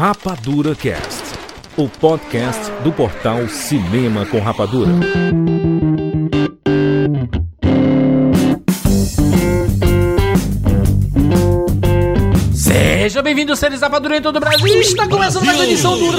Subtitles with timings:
[0.00, 1.24] Rapadura Cast,
[1.76, 4.92] o podcast do portal Cinema com Rapadura.
[12.54, 14.80] Seja bem-vindo, seres Rapadura em todo o Brasil.
[14.80, 16.10] Está começando mais uma edição do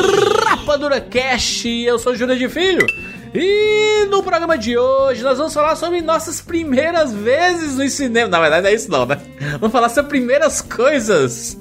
[0.46, 1.68] Rapadura Cast.
[1.68, 2.86] Eu sou Júlio de Filho.
[3.34, 8.30] E no programa de hoje nós vamos falar sobre nossas primeiras vezes no cinema.
[8.30, 9.20] Na verdade, não é isso não, né?
[9.54, 11.58] Vamos falar sobre primeiras coisas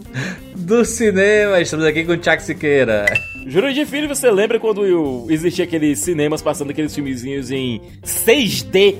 [0.70, 1.60] do cinema.
[1.60, 3.04] Estamos aqui com o Tiago Siqueira.
[3.44, 8.94] De Filho, você lembra quando existia aqueles cinemas passando aqueles filmezinhos em 6D?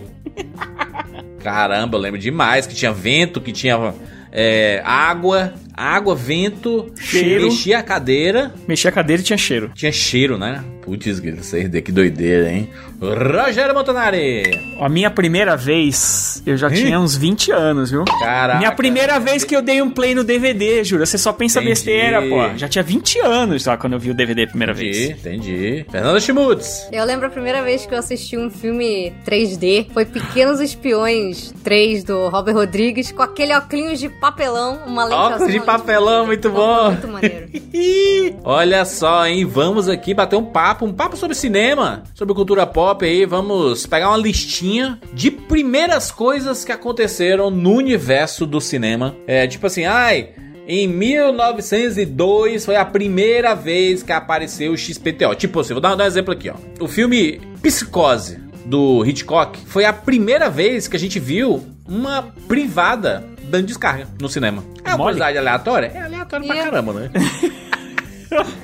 [1.45, 3.95] Caramba, eu lembro demais que tinha vento, que tinha
[4.33, 7.45] é, água, água, vento, Cheiro.
[7.45, 8.53] mexia a cadeira.
[8.67, 9.71] Mexia a cadeira e tinha cheiro.
[9.75, 10.63] Tinha cheiro, né?
[10.83, 12.71] Putz, 6D, que doideira, hein?
[13.01, 14.43] Rogério Montanari!
[14.81, 18.05] A minha primeira vez, eu já tinha uns 20 anos, viu?
[18.05, 18.59] Caraca.
[18.59, 21.05] Minha primeira vez que eu dei um play no DVD, juro.
[21.07, 21.71] Você só pensa Entendi.
[21.75, 22.57] besteira, pô.
[22.59, 25.11] Já tinha 20 anos só quando eu vi o DVD a primeira Entendi, vez.
[25.11, 25.87] entendi.
[25.91, 26.89] Fernando Schmutz.
[26.93, 32.05] Eu lembro a primeira vez que eu assisti um filme 3D, foi Pequenos Espiões 3
[32.05, 36.27] do Robert Rodrigues, com aquele óculos de papelão, uma lente Óculos azul, de lente papelão,
[36.27, 36.91] muito bom.
[36.91, 37.49] Muito maneiro.
[38.45, 39.45] Olha só, hein?
[39.45, 43.25] Vamos aqui bater um papo, um papo sobre cinema, sobre cultura pop aí.
[43.25, 49.15] Vamos pegar uma listinha de primeiras coisas que aconteceram no universo do cinema.
[49.27, 50.31] É tipo assim, ai.
[50.73, 55.35] Em 1902 foi a primeira vez que apareceu o XPTO.
[55.35, 56.55] Tipo assim, vou dar, dar um exemplo aqui, ó.
[56.79, 63.25] O filme Psicose do Hitchcock foi a primeira vez que a gente viu uma privada
[63.51, 64.65] dando descarga no cinema.
[64.85, 64.99] É uma Mole.
[65.13, 65.93] curiosidade aleatória?
[65.95, 67.11] É aleatório pra caramba, né?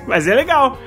[0.07, 0.79] Mas é legal.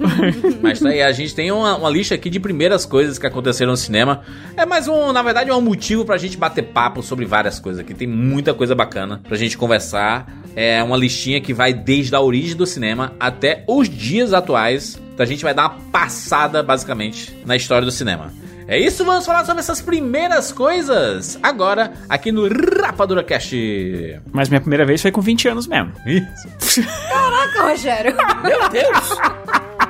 [0.60, 3.70] Mas tá aí, a gente tem uma, uma lista aqui de primeiras coisas que aconteceram
[3.70, 4.22] no cinema.
[4.56, 7.80] É mais um, na verdade, é um motivo pra gente bater papo sobre várias coisas
[7.80, 7.94] aqui.
[7.94, 10.30] Tem muita coisa bacana pra gente conversar.
[10.54, 15.00] É uma listinha que vai desde a origem do cinema até os dias atuais.
[15.14, 18.32] Então a gente vai dar uma passada, basicamente, na história do cinema.
[18.70, 22.48] É isso, vamos falar sobre essas primeiras coisas agora aqui no
[22.80, 24.20] Rapadura Cast.
[24.30, 25.92] Mas minha primeira vez foi com 20 anos mesmo.
[26.06, 26.80] Isso.
[27.08, 28.16] Caraca, Rogério.
[28.44, 29.08] Meu Deus!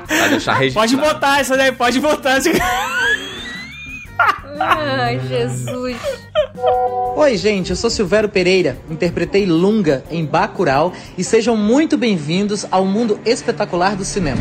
[0.09, 0.73] Pra deixar registrado.
[0.73, 2.39] Pode botar essa daí, pode botar.
[4.59, 5.99] Ai, Jesus.
[7.17, 12.87] Oi, gente, eu sou Silvério Pereira, interpretei Lunga em Bacurau e sejam muito bem-vindos ao
[12.87, 14.41] mundo espetacular do cinema.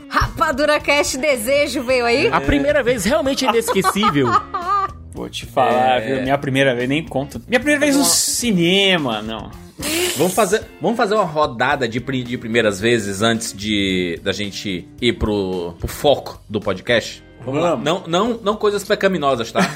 [0.51, 2.27] Rapadura Cast Desejo veio aí?
[2.27, 4.27] A primeira vez realmente inesquecível.
[5.13, 6.07] vou te falar, É.
[6.15, 6.23] viu?
[6.23, 7.41] Minha primeira vez, nem conta.
[7.47, 9.49] Minha primeira vez no cinema, não.
[10.17, 15.13] Vamos fazer, vamos fazer uma rodada de, de primeiras vezes antes de da gente ir
[15.13, 17.23] pro, pro foco do podcast?
[17.45, 17.69] Vamos lá.
[17.75, 17.85] Vamos.
[17.85, 19.61] Não, não, não coisas pecaminosas, tá?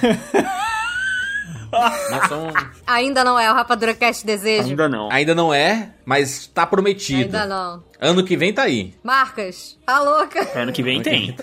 [2.27, 2.51] são,
[2.85, 4.69] Ainda não é o Rapadura Cast Desejo?
[4.69, 5.09] Ainda não.
[5.11, 7.35] ainda não é, mas tá prometido.
[7.37, 7.83] Ainda não.
[8.05, 8.93] Ano que vem tá aí.
[9.03, 10.47] Marcas, a louca.
[10.59, 11.35] Ano que vem tem.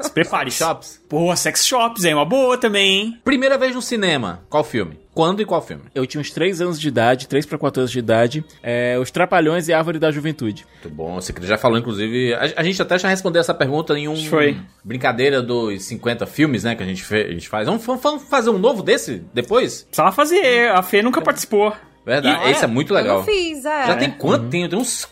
[0.00, 0.50] Se prepare.
[0.50, 1.00] Shops.
[1.08, 3.20] Pô, sex shops é uma boa também, hein?
[3.24, 4.42] Primeira vez no cinema.
[4.50, 4.98] Qual filme?
[5.14, 5.82] Quando e qual filme?
[5.94, 8.42] Eu tinha uns 3 anos de idade, 3 pra 4 anos de idade.
[8.62, 10.64] É, os Trapalhões e a Árvore da Juventude.
[10.72, 11.14] Muito bom.
[11.16, 12.32] Você já falou, inclusive.
[12.34, 14.16] A, a gente até já respondeu essa pergunta em um.
[14.24, 14.56] Foi.
[14.82, 16.74] Brincadeira dos 50 filmes, né?
[16.74, 17.66] Que a gente, fe- a gente faz.
[17.66, 19.82] Vamos, vamos- vamos fazer um novo desse depois?
[19.82, 20.70] Precisa lá fazer.
[20.70, 21.72] A Fê nunca participou.
[22.06, 22.48] Verdade.
[22.48, 23.18] E- Esse é muito Eu legal.
[23.18, 23.86] não fiz, é.
[23.86, 24.48] Já tem quanto?
[24.48, 25.06] Tem, tem uns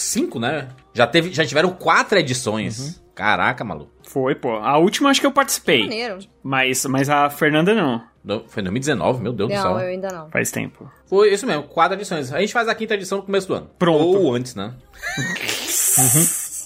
[0.00, 0.68] cinco, né?
[0.92, 3.02] Já, teve, já tiveram quatro edições.
[3.14, 3.92] Caraca, maluco.
[4.02, 4.52] Foi, pô.
[4.56, 5.82] A última acho que eu participei.
[5.82, 6.18] Maneiro.
[6.42, 8.02] Mas, mas a Fernanda não.
[8.24, 9.72] No- Foi em 2019, meu Deus do Não, céu.
[9.80, 10.30] eu ainda não.
[10.30, 10.90] Faz tempo.
[11.06, 12.32] Foi isso mesmo, quatro edições.
[12.32, 13.70] A gente faz a quinta edição no começo do ano.
[13.78, 14.18] Pronto.
[14.18, 14.72] Ou antes, né?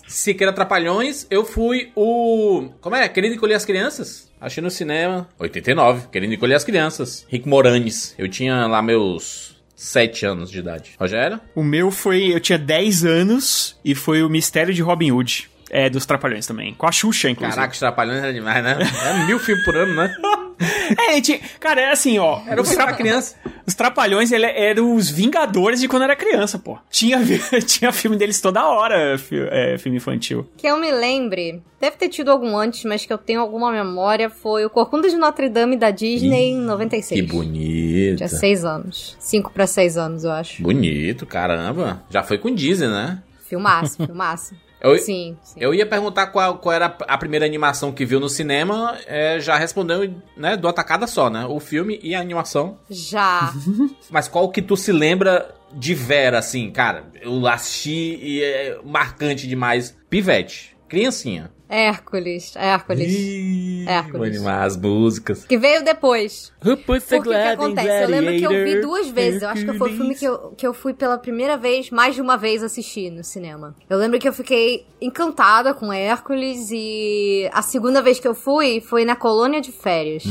[0.09, 2.71] Siqueira Trapalhões, eu fui o.
[2.81, 3.09] Como é?
[3.09, 4.31] Querendo encolher as crianças?
[4.41, 5.29] Achei no cinema.
[5.39, 7.27] 89, Querendo encolher as crianças.
[7.29, 8.15] Rick Moranes.
[8.17, 9.48] Eu tinha lá meus.
[9.79, 10.91] 7 anos de idade.
[10.99, 11.41] Rogério?
[11.55, 12.35] O meu foi.
[12.35, 15.49] Eu tinha 10 anos e foi o Mistério de Robin Hood.
[15.71, 16.75] É, dos Trapalhões também.
[16.75, 17.55] Com a Xuxa, inclusive.
[17.55, 18.79] Caraca, os Trapalhões era demais, né?
[19.05, 20.13] É mil filmes por ano, né?
[20.61, 22.41] É, gente, cara, é assim, ó.
[22.47, 23.37] Era o os, pra criança.
[23.67, 26.79] os Trapalhões ele eram os Vingadores de quando era criança, pô.
[26.91, 27.19] Tinha,
[27.67, 30.49] tinha filme deles toda hora, fi- é, filme infantil.
[30.57, 34.29] Que eu me lembre, deve ter tido algum antes, mas que eu tenho alguma memória,
[34.29, 37.21] foi o Corcunda de Notre Dame da Disney em 96.
[37.21, 38.17] Que bonito.
[38.17, 39.17] Tinha seis anos.
[39.21, 40.63] Cinco pra seis anos, eu acho.
[40.63, 42.03] Bonito, caramba.
[42.11, 43.23] Já foi com Disney, né?
[43.47, 44.55] Filmaço, filmaço.
[44.81, 45.59] Eu, Sim, sim.
[45.61, 49.57] eu ia perguntar qual, qual era a primeira animação que viu no cinema, é, já
[49.57, 51.45] respondeu, né, do atacada só, né?
[51.47, 52.79] O filme e a animação.
[52.89, 53.53] Já.
[54.11, 57.07] Mas qual que tu se lembra de Vera, assim, cara?
[57.21, 59.97] Eu assisti e é marcante demais.
[60.09, 61.51] Pivete, criancinha.
[61.69, 63.13] Hércules, Hércules.
[63.13, 64.19] Ih, Hércules.
[64.19, 65.45] Vou animar as músicas.
[65.45, 66.53] Que veio depois.
[66.65, 68.03] Who puts the Porque o que acontece?
[68.05, 69.43] Eu lembro que eu vi duas vezes.
[69.43, 72.15] Eu acho que foi o filme que eu, que eu fui pela primeira vez, mais
[72.15, 73.75] de uma vez assistir no cinema.
[73.89, 78.81] Eu lembro que eu fiquei encantada com Hércules e a segunda vez que eu fui
[78.81, 80.25] foi na colônia de férias.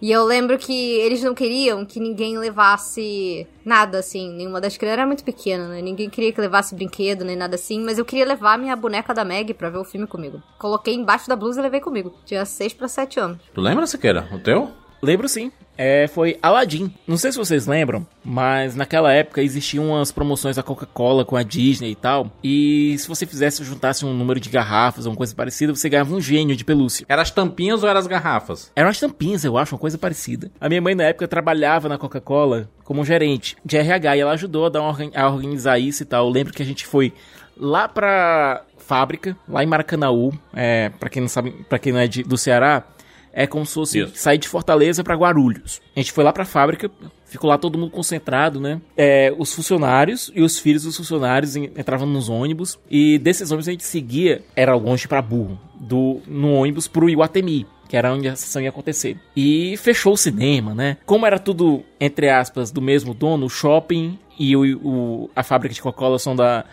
[0.00, 4.30] E eu lembro que eles não queriam que ninguém levasse nada assim.
[4.32, 5.80] Nenhuma das crianças era muito pequena, né?
[5.80, 7.82] Ninguém queria que levasse brinquedo nem nada assim.
[7.82, 10.42] Mas eu queria levar minha boneca da Meg pra ver o filme comigo.
[10.58, 12.14] Coloquei embaixo da blusa e levei comigo.
[12.24, 13.38] Tinha 6 pra 7 anos.
[13.52, 14.28] Tu lembra, Siqueira?
[14.32, 14.70] O teu?
[15.02, 15.52] Lembro sim.
[15.76, 16.92] É, foi Aladdin.
[17.06, 21.42] Não sei se vocês lembram, mas naquela época existiam umas promoções da Coca-Cola com a
[21.42, 22.30] Disney e tal.
[22.42, 26.14] E se você fizesse, juntasse um número de garrafas ou uma coisa parecida, você ganhava
[26.14, 27.04] um gênio de pelúcia.
[27.08, 28.70] Era as tampinhas ou eram as garrafas?
[28.74, 30.50] Eram as tampinhas, eu acho, uma coisa parecida.
[30.60, 34.66] A minha mãe na época trabalhava na Coca-Cola como gerente de RH e ela ajudou
[34.66, 36.26] a, dar uma a organizar isso e tal.
[36.26, 37.12] Eu lembro que a gente foi
[37.56, 42.06] lá pra fábrica, lá em Maracanaú, é, para quem não sabe, para quem não é
[42.06, 42.84] de- do Ceará,
[43.32, 44.12] é como se fosse Isso.
[44.16, 45.80] sair de Fortaleza pra Guarulhos.
[45.96, 46.88] A gente foi lá pra fábrica,
[47.26, 48.80] ficou lá todo mundo concentrado, né?
[48.96, 53.66] É, os funcionários e os filhos dos funcionários en- entravam nos ônibus e desses ônibus
[53.68, 57.66] a gente seguia, era longe pra burro, do no ônibus pro Iguatemi.
[57.86, 59.16] Que era onde a sessão ia acontecer.
[59.36, 60.96] E fechou o cinema, né?
[61.04, 65.74] Como era tudo, entre aspas, do mesmo dono, o shopping e o, o- a fábrica
[65.74, 66.64] de Coca-Cola são da,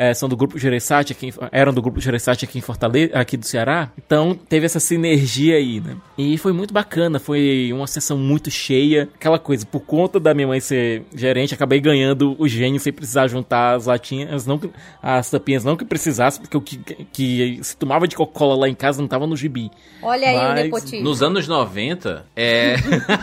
[0.00, 3.36] é, são do grupo Gereissati, aqui em- eram do grupo Gereissati aqui em Fortaleza, aqui
[3.36, 3.90] do Ceará.
[3.98, 5.96] Então teve essa sinergia aí, né?
[6.16, 9.08] E foi muito bacana, foi uma sessão muito cheia.
[9.16, 13.26] Aquela coisa, por conta da minha mãe ser gerente, acabei ganhando o gênio sem precisar
[13.26, 14.70] juntar as latinhas, não que-
[15.02, 16.76] as tampinhas não que precisasse, porque o que,
[17.12, 19.68] que se tomava de Coca-Cola lá em casa não tava no gibi.
[20.00, 21.02] Olha aí o Mas nepotismo.
[21.04, 22.76] Nos anos 90, é.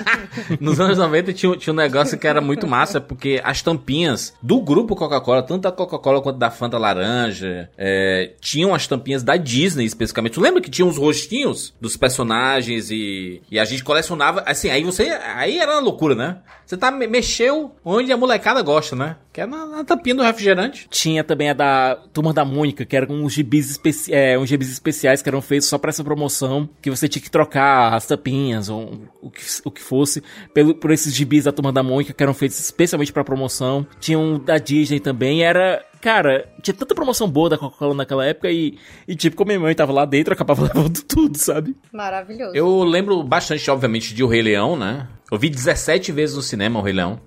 [0.60, 4.60] Nos anos 90 tinha, tinha um negócio que era muito massa, porque as tampinhas do
[4.60, 9.86] grupo Coca-Cola, tanto da Coca-Cola quanto da Fanta Laranja, é, tinham as tampinhas da Disney
[9.86, 10.34] especificamente.
[10.34, 14.44] Tu lembra que tinha uns rostinhos dos personagens e, e a gente colecionava.
[14.46, 15.10] Assim, aí você.
[15.36, 16.38] Aí era uma loucura, né?
[16.66, 19.18] Você tá, me- mexeu onde a molecada gosta, né?
[19.32, 20.88] Que é na, na tampinha do refrigerante.
[20.90, 24.72] Tinha também a da Turma da Mônica, que eram uns gibis, especi é, uns gibis
[24.72, 28.70] especiais que eram feitos só pra essa promoção, que você tinha que trocar as tampinhas
[28.70, 30.24] ou o que, o que fosse
[30.54, 33.86] pelo, por esses gibis da Turma da Mônica que eram feitos especialmente pra promoção.
[34.00, 35.84] Tinha um da Disney também, era...
[36.02, 38.78] Cara, tinha tanta promoção boa da Coca-Cola naquela época e,
[39.08, 41.76] e, tipo, como minha mãe tava lá dentro, eu acabava levando tudo, sabe?
[41.92, 42.56] Maravilhoso.
[42.56, 45.08] Eu lembro bastante, obviamente, de O Rei Leão, né?
[45.32, 47.20] Eu vi 17 vezes no cinema O Rei Leão.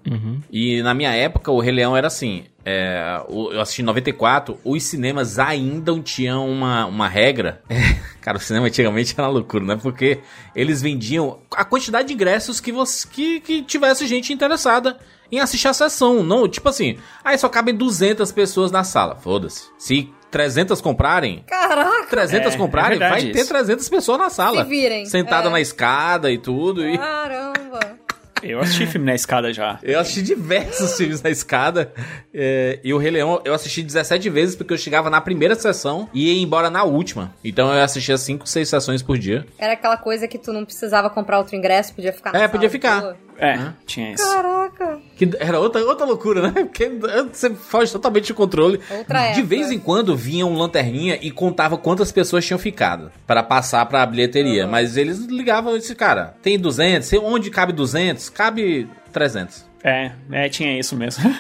[0.51, 2.45] E na minha época, O Rei Leão era assim.
[2.65, 7.61] é, eu assisti em 94, os cinemas ainda tinham uma, uma regra.
[8.21, 9.79] cara, o cinema antigamente era uma loucura, né?
[9.81, 10.21] Porque
[10.55, 14.99] eles vendiam a quantidade de ingressos que, você, que, que tivesse gente interessada
[15.33, 16.23] em assistir a sessão.
[16.23, 19.17] Não, tipo assim, aí só cabem 200 pessoas na sala.
[19.17, 19.69] Foda-se.
[19.79, 22.07] Se 300 comprarem, Caraca!
[22.11, 23.49] 300 É, comprarem, é vai ter isso.
[23.49, 24.63] 300 pessoas na sala.
[24.63, 25.51] Se virem, Sentada é.
[25.51, 26.87] na escada e tudo.
[26.87, 27.99] E Caramba!
[28.41, 29.81] Eu assisti filme na escada já.
[29.83, 31.93] eu assisti diversos filmes na escada.
[32.33, 36.09] é, e o Rei Leão eu assisti 17 vezes porque eu chegava na primeira sessão
[36.15, 37.35] e ia embora na última.
[37.43, 39.45] Então eu assistia 5, 6 sessões por dia.
[39.59, 42.53] Era aquela coisa que tu não precisava comprar outro ingresso, podia ficar na É, sala
[42.53, 43.17] podia ficar.
[43.41, 44.25] É, tinha isso.
[44.35, 44.99] Caraca!
[45.17, 46.51] Que era outra, outra loucura, né?
[46.65, 46.91] Porque
[47.33, 48.81] você foge totalmente do controle.
[48.91, 49.47] Outra De época.
[49.47, 54.05] vez em quando vinha um lanterninha e contava quantas pessoas tinham ficado para passar pra
[54.05, 54.67] bilheteria.
[54.67, 57.13] Mas eles ligavam e disse, cara, tem 200?
[57.23, 58.29] Onde cabe 200?
[58.29, 59.67] Cabe 300.
[59.85, 61.23] É, é, tinha isso mesmo.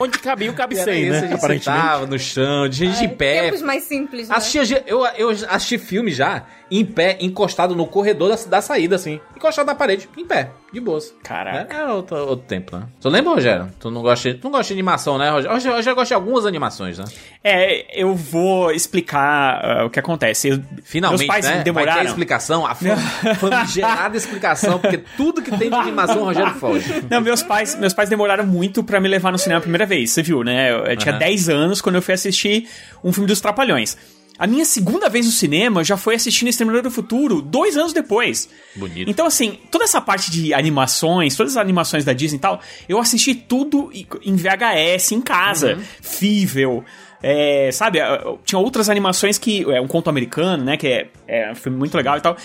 [0.00, 1.20] Onde cabia o cabe era 100, isso, a né?
[1.28, 1.82] gente Aparentemente.
[1.82, 3.42] sentava no chão, de gente de pé.
[3.44, 4.34] Tempos mais simples, né?
[4.36, 6.44] Assistia, eu, eu assisti filme já,
[6.80, 9.20] em pé, encostado no corredor da, da saída, assim.
[9.36, 11.14] Encostado na parede, em pé, de boas.
[11.22, 11.74] Caraca.
[11.74, 12.84] É, é outro, outro tempo, né?
[13.00, 13.68] Tu lembra, Rogério?
[13.78, 15.52] Tu não gosta, de- tu não gosta de animação, né, Rogério?
[15.54, 17.04] Rogério, Rogério gosta de algumas animações, né?
[17.42, 20.48] É, eu vou explicar ah, o que acontece.
[20.48, 21.50] Eu- Finalmente, meus pais né?
[21.50, 22.02] Vai ter a demoraram.
[22.04, 22.96] explicação, a fam-
[23.38, 27.04] famigerada explicação, porque tudo que tem de animação, o Rogério foge.
[27.10, 30.10] Não, meus pais, meus pais demoraram muito pra me levar no cinema a primeira vez,
[30.10, 30.72] você viu, né?
[30.72, 31.18] Eu, eu tinha Aham.
[31.20, 32.68] 10 anos quando eu fui assistir
[33.02, 33.96] um filme dos Trapalhões.
[34.38, 38.48] A minha segunda vez no cinema já foi assistindo Exterminador do Futuro, dois anos depois.
[38.74, 39.08] Bonito.
[39.08, 42.98] Então, assim, toda essa parte de animações, todas as animações da Disney e tal, eu
[42.98, 45.78] assisti tudo em- VHS, em casa.
[46.02, 46.84] Fível.
[47.22, 49.62] É, sabe, eh, tinha outras animações que.
[49.72, 50.76] É um conto americano, né?
[50.76, 52.36] Que é, é um filme muito legal e tal.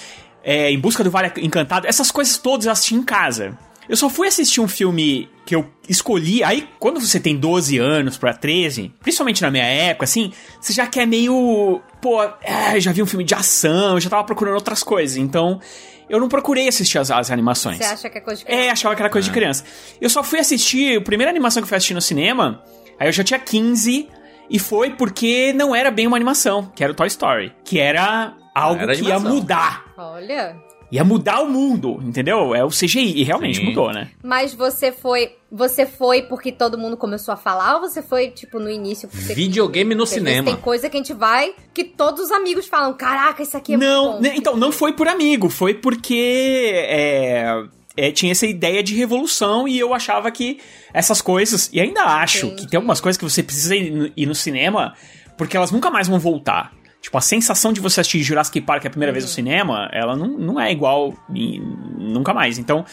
[0.43, 1.85] É, em busca do Vale Encantado.
[1.87, 3.57] Essas coisas todas eu assisti em casa.
[3.89, 6.43] Eu só fui assistir um filme que eu escolhi.
[6.43, 10.31] Aí, quando você tem 12 anos pra 13, principalmente na minha época, assim,
[10.61, 11.81] você já quer meio.
[11.99, 15.17] Pô, é, já vi um filme de ação, eu já tava procurando outras coisas.
[15.17, 15.59] Então,
[16.07, 17.77] eu não procurei assistir as, as animações.
[17.77, 18.63] Você acha que é coisa de criança?
[18.63, 19.63] É, achava que era coisa de criança.
[19.99, 22.63] Eu só fui assistir, a primeira animação que eu fui assistir no cinema,
[22.99, 24.07] aí eu já tinha 15,
[24.51, 27.53] e foi porque não era bem uma animação, que era o Toy Story.
[27.63, 29.85] Que era algo Era que ia mudar.
[29.97, 30.68] Olha.
[30.91, 32.55] Ia mudar o mundo, entendeu?
[32.55, 33.65] É o CGI, e realmente Sim.
[33.65, 34.09] mudou, né?
[34.23, 35.35] Mas você foi.
[35.51, 39.07] Você foi porque todo mundo começou a falar ou você foi, tipo, no início?
[39.07, 40.51] porque você Videogame no cinema.
[40.51, 43.77] Tem coisa que a gente vai que todos os amigos falam: caraca, isso aqui é
[43.77, 44.21] não, muito bom.
[44.21, 47.63] né, então, não foi por amigo, foi porque é,
[47.95, 50.59] é, tinha essa ideia de revolução e eu achava que
[50.93, 52.61] essas coisas, e ainda acho Entendi.
[52.63, 54.95] que tem algumas coisas que você precisa ir no, ir no cinema,
[55.37, 56.71] porque elas nunca mais vão voltar.
[57.01, 60.27] Tipo, a sensação de você assistir Jurassic Park a primeira vez no cinema, ela não,
[60.27, 62.57] não é igual nunca mais.
[62.57, 62.85] Então,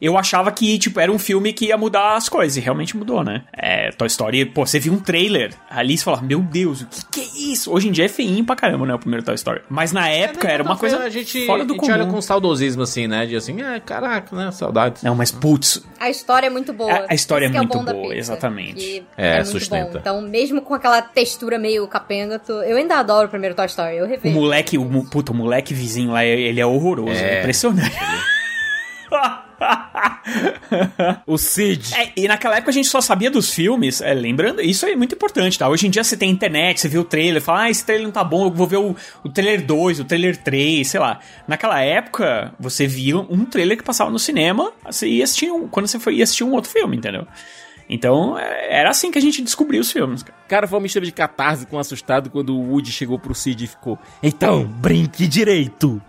[0.00, 3.22] eu achava que, tipo, era um filme que ia mudar as coisas, e realmente mudou,
[3.24, 3.44] né?
[3.56, 6.86] É, Toy Story, pô, você viu um trailer ali e você fala, meu Deus, o
[6.86, 7.72] que, que é isso?
[7.72, 9.62] Hoje em dia é feinho pra caramba, né, o primeiro Toy Story.
[9.68, 11.92] Mas na época era uma coisa a gente, fora do a gente comum.
[11.92, 13.26] olha com saudosismo assim, né?
[13.26, 14.50] De assim, ah, caraca, né?
[14.50, 15.02] Saudades.
[15.02, 16.92] Não, mas putz, A história é muito boa.
[16.92, 19.04] A- a história é que o muito bom da boa, Pixar, exatamente.
[19.16, 19.92] É, muito sustenta.
[19.92, 19.98] bom.
[19.98, 23.96] Então, mesmo com aquela textura meio capenga, tu- eu ainda adoro o primeiro Toy Story.
[23.96, 24.34] Eu o revejo.
[24.34, 27.40] moleque, o, puta, o moleque vizinho lá, ele é horroroso, é, É.
[27.40, 27.96] impressionante.
[31.26, 31.94] O Cid.
[31.94, 35.14] É, e naquela época a gente só sabia dos filmes, é, lembrando, isso é muito
[35.14, 35.68] importante, tá?
[35.68, 38.12] Hoje em dia você tem internet, você vê o trailer, fala, ah, esse trailer não
[38.12, 38.94] tá bom, eu vou ver o,
[39.24, 41.20] o trailer 2, o trailer 3, sei lá.
[41.46, 45.86] Naquela época, você via um trailer que passava no cinema, você ia assistir um, quando
[45.86, 47.26] você foi, ia assistir um outro filme, entendeu?
[47.88, 50.36] Então, é, era assim que a gente descobriu os filmes, cara.
[50.48, 53.66] Cara, foi uma mistura de catarse com assustado quando o Woody chegou pro Cid e
[53.66, 53.98] ficou.
[54.22, 56.00] Então, brinque direito.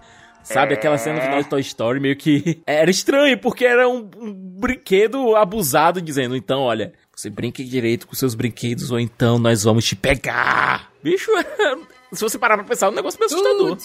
[0.54, 2.62] Sabe, aquela cena no final de Toy Story meio que.
[2.66, 8.16] Era estranho, porque era um, um brinquedo abusado dizendo: então, olha, você brinque direito com
[8.16, 10.89] seus brinquedos, ou então nós vamos te pegar.
[11.04, 11.30] Bicho,
[12.13, 13.77] se você parar pra pensar, é um negócio meio assustador.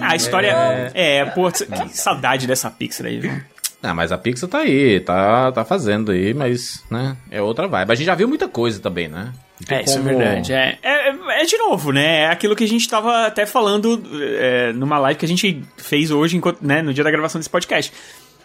[0.00, 0.92] Ah, a história.
[0.94, 3.32] É, pô, que saudade dessa Pixar aí, viu?
[3.82, 7.90] Ah, mas a Pixar tá aí, tá, tá fazendo aí, mas, né, é outra vibe.
[7.90, 9.32] A gente já viu muita coisa também, né?
[9.68, 10.52] É, isso é como- verdade.
[10.52, 12.20] É, é, é de novo, né?
[12.20, 14.02] É aquilo que a gente tava até falando
[14.38, 17.50] é, numa live que a gente fez hoje, enquanto, né, no dia da gravação desse
[17.50, 17.92] podcast.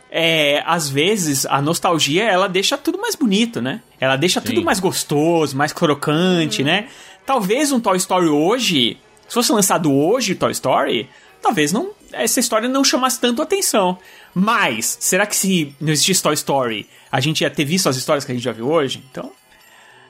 [0.09, 3.81] É, às vezes, a nostalgia, ela deixa tudo mais bonito, né?
[3.99, 6.87] Ela deixa tudo mais gostoso, mais crocante, né?
[7.25, 11.09] Talvez um Toy Story hoje, se fosse lançado hoje Toy Story,
[11.41, 13.97] talvez não essa história não chamasse tanto atenção.
[14.35, 18.23] Mas, será que se não existisse Toy Story, a gente ia ter visto as histórias
[18.23, 19.03] que a gente já viu hoje?
[19.11, 19.31] Então,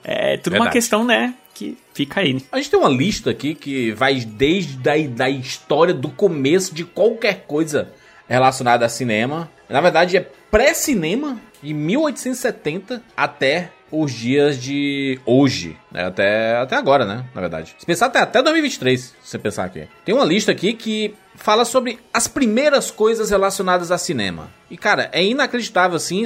[0.04, 0.74] é tudo uma Verdade.
[0.74, 1.34] questão, né?
[1.54, 2.44] Que fica aí.
[2.52, 6.84] A gente tem uma lista aqui que vai desde a da história do começo de
[6.84, 7.90] qualquer coisa
[8.28, 9.50] relacionada a cinema.
[9.70, 15.78] Na verdade, é pré-cinema, de 1870 até os dias de hoje.
[15.92, 16.06] né?
[16.06, 17.26] Até, até agora, né?
[17.34, 17.76] Na verdade.
[17.78, 19.88] Se pensar até, até 2023, se você pensar aqui.
[20.04, 24.50] Tem uma lista aqui que fala sobre as primeiras coisas relacionadas a cinema.
[24.70, 26.24] E, cara, é inacreditável, assim,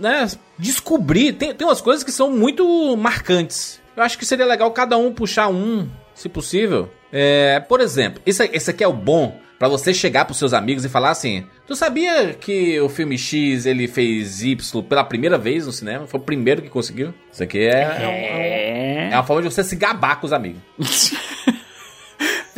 [0.00, 0.28] né?
[0.58, 1.32] Descobrir.
[1.34, 3.80] Tem, tem umas coisas que são muito marcantes.
[3.96, 6.88] Eu acho que seria legal cada um puxar um, se possível.
[7.12, 10.84] É, por exemplo, esse, esse aqui é o bom pra você chegar pros seus amigos
[10.84, 15.66] e falar assim: Tu sabia que o filme X ele fez Y pela primeira vez
[15.66, 16.06] no cinema?
[16.06, 17.12] Foi o primeiro que conseguiu?
[17.32, 20.60] Isso aqui é, é, um- é uma forma de você se gabar com os amigos.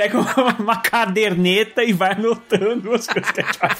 [0.02, 3.70] Pega uma, uma caderneta e vai anotando as coisas que a gente vai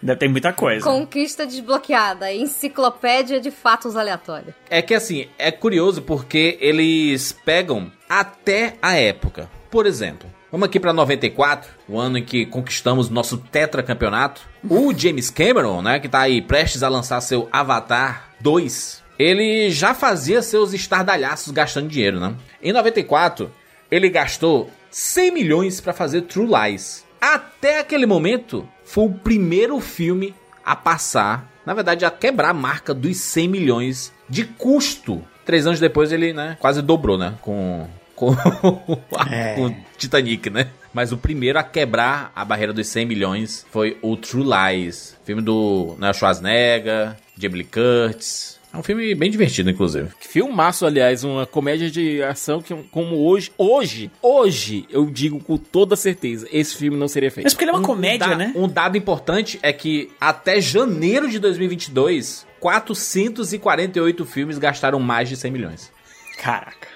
[0.00, 0.84] Ainda tem muita coisa.
[0.84, 2.32] Conquista desbloqueada.
[2.32, 4.54] Enciclopédia de fatos aleatórios.
[4.70, 9.50] É que assim, é curioso porque eles pegam até a época.
[9.68, 14.42] Por exemplo, vamos aqui pra 94, o ano em que conquistamos nosso tetracampeonato.
[14.68, 19.94] O James Cameron, né, que tá aí prestes a lançar seu Avatar 2, ele já
[19.94, 22.34] fazia seus estardalhaços gastando dinheiro, né?
[22.62, 23.50] Em 94,
[23.90, 27.04] ele gastou 100 milhões pra fazer True Lies.
[27.20, 30.34] Até aquele momento, foi o primeiro filme
[30.64, 35.22] a passar, na verdade, a quebrar a marca dos 100 milhões de custo.
[35.44, 37.86] Três anos depois ele, né, quase dobrou, né, com
[38.16, 40.68] com, com Titanic, né?
[40.94, 45.42] Mas o primeiro a quebrar a barreira dos 100 milhões foi o True Lies, filme
[45.42, 48.55] do né, Schwarzenegger, Jamie Curtis.
[48.72, 50.08] É um filme bem divertido, inclusive.
[50.20, 55.96] Filmaço, aliás, uma comédia de ação que, como hoje, hoje, hoje, eu digo com toda
[55.96, 57.44] certeza, esse filme não seria feito.
[57.46, 58.52] Mas porque ele é uma Um comédia, da- né?
[58.54, 65.50] Um dado importante é que até janeiro de 2022, 448 filmes gastaram mais de 100
[65.50, 65.92] milhões.
[66.38, 66.88] Caraca.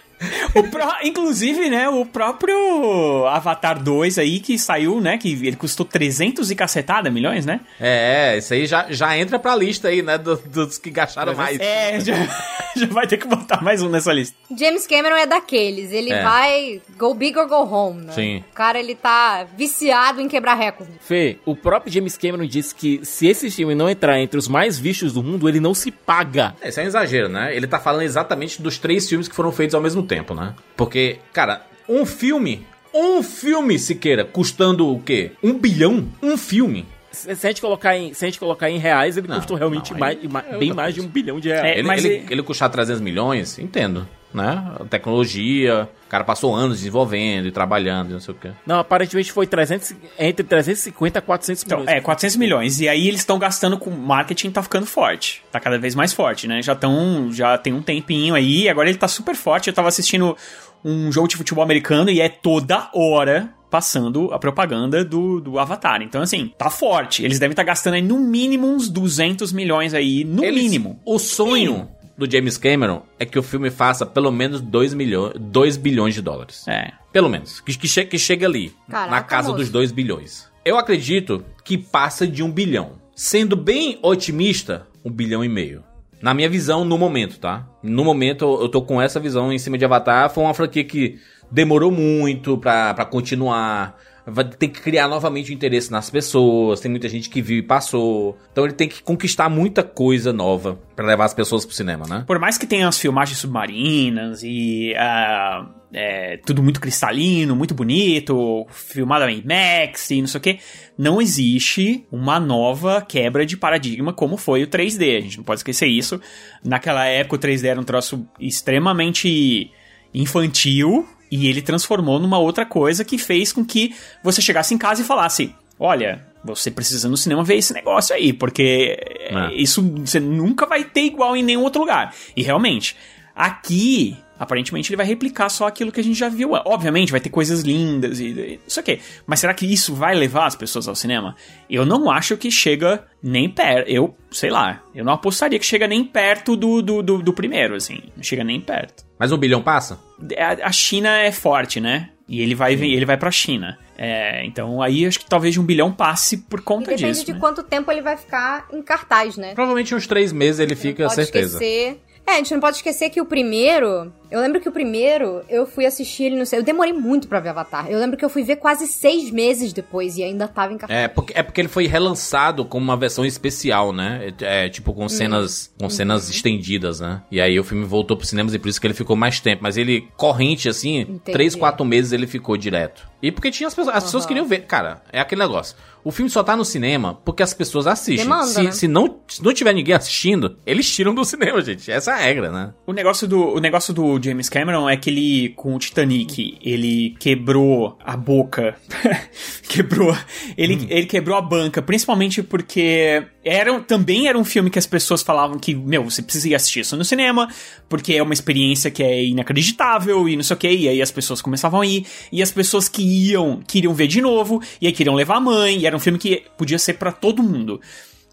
[0.71, 6.51] Pro, inclusive, né, o próprio Avatar 2 aí que saiu, né, que ele custou 300
[6.51, 7.61] e cacetada milhões, né?
[7.81, 11.59] É, isso aí já, já entra pra lista aí, né, dos, dos que gastaram mais.
[11.61, 12.15] É, já,
[12.77, 14.37] já vai ter que botar mais um nessa lista.
[14.57, 16.23] James Cameron é daqueles, ele É.
[16.23, 18.13] vai go big or go home, né?
[18.13, 18.45] Sim.
[18.51, 20.93] O cara, ele tá viciado em quebrar recorde.
[21.01, 24.79] Fê, o próprio James Cameron disse que se esse filme não entrar entre os mais
[24.79, 26.55] vistos do mundo, ele não se paga.
[26.61, 27.55] É, Isso é um exagero, né?
[27.57, 30.55] Ele tá falando exatamente dos três filmes que foram feitos ao mesmo tempo, né?
[30.77, 35.31] Porque, cara, um filme, um filme, Siqueira, custando o quê?
[35.43, 36.09] Um bilhão?
[36.23, 36.85] Um filme.
[37.13, 39.93] Se a gente colocar em, se a gente colocar em reais, ele Não, custou realmente
[39.93, 41.65] não, mais, ma- é bem mais de um bilhão de reais.
[41.65, 44.73] É, ele, mas ele, e- ele custar 300 milhões, entendo, né?
[44.81, 48.51] A tecnologia, o cara passou anos desenvolvendo e trabalhando e não sei o quê.
[48.67, 51.97] Não, aparentemente foi 300, entre 350 a 400 Então, milhões.
[51.97, 52.81] é, 400 milhões.
[52.81, 55.43] E aí eles estão gastando com marketing, tá ficando forte.
[55.51, 56.63] Tá cada vez mais forte, né?
[56.63, 59.69] Já estão, já tem um tempinho aí, agora ele tá super forte.
[59.69, 60.37] Eu tava assistindo
[60.85, 66.03] um jogo de futebol americano e é toda hora passando a propaganda do, do Avatar.
[66.03, 67.25] Então, assim, tá forte.
[67.25, 70.99] Eles devem estar gastando aí no mínimo uns 200 milhões aí, no Eles- mínimo.
[71.05, 71.89] O sonho
[72.21, 76.21] do James Cameron é que o filme faça pelo menos 2 milhões, 2 bilhões de
[76.21, 76.69] dólares.
[76.69, 76.93] É.
[77.11, 77.61] Pelo menos.
[77.61, 78.75] Que, que, che que chegue ali.
[78.91, 79.59] Caraca, na casa moço.
[79.59, 80.47] dos 2 bilhões.
[80.63, 82.93] Eu acredito que passa de um bilhão.
[83.17, 85.83] Sendo bem otimista, um bilhão e meio.
[86.21, 87.67] Na minha visão, no momento, tá?
[87.83, 90.29] No momento, eu tô com essa visão em cima de Avatar.
[90.29, 91.19] Foi uma franquia que
[91.51, 93.99] demorou muito pra, pra continuar.
[94.33, 96.81] Vai ter que criar novamente o interesse nas pessoas.
[96.81, 98.39] Tem muita gente que viu e passou.
[98.53, 102.25] Então ele tem que conquistar muita coisa nova pra levar as pessoas pro cinema, né?
[102.27, 108.67] Por mais que tenha as filmagens submarinas e ah, é, tudo muito cristalino, muito bonito,
[108.71, 110.59] filmado em IMAX e não sei o que,
[110.97, 115.19] não existe uma nova quebra de paradigma como foi o 3D.
[115.19, 116.21] A gente não pode esquecer isso.
[116.65, 119.71] Naquela época o 3D era um troço extremamente
[120.15, 125.03] infantil e ele transformou numa outra coisa que fez com que você chegasse em casa
[125.03, 129.55] e falasse: Olha, você precisa no cinema ver esse negócio aí, porque É.
[129.55, 132.15] isso você nunca vai ter igual em nenhum outro lugar.
[132.37, 132.97] E realmente,
[133.35, 136.53] aqui, aparentemente ele vai replicar só aquilo que a gente já viu.
[136.65, 138.99] Obviamente vai ter coisas lindas e e isso aqui.
[139.27, 141.37] Mas será que isso vai levar as pessoas ao cinema?
[141.69, 143.89] Eu não acho que chega nem perto.
[143.91, 147.75] Eu, sei lá, eu não apostaria que chega nem perto do, do, do, do primeiro,
[147.75, 148.01] assim.
[148.17, 149.05] Não chega nem perto.
[149.19, 150.01] Mas um bilhão passa?
[150.39, 152.09] A, a China é forte, né?
[152.27, 153.77] E ele vai, ele vai pra China.
[153.99, 157.27] É, então aí acho que talvez um bilhão passe por E conta depende disso.
[157.27, 157.39] de né?
[157.39, 159.53] quanto tempo ele vai ficar em cartaz, né?
[159.53, 161.57] Provavelmente uns três meses ele fica, não pode certeza.
[161.63, 162.01] esquecer.
[162.31, 164.13] É, a gente não pode esquecer que o primeiro.
[164.31, 166.61] Eu lembro que o primeiro eu fui assistir ele no sei.
[166.61, 167.91] Eu demorei muito pra ver Avatar.
[167.91, 171.01] Eu lembro que eu fui ver quase seis meses depois e ainda tava em cartaz.
[171.01, 174.33] É porque, é porque ele foi relançado como uma versão especial, né?
[174.41, 177.23] É, tipo com cenas com cenas estendidas, né?
[177.33, 179.65] E aí o filme voltou pros cinemas e por isso que ele ficou mais tempo.
[179.65, 181.33] Mas ele, corrente, assim, Entendi.
[181.33, 183.11] três, quatro meses ele ficou direto.
[183.21, 183.97] E porque tinha as pessoas.
[183.97, 184.61] As pessoas queriam ver.
[184.67, 185.77] Cara, é aquele negócio.
[186.05, 188.25] O filme só tá no cinema porque as pessoas assistem.
[188.25, 188.73] Demanda, se, né?
[188.73, 191.91] se, não, se não tiver ninguém assistindo, eles tiram do cinema, gente.
[191.91, 192.73] Essa é a regra, né?
[192.87, 197.17] O negócio, do, o negócio do James Cameron é que ele, com o Titanic, ele
[197.19, 198.77] quebrou a boca.
[199.69, 200.17] quebrou.
[200.57, 205.23] Ele, ele quebrou a banca, principalmente porque era, também era um filme que as pessoas
[205.23, 207.49] falavam que, meu, você precisa ir assistir isso no cinema,
[207.89, 210.71] porque é uma experiência que é inacreditável e não sei o que.
[210.71, 214.21] E aí as pessoas começavam a ir, e as pessoas que iam queriam ver de
[214.21, 217.13] novo, e aí queriam levar a mãe, e era um filme que podia ser pra
[217.13, 217.81] todo mundo.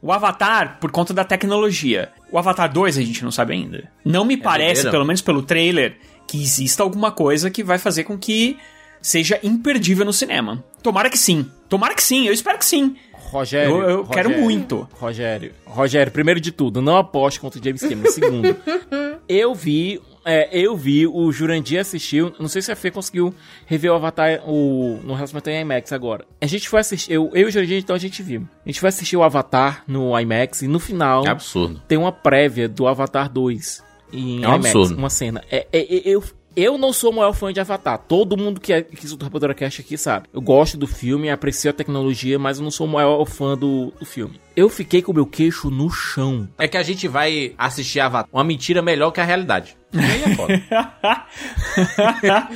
[0.02, 2.12] O Avatar, por conta da tecnologia.
[2.32, 3.89] O Avatar 2 a gente não sabe ainda.
[4.06, 4.91] Não me parece, doideira.
[4.91, 8.58] pelo menos pelo trailer, que exista alguma coisa que vai fazer com que
[9.02, 10.63] seja imperdível no cinema.
[10.84, 11.50] Tomara que sim.
[11.70, 12.96] Tomara que sim, eu espero que sim.
[13.30, 13.76] Rogério.
[13.76, 14.88] Eu- eu quero Rogério, muito.
[14.94, 15.52] Rogério.
[15.66, 18.10] Rogério, primeiro de tudo, não aposte contra o James Cameron.
[18.12, 18.56] Segundo,
[19.28, 20.02] eu vi.
[20.26, 22.34] é, eu vi, o Jurandir assistiu.
[22.40, 23.34] Não sei se a Fê conseguiu
[23.66, 26.26] rever o Avatar o, no relacionamento em IMAX agora.
[26.42, 27.13] A gente foi assistir.
[27.13, 28.48] Eu, eu e o Jurandir, então a gente viu.
[28.66, 31.82] A gente foi assistir o Avatar no IMAX e no final É absurdo.
[31.88, 34.98] tem uma prévia do Avatar 2 em É um IMAX, absurdo.
[34.98, 35.44] uma cena.
[35.52, 36.24] É, é- é- eu,
[36.58, 38.00] eu não sou o maior fã de Avatar.
[38.00, 40.28] Todo mundo que, é, que escuta o Rapadura Cast aqui sabe.
[40.34, 43.93] Eu gosto do filme, aprecio a tecnologia, mas eu não sou o maior fã do,
[44.00, 44.41] do filme.
[44.56, 46.50] Eu fiquei com o meu queixo no chão.
[46.58, 48.28] É que a gente vai assistir Avatar.
[48.34, 49.78] Uma mentira melhor que a realidade.
[49.93, 50.54] E é foda.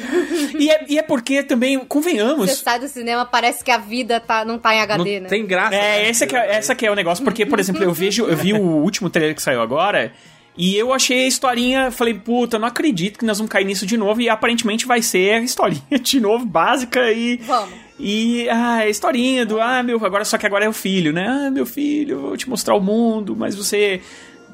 [0.59, 2.51] e, é, e é porque também, Você convenhamos.
[2.51, 5.29] sai do cinema, parece que a vida tá, não tá em HD, Não né?
[5.29, 5.75] tem graça.
[5.75, 6.09] É, né?
[6.09, 8.53] esse que é, essa que é o negócio, porque, por exemplo, eu vejo, eu vi
[8.53, 10.11] o último trailer que saiu agora.
[10.57, 13.95] E eu achei a historinha, falei, puta, não acredito que nós vamos cair nisso de
[13.97, 14.21] novo.
[14.21, 17.37] E aparentemente vai ser a historinha de novo, básica e.
[17.37, 17.73] Vamos.
[17.99, 21.27] E ah, a historinha do, ah, meu, agora só que agora é o filho, né?
[21.27, 24.01] Ah, meu filho, vou te mostrar o mundo, mas você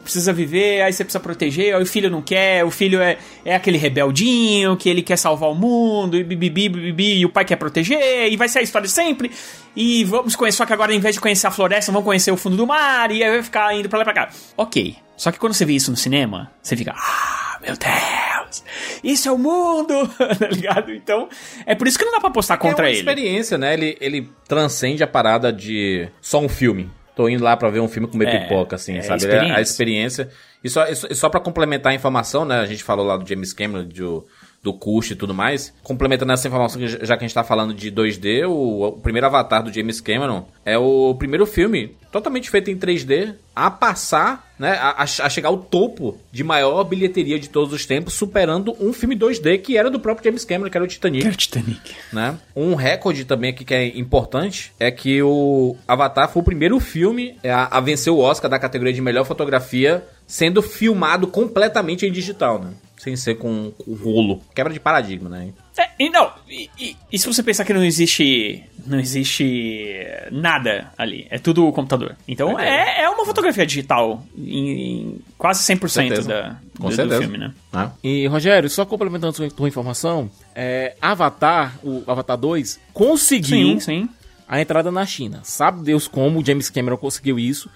[0.03, 3.55] precisa viver, aí você precisa proteger, aí o filho não quer, o filho é, é
[3.55, 7.57] aquele rebeldinho, que ele quer salvar o mundo, e bibibi, bibibi, e o pai quer
[7.57, 9.31] proteger, e vai ser a história sempre.
[9.75, 12.38] E vamos conhecer, só que agora, ao invés de conhecer a floresta, vamos conhecer o
[12.38, 14.29] fundo do mar, e aí vai ficar indo pra lá e pra cá.
[14.55, 15.07] Ok.
[15.17, 18.63] Só que quando você vê isso no cinema, você fica, ah, meu Deus,
[19.03, 20.93] isso é o mundo, tá ligado?
[20.93, 21.27] Então,
[21.65, 22.99] é por isso que não dá pra apostar contra é uma ele.
[22.99, 23.73] experiência, né?
[23.73, 26.89] Ele, ele transcende a parada de só um filme.
[27.15, 29.17] Tô indo lá pra ver um filme comer É, pipoca, assim, é sabe?
[29.23, 29.58] experiência.
[29.58, 30.30] A experiência.
[30.63, 32.60] E só, e só, e só pra complementar a informação, né?
[32.60, 34.23] A gente falou lá do James Cameron, do,
[34.63, 35.74] do custo e tudo mais.
[35.84, 39.28] Complementando essa informação, que já que a gente tá falando de 2D, o, o primeiro
[39.28, 44.72] Avatar do James Cameron é o primeiro filme totalmente feito em 3D a passar, né?
[44.82, 49.15] A, a- chegar ao topo de maior bilheteria de todos os tempos, superando um filme
[49.15, 51.96] 2D que era do próprio James Cameron, que era o Titanic Quero Titanic.
[52.12, 52.38] né?
[52.56, 57.38] Um recorde também aqui que é importante é que o Avatar foi o primeiro filme
[57.46, 62.60] a, a vencer o Oscar da categoria de melhor fotografia, sendo filmado completamente em digital,
[62.60, 62.72] né?
[62.97, 64.41] Sem ser com, com rolo.
[64.55, 65.49] Quebra de paradigma, né?
[65.77, 68.63] É, e não, e, e- e se você pensar que não existe.
[68.88, 71.27] Não existe nada ali.
[71.29, 72.15] É tudo computador.
[72.27, 74.69] Então é, é uma fotografia digital em,
[75.10, 76.27] em quase 100% Certeza.
[76.27, 77.53] da, Com do, do filme, né?
[77.71, 77.91] Né?
[78.03, 84.10] E, Rogério, só complementando sua, tua informação, é, Avatar, o Avatar 2, conseguiu Sim, sim.
[84.47, 85.41] a entrada na China.
[85.43, 87.69] Sabe Deus como o James Cameron conseguiu isso.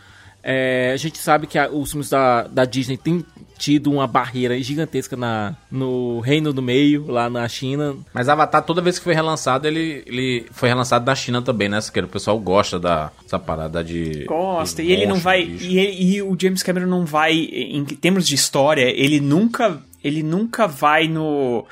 [0.44, 3.24] É, a gente sabe que a- os filmes da, da Disney têm
[3.62, 7.96] tido uma barreira gigantesca na, no Reino do Meio, lá na China.
[8.12, 11.80] Mas Avatar, toda vez que foi relançado, ele, ele foi relançado na China também, né?
[11.80, 12.08] Siqueira?
[12.08, 14.26] O pessoal gosta da, dessa parada de.
[14.26, 15.44] Gosta, de e ele não vai.
[15.44, 17.34] E, ele- e o James Cameron não vai.
[17.34, 19.80] Em termos de história, ele nunca.
[20.04, 21.64] Ele nunca vai no.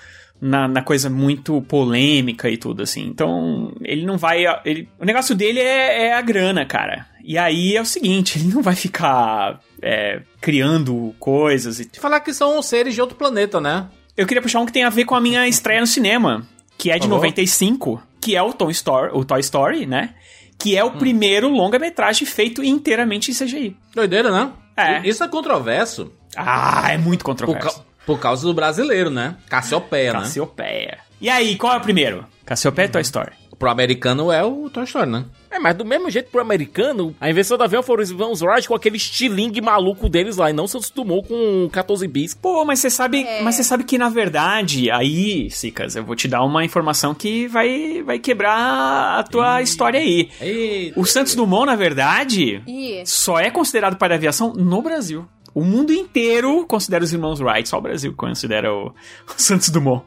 [0.42, 3.06] Na, na coisa muito polêmica e tudo, assim.
[3.06, 4.46] Então, ele não vai.
[4.64, 7.06] Ele, o negócio dele é, é a grana, cara.
[7.22, 12.34] E aí é o seguinte, ele não vai ficar é, criando coisas e falar que
[12.34, 13.90] são seres de outro planeta, né?
[14.20, 16.46] eu queria puxar um que tem a ver com a minha estreia no cinema,
[16.78, 17.16] que é de favor.
[17.16, 20.14] 95, que é o Toy Story, o Toy Story, né?
[20.58, 23.78] Que é o primeiro longa-metragem feito inteiramente em CGI.
[23.96, 24.52] Doideira, né?
[24.76, 25.08] É.
[25.08, 27.86] Isso é controverso Ah, é muito controverso.
[28.06, 29.36] Por causa do brasileiro, né?
[29.48, 30.20] Cassiopeia, né?
[30.20, 30.98] Cassiopeia.
[31.22, 32.26] E aí, qual é o primeiro?
[32.46, 33.32] Cassiopeia ou Toy Story?
[33.58, 35.26] Pro americano é o Toy Story, né?
[35.52, 38.68] É, mas do mesmo jeito pro americano, a invenção do avião foram os irmãos Wright
[38.68, 42.34] com aquele estilingue maluco deles lá, e não Santos Dumont com 14 bis.
[42.34, 46.28] Pô, mas você sabe, mas você sabe que na verdade, aí, Sicas, eu vou te
[46.28, 50.30] dar uma informação que vai, vai quebrar a tua história aí.
[50.40, 51.00] Eita.
[51.00, 52.64] O Santos Dumont, na verdade,
[53.06, 55.28] só é considerado pai da aviação no Brasil.
[55.54, 58.88] O mundo inteiro considera os irmãos Wright, só o Brasil considera o,
[59.28, 60.04] o Santos Dumont.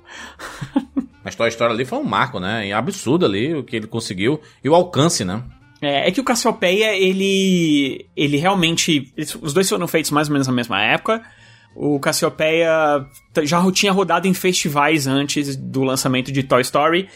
[1.24, 2.66] Mas Toy Story ali foi um marco, né?
[2.66, 4.40] E absurdo ali o que ele conseguiu.
[4.62, 5.42] E o alcance, né?
[5.80, 8.06] É, é que o Cassiopeia, ele.
[8.16, 9.12] Ele realmente.
[9.16, 11.22] eles- os dois foram feitos mais ou menos na mesma época.
[11.74, 13.04] O Cassiopeia
[13.42, 17.08] já tinha rodado em festivais antes do lançamento de Toy Story.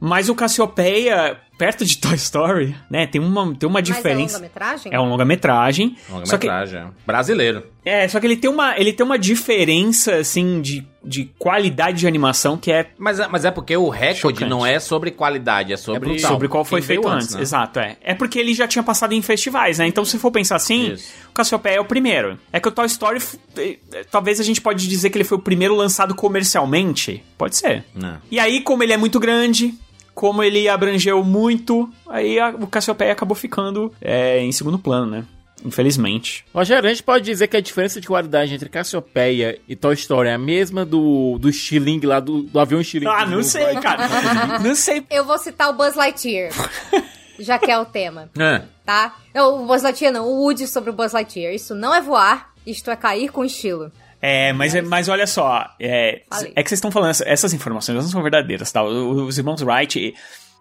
[0.00, 4.34] Mas o Cassiopeia, perto de Toy Story, né, tem uma, tem uma Mas é diferença.
[4.38, 4.92] longa-metragem?
[4.94, 5.96] É um longa-metragem.
[6.24, 6.78] Só que, Longa-metragem.
[6.80, 6.86] é.
[7.06, 7.62] Brasileiro.
[7.84, 12.06] é, só que ele tem uma, ele tem uma diferença, assim, de, de qualidade de
[12.06, 14.44] animação que é Mas, é- mas é porque o recorde Chocante.
[14.50, 16.30] não é sobre qualidade, é sobre, brutal.
[16.30, 17.34] sobre qual foi feito antes.
[17.34, 17.42] né?
[17.42, 17.96] Exato, é.
[18.02, 19.86] É porque ele já tinha passado em festivais, né?
[19.86, 21.12] Então, se for pensar assim, Isso.
[21.28, 22.38] o Cassiopeia é o primeiro.
[22.52, 23.20] É que o Toy Story,
[23.56, 23.76] eh,
[24.10, 27.22] talvez a gente pode dizer que ele foi o primeiro lançado comercialmente.
[27.38, 27.84] Pode ser.
[27.94, 28.18] Não.
[28.30, 29.74] E aí, como ele é muito grande,
[30.14, 35.24] como ele abrangeu muito, aí a- o Cassiopeia acabou ficando é, em segundo plano, né?
[35.64, 36.44] Infelizmente.
[36.52, 40.28] Rogério, a gente pode dizer que a diferença de qualidade entre Cassiopeia e Toy Story
[40.28, 43.12] é a mesma do, do estilingue lá, do, do avião estilingue.
[43.14, 43.80] Ah, não sei, Wright.
[43.80, 44.58] cara.
[44.58, 45.06] não sei.
[45.08, 46.52] Eu vou citar o Buzz Lightyear.
[47.38, 48.62] já que é o tema, É.
[48.84, 49.14] tá?
[49.34, 51.54] Não, o Buzz Lightyear não, o Woody sobre o Buzz Lightyear.
[51.54, 53.90] Isso não é voar, isto é cair com estilo.
[54.24, 56.22] É, mas, é- mas olha só, é,
[56.54, 58.80] é que vocês estão falando, essa- essas informações não são verdadeiras, tá?
[58.82, 60.14] Os irmãos Wright,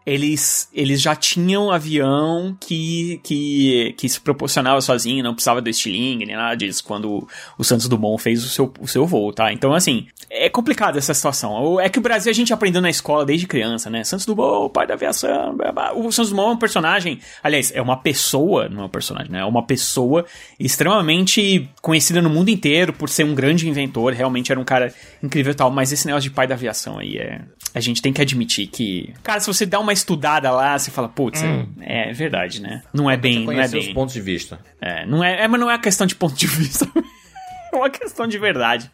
[0.06, 6.26] eles, eles já tinham avião que, que, que se proporcionava sozinho, não precisava do estilingue,
[6.26, 9.54] nem nada disso, quando o Santos Dumont fez o seu, o seu voo, tá?
[9.54, 11.80] Então, assim, é complicado essa situação.
[11.80, 14.04] É que o Brasil a gente aprendeu na escola desde criança, né?
[14.04, 15.94] Santos Dumont, pai da aviação, blá, blá.
[15.94, 19.40] o Santos Dumont é um personagem, aliás, é uma pessoa, não é um personagem, né?
[19.40, 20.26] É uma pessoa
[20.60, 25.52] extremamente conhecida no mundo inteiro por ser um grande inventor, realmente era um cara incrível
[25.52, 27.42] e tal, mas esse negócio de pai da aviação aí é.
[27.74, 29.14] A gente tem que admitir que.
[29.24, 32.82] Cara, se você dá uma estudada lá, você fala, putz, é, é verdade, né?
[32.94, 33.46] Não é bem.
[33.46, 33.94] Não é Conhecer os bem.
[33.94, 34.60] pontos de vista.
[34.82, 36.88] É, não é, é, mas não é uma questão de ponto de vista.
[37.72, 38.92] é uma questão de verdade.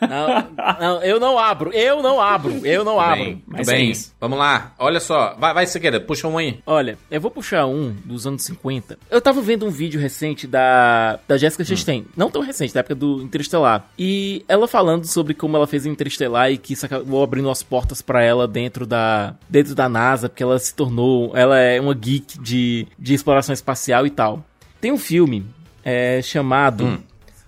[0.00, 3.24] Não, não, eu não abro, eu não abro, eu não abro.
[3.24, 3.76] Bem, Mas bem.
[3.76, 4.14] é isso.
[4.20, 4.72] Vamos lá.
[4.78, 5.34] Olha só.
[5.38, 6.60] Vai, vai Siqueira, puxa um aí.
[6.66, 8.98] Olha, eu vou puxar um dos anos 50.
[9.10, 12.06] Eu tava vendo um vídeo recente da, da Jessica Chastain.
[12.16, 13.88] Não tão recente, da época do Interestelar.
[13.98, 18.00] E ela falando sobre como ela fez Interestelar e que isso acabou abrindo as portas
[18.00, 21.36] pra ela dentro da, dentro da NASA, porque ela se tornou.
[21.36, 24.44] Ela é uma geek de, de exploração espacial e tal.
[24.80, 25.44] Tem um filme
[25.84, 26.98] é, chamado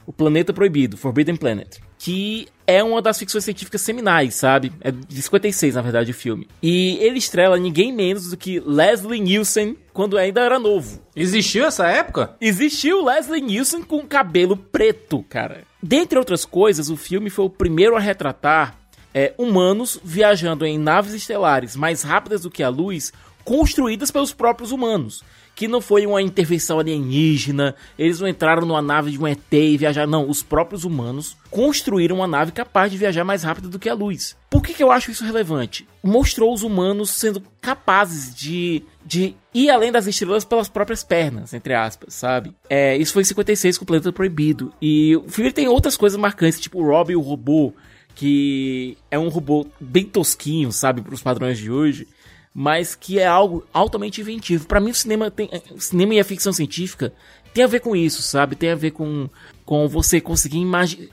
[0.06, 1.78] O Planeta Proibido, Forbidden Planet.
[1.98, 4.72] Que é uma das ficções científicas seminais, sabe?
[4.80, 6.48] É de 56, na verdade, o filme.
[6.62, 11.00] E ele estrela ninguém menos do que Leslie Nielsen quando ainda era novo.
[11.14, 12.36] Existiu essa época?
[12.40, 15.64] Existiu Leslie Nielsen com cabelo preto, cara.
[15.82, 18.78] Dentre outras coisas, o filme foi o primeiro a retratar
[19.12, 23.12] é, humanos viajando em naves estelares mais rápidas do que a luz,
[23.44, 25.24] construídas pelos próprios humanos.
[25.60, 29.76] Que não foi uma intervenção alienígena, eles não entraram numa nave de um ET e
[29.76, 30.10] viajaram.
[30.10, 33.92] Não, os próprios humanos construíram uma nave capaz de viajar mais rápido do que a
[33.92, 34.34] luz.
[34.48, 35.86] Por que, que eu acho isso relevante?
[36.02, 41.74] Mostrou os humanos sendo capazes de, de ir além das estrelas pelas próprias pernas, entre
[41.74, 42.54] aspas, sabe?
[42.66, 44.72] É, isso foi em 56 com o Planeta Proibido.
[44.80, 47.74] E o filme tem outras coisas marcantes, tipo o Robbie o robô,
[48.14, 52.08] que é um robô bem tosquinho, sabe, para os padrões de hoje,
[52.54, 54.66] mas que é algo altamente inventivo.
[54.66, 57.12] Para mim, o cinema, tem, o cinema e a ficção científica
[57.54, 58.56] tem a ver com isso, sabe?
[58.56, 59.28] Tem a ver com,
[59.64, 61.08] com você conseguir imaginar.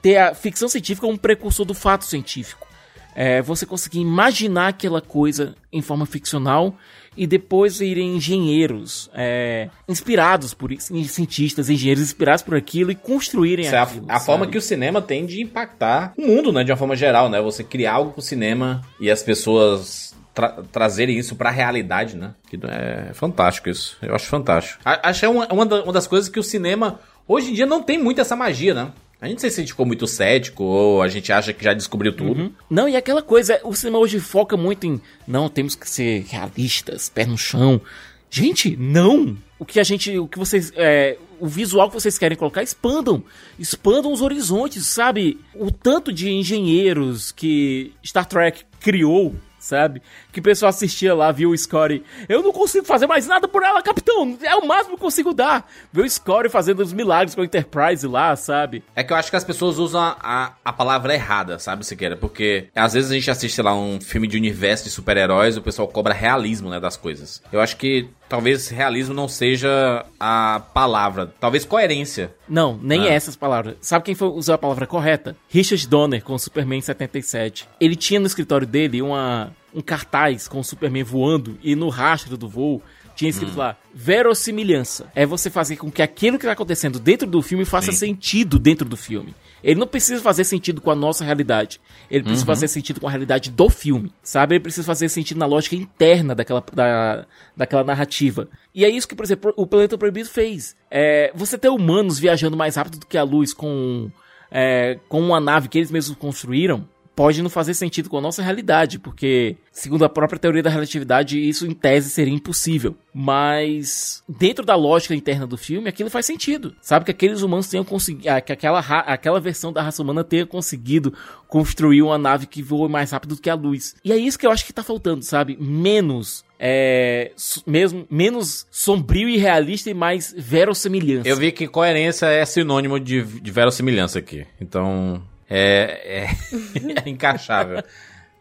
[0.00, 2.66] ter a ficção científica um precursor do fato científico.
[3.14, 6.74] É, você conseguir imaginar aquela coisa em forma ficcional
[7.14, 13.66] e depois irem engenheiros é, inspirados por isso, cientistas, engenheiros inspirados por aquilo e construírem
[13.66, 14.06] Essa é a- aquilo.
[14.08, 16.64] a, forma que o cinema tem de impactar o mundo, né?
[16.64, 17.38] De uma forma geral, né?
[17.42, 22.34] Você criar algo pro cinema e as pessoas tra- trazerem isso pra realidade, né?
[22.48, 23.96] Que é fantástico isso.
[24.02, 24.80] Eu acho fantástico.
[24.84, 27.54] A- Acho que é uma, uma da- uma das coisas que o cinema hoje em
[27.54, 28.92] dia não tem muito essa magia, né?
[29.20, 31.62] A gente não sei se a gente ficou muito cético ou a gente acha que
[31.62, 32.52] já descobriu tudo.
[32.68, 35.00] Não, e aquela coisa, o cinema hoje foca muito em.
[35.28, 37.80] Não, temos que ser realistas, pé no chão.
[38.28, 39.36] Gente, não!
[39.60, 40.18] O que a gente.
[40.18, 40.72] O que vocês.
[40.74, 43.22] é, o visual que vocês querem colocar, expandam.
[43.58, 45.38] Expandam os horizontes, sabe?
[45.54, 49.36] O tanto de engenheiros que Star Trek criou.
[49.62, 50.02] Sabe?
[50.32, 52.02] Que o pessoal assistia lá, viu o Scotty.
[52.28, 54.36] Eu não consigo fazer mais nada por ela, capitão.
[54.42, 55.70] É o máximo que eu consigo dar.
[55.92, 58.82] Ver o Scotty fazendo os milagres com a Enterprise lá, sabe?
[58.96, 62.16] É que eu acho que as pessoas usam a, a, a palavra errada, sabe, Siqueira?
[62.16, 65.62] Porque às vezes a gente assiste, sei lá, um filme de universo de super-heróis, o
[65.62, 67.40] pessoal cobra realismo, né, das coisas.
[67.52, 72.34] Eu acho que talvez realismo não seja a palavra, talvez coerência.
[72.48, 73.12] Não, nem Ah.
[73.12, 73.76] essas palavras.
[73.82, 75.36] Sabe quem foi, usou a palavra correta?
[75.50, 77.68] Richard Donner com Superman 77.
[77.78, 82.38] Ele tinha no escritório dele uma, um cartaz com o Superman voando e no rastro
[82.38, 82.82] do voo
[83.14, 85.10] tinha escrito lá verossimilhança.
[85.14, 87.98] É você fazer com que aquilo que está acontecendo dentro do filme faça Sim.
[87.98, 89.34] sentido dentro do filme.
[89.62, 91.80] Ele não precisa fazer sentido com a nossa realidade.
[92.10, 94.56] Ele precisa fazer sentido com a realidade do filme, sabe?
[94.56, 98.48] Ele precisa fazer sentido na lógica interna daquela, da, daquela narrativa.
[98.74, 100.74] E é isso que, por exemplo, o Planeta Proibido fez.
[100.90, 104.10] É, você ter humanos viajando mais rápido do que a luz com,
[104.50, 108.42] é, com uma nave que eles mesmos construíram pode não fazer sentido com a nossa
[108.42, 112.96] realidade, porque, segundo a própria teoria da relatividade, isso em tese seria impossível.
[113.12, 116.74] Mas, dentro da lógica interna do filme, aquilo faz sentido.
[116.80, 120.46] Sabe que aqueles humanos tenham conseguido, ah, que aquela, aquela versão da raça humana tenha
[120.46, 121.12] conseguido
[121.48, 123.94] construir uma nave que voa mais rápido do que a luz.
[124.02, 125.56] E é isso que eu acho que tá faltando, sabe?
[125.60, 126.44] Menos.
[126.64, 127.32] É,
[127.66, 131.28] mesmo menos sombrio e realista e mais verossimilhança.
[131.28, 134.46] Eu vi que coerência é sinônimo de, de verossimilhança aqui.
[134.60, 135.20] Então,
[135.54, 137.82] é, é, é encaixável.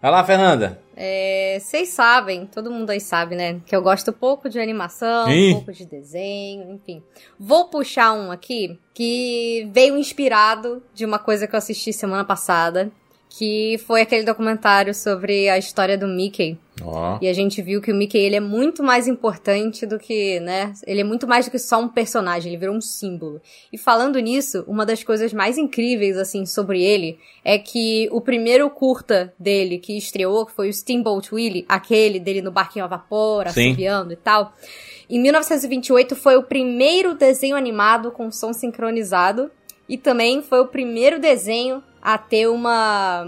[0.02, 0.82] Vai lá, Fernanda.
[0.96, 3.60] É, Vocês sabem, todo mundo aí sabe, né?
[3.66, 5.54] Que eu gosto pouco de animação, Ih.
[5.54, 7.04] pouco de desenho, enfim.
[7.40, 12.92] Vou puxar um aqui que veio inspirado de uma coisa que eu assisti semana passada,
[13.30, 16.58] que foi aquele documentário sobre a história do Mickey.
[16.84, 17.18] Ó.
[17.22, 20.74] E a gente viu que o Mickey ele é muito mais importante do que, né?
[20.86, 23.42] Ele é muito mais do que só um personagem, ele virou um símbolo.
[23.72, 28.70] E falando nisso, uma das coisas mais incríveis assim sobre ele é que o primeiro
[28.70, 33.48] curta dele que estreou, que foi o Steamboat Willie, aquele dele no barquinho a vapor,
[33.48, 34.54] assobiando e tal.
[35.10, 39.52] Em 1928 foi o primeiro desenho animado com som sincronizado
[39.88, 43.26] e também foi o primeiro desenho a ter uma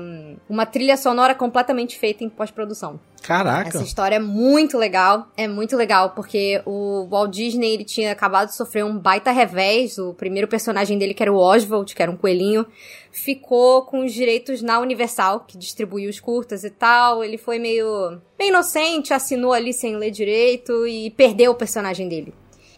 [0.49, 2.99] uma trilha sonora completamente feita em pós-produção.
[3.23, 3.69] Caraca.
[3.69, 8.49] Essa história é muito legal, é muito legal, porque o Walt Disney, ele tinha acabado
[8.49, 12.11] de sofrer um baita revés, o primeiro personagem dele, que era o Oswald, que era
[12.11, 12.65] um coelhinho,
[13.11, 18.19] ficou com os direitos na Universal, que distribuiu os curtas e tal, ele foi meio,
[18.37, 22.33] meio inocente, assinou ali sem ler direito e perdeu o personagem dele.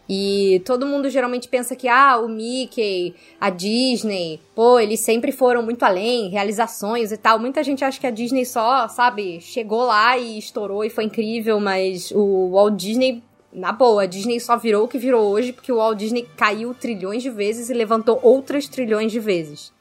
[0.08, 5.62] E todo mundo geralmente pensa que, ah, o Mickey, a Disney, pô, eles sempre foram
[5.62, 7.38] muito além, realizações e tal.
[7.38, 11.58] Muita gente acha que a Disney só, sabe, chegou lá e estourou e foi incrível,
[11.58, 15.72] mas o Walt Disney na boa, a Disney só virou o que virou hoje porque
[15.72, 19.72] o Walt Disney caiu trilhões de vezes e levantou outras trilhões de vezes.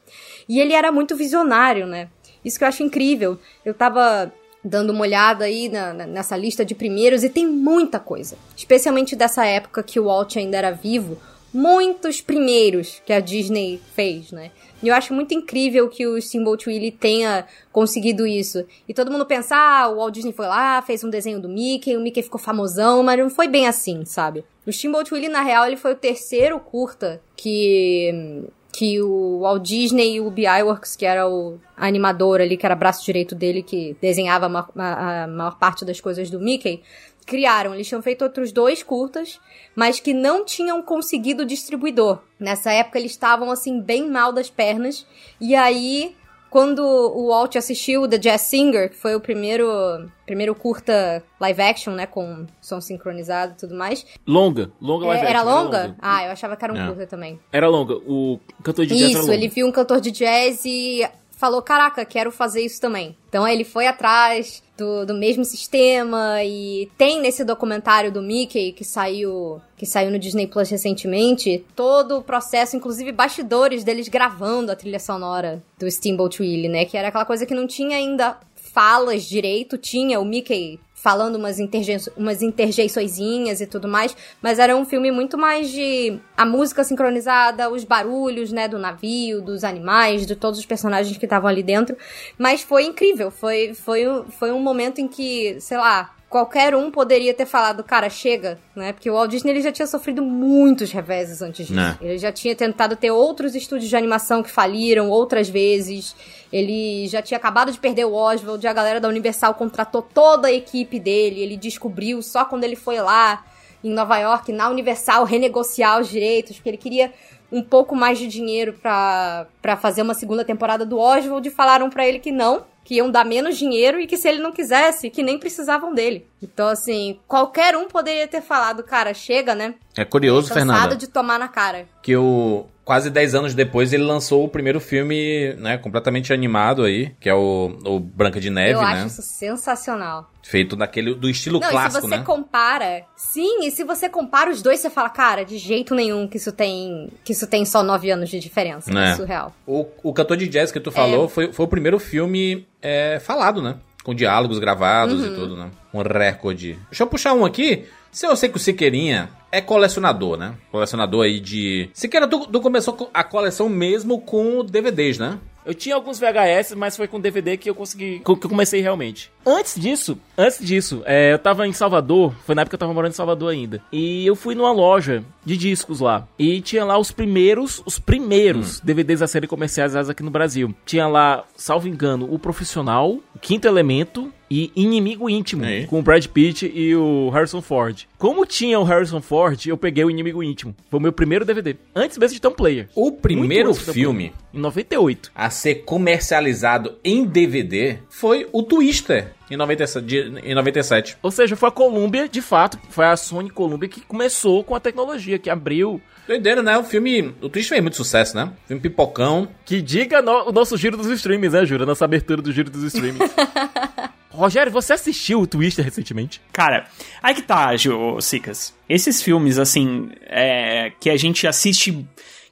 [0.48, 2.08] E ele era muito visionário, né?
[2.44, 3.38] Isso que eu acho incrível.
[3.66, 4.32] Eu tava
[4.66, 8.36] dando uma olhada aí na, nessa lista de primeiros e tem muita coisa.
[8.58, 11.18] Especialmente dessa época que o Walt ainda era vivo,
[11.54, 14.50] muitos primeiros que a Disney fez, né?
[14.82, 18.66] E eu acho muito incrível que o Steamboat Willie tenha conseguido isso.
[18.88, 21.96] E todo mundo pensa, ah, o Walt Disney foi lá, fez um desenho do Mickey,
[21.96, 24.44] o Mickey ficou famosão, mas não foi bem assim, sabe?
[24.66, 28.44] O Steamboat Willie, na real, ele foi o terceiro curta que
[28.76, 30.42] que o Walt Disney e o B.
[30.42, 35.28] Iwerks, que era o animador ali, que era braço direito dele, que desenhava a, a
[35.28, 36.84] maior parte das coisas do Mickey,
[37.26, 37.74] criaram.
[37.74, 39.40] Eles tinham feito outros dois curtas,
[39.74, 42.20] mas que não tinham conseguido distribuidor.
[42.38, 45.08] Nessa época eles estavam assim bem mal das pernas.
[45.40, 46.14] E aí
[46.56, 51.92] quando o Walt assistiu The Jazz Singer, que foi o primeiro, primeiro curta live action,
[51.92, 54.06] né, com som sincronizado e tudo mais.
[54.26, 55.38] Longa, longa live é, action.
[55.38, 55.78] Era longa?
[55.78, 55.98] Era longa?
[56.02, 56.88] Ah, eu achava que era um é.
[56.88, 57.38] curta também.
[57.52, 61.62] Era longa, o cantor de jazz Isso, ele viu um cantor de jazz e falou,
[61.62, 63.18] caraca, quero fazer isso também.
[63.28, 68.84] Então ele foi atrás do, do mesmo sistema e tem nesse documentário do Mickey que
[68.84, 74.76] saiu que saiu no Disney Plus recentemente, todo o processo, inclusive bastidores deles gravando a
[74.76, 76.86] trilha sonora do Steamboat Willie, né?
[76.86, 78.38] Que era aquela coisa que não tinha ainda
[78.76, 84.76] falas direito, tinha o Mickey falando umas, interje umas interjeiçõezinhas e tudo mais, mas era
[84.76, 90.26] um filme muito mais de a música sincronizada, os barulhos, né, do navio, dos animais,
[90.26, 91.96] de todos os personagens que estavam ali dentro,
[92.38, 97.34] mas foi incrível, foi, foi, foi um momento em que, sei lá, qualquer um poderia
[97.34, 98.92] ter falado, cara, chega, né?
[98.92, 101.80] Porque o Walt Disney ele já tinha sofrido muitos reveses antes disso.
[101.80, 101.98] É.
[102.02, 106.14] Ele já tinha tentado ter outros estúdios de animação que faliram outras vezes.
[106.56, 110.54] Ele já tinha acabado de perder o Oswald, a galera da Universal contratou toda a
[110.54, 111.42] equipe dele.
[111.42, 113.44] Ele descobriu só quando ele foi lá
[113.84, 117.12] em Nova York, na Universal, renegociar os direitos, porque ele queria
[117.52, 122.08] um pouco mais de dinheiro para fazer uma segunda temporada do Oswald e falaram para
[122.08, 125.24] ele que não, que iam dar menos dinheiro e que se ele não quisesse, que
[125.24, 126.28] nem precisavam dele.
[126.42, 129.74] Então, assim, qualquer um poderia ter falado, cara, chega, né?
[129.98, 130.96] É curioso, Fernanda.
[130.96, 131.88] de tomar na cara.
[132.04, 137.12] Que o quase 10 anos depois ele lançou o primeiro filme, né, completamente animado aí,
[137.20, 138.84] que é o, o Branca de Neve, Eu né?
[138.84, 140.30] Eu acho isso sensacional.
[140.44, 142.24] Feito daquele do estilo Não, clássico, se você né?
[142.24, 146.38] compara, sim, e se você compara os dois, você fala, cara, de jeito nenhum que
[146.38, 149.52] isso tem, que isso tem só 9 anos de diferença, é, é surreal.
[149.66, 151.28] O, o cantor de jazz que tu falou é.
[151.28, 153.78] foi, foi o primeiro filme é, falado, né?
[154.04, 155.34] Com diálogos gravados uhum.
[155.34, 155.72] e tudo, né?
[155.92, 156.78] Um recorde.
[156.92, 157.86] Deixa eu puxar um aqui.
[158.12, 160.54] Se eu sei que o Siqueirinha é colecionador, né?
[160.72, 161.90] Colecionador aí de.
[161.94, 165.40] Siqueira, tu, tu começou a coleção mesmo com DVDs, né?
[165.66, 168.20] Eu tinha alguns VHS, mas foi com DVD que eu consegui.
[168.20, 169.32] que eu comecei realmente.
[169.46, 172.94] Antes disso, antes disso, é, eu tava em Salvador, foi na época que eu tava
[172.94, 173.82] morando em Salvador ainda.
[173.92, 176.28] E eu fui numa loja de discos lá.
[176.38, 178.82] E tinha lá os primeiros, os primeiros hum.
[178.84, 180.74] DVDs a serem comercializados aqui no Brasil.
[180.86, 185.86] Tinha lá, salvo engano, o Profissional, o Quinto Elemento, e Inimigo Íntimo, Aí.
[185.88, 188.04] com o Brad Pitt e o Harrison Ford.
[188.18, 190.76] Como tinha o Harrison Ford, eu peguei o Inimigo Íntimo.
[190.90, 192.90] Foi o meu primeiro DVD, antes mesmo de ter um player.
[192.96, 199.34] O primeiro filme em 98 a ser comercializado em DVD foi o Twister.
[199.50, 201.18] Em 97, em 97.
[201.22, 204.80] Ou seja, foi a Columbia, de fato, foi a Sony Columbia que começou com a
[204.80, 206.76] tecnologia, que abriu Doideira, né?
[206.78, 207.36] O filme.
[207.40, 208.52] O Twist fez muito sucesso, né?
[208.68, 209.48] filme pipocão.
[209.64, 211.86] Que diga no, o nosso giro dos streams, né, Jura?
[211.86, 213.20] Nossa abertura do giro dos streams.
[214.36, 216.42] Rogério, você assistiu o Twister recentemente?
[216.52, 216.88] Cara,
[217.22, 218.74] aí que tá, Gil, Sicas.
[218.88, 222.06] Esses filmes, assim, é, que a gente assiste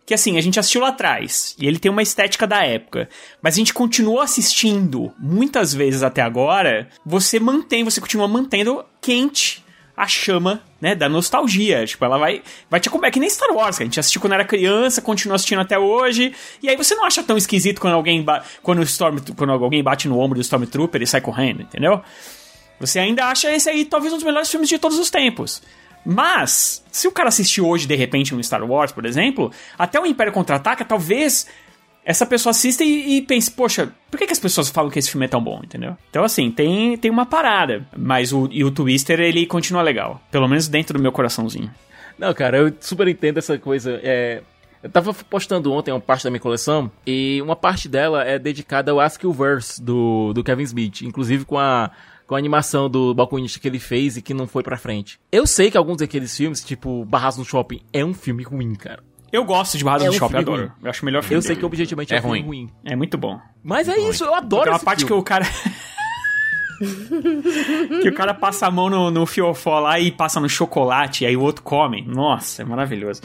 [0.06, 3.08] que assim, a gente assistiu lá atrás, e ele tem uma estética da época,
[3.42, 9.64] mas a gente continuou assistindo muitas vezes até agora, você mantém, você continua mantendo quente
[9.96, 11.86] a chama, né, da nostalgia.
[11.86, 14.20] Tipo, ela vai, vai te acompanhar, é que nem Star Wars, que a gente assistiu
[14.20, 17.94] quando era criança, continua assistindo até hoje, e aí você não acha tão esquisito quando
[17.94, 18.26] alguém,
[18.62, 22.02] quando o Storm, quando alguém bate no ombro do Stormtrooper e sai correndo, entendeu?
[22.82, 25.64] Você ainda acha esse aí talvez um dos melhores filmes de todos os tempos.
[26.06, 30.06] Mas, se o cara assistir hoje, de repente, no Star Wars, por exemplo, até o
[30.06, 31.48] Império Contra-Ataca, talvez
[32.06, 35.10] essa pessoa assista e, e pense, poxa, por que, que, as pessoas falam que esse
[35.10, 35.98] filme é tão bom, entendeu?
[36.10, 37.86] Então, assim, tem, tem uma parada.
[37.98, 40.22] Mas o, e o Twister, ele continua legal.
[40.32, 41.72] Pelo menos dentro do meu coraçãozinho.
[42.18, 44.00] Não, cara, eu super entendo essa coisa.
[44.04, 44.42] É,
[44.82, 48.92] eu tava postando ontem uma parte da minha coleção e uma parte dela é dedicada
[48.92, 51.92] ao Ask Verse do, do Kevin Smith, inclusive com a
[52.26, 55.20] com a animação do balconista que ele fez e que não foi pra frente.
[55.30, 59.04] Eu sei que alguns daqueles filmes, tipo Barras no Shopping, é um filme ruim, cara.
[59.34, 60.62] Eu gosto de Barras É no um Shopping, adoro.
[60.62, 60.72] ruim.
[60.84, 61.36] Eu acho o melhor filme.
[61.38, 61.60] Eu sei dele.
[61.62, 62.44] que objetivamente é, É um ruim.
[62.44, 62.70] ruim.
[62.86, 63.40] É muito bom.
[63.64, 65.46] Mas é isso, eu adoro uma esse parte que o cara.
[68.02, 71.28] que o cara passa a mão no, no fiofó lá e passa no chocolate, e
[71.28, 72.04] aí o outro come.
[72.06, 73.22] Nossa, é maravilhoso.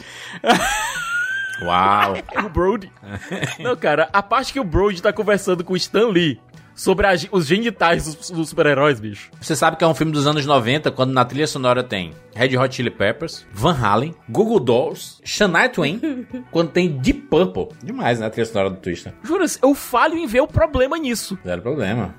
[1.61, 2.13] Uau.
[2.45, 2.91] O Brody.
[3.59, 6.39] Não, cara, a parte que o Brody tá conversando com o Stan Lee
[6.79, 9.29] sobre a- os genitais dos, dos super-heróis, bicho.
[9.41, 12.57] Você sabe que é um filme dos anos 90, quando na trilha sonora tem Red
[12.57, 15.99] Hot Chili Peppers, Van Halen, Google Dolls, Shania Twain,
[16.51, 17.67] quando tem Deep Purple.
[17.83, 19.13] Demais, né, a trilha sonora do Twister.
[19.23, 21.37] Juras, eu falho em ver o problema nisso.
[21.45, 22.15] Zero problema.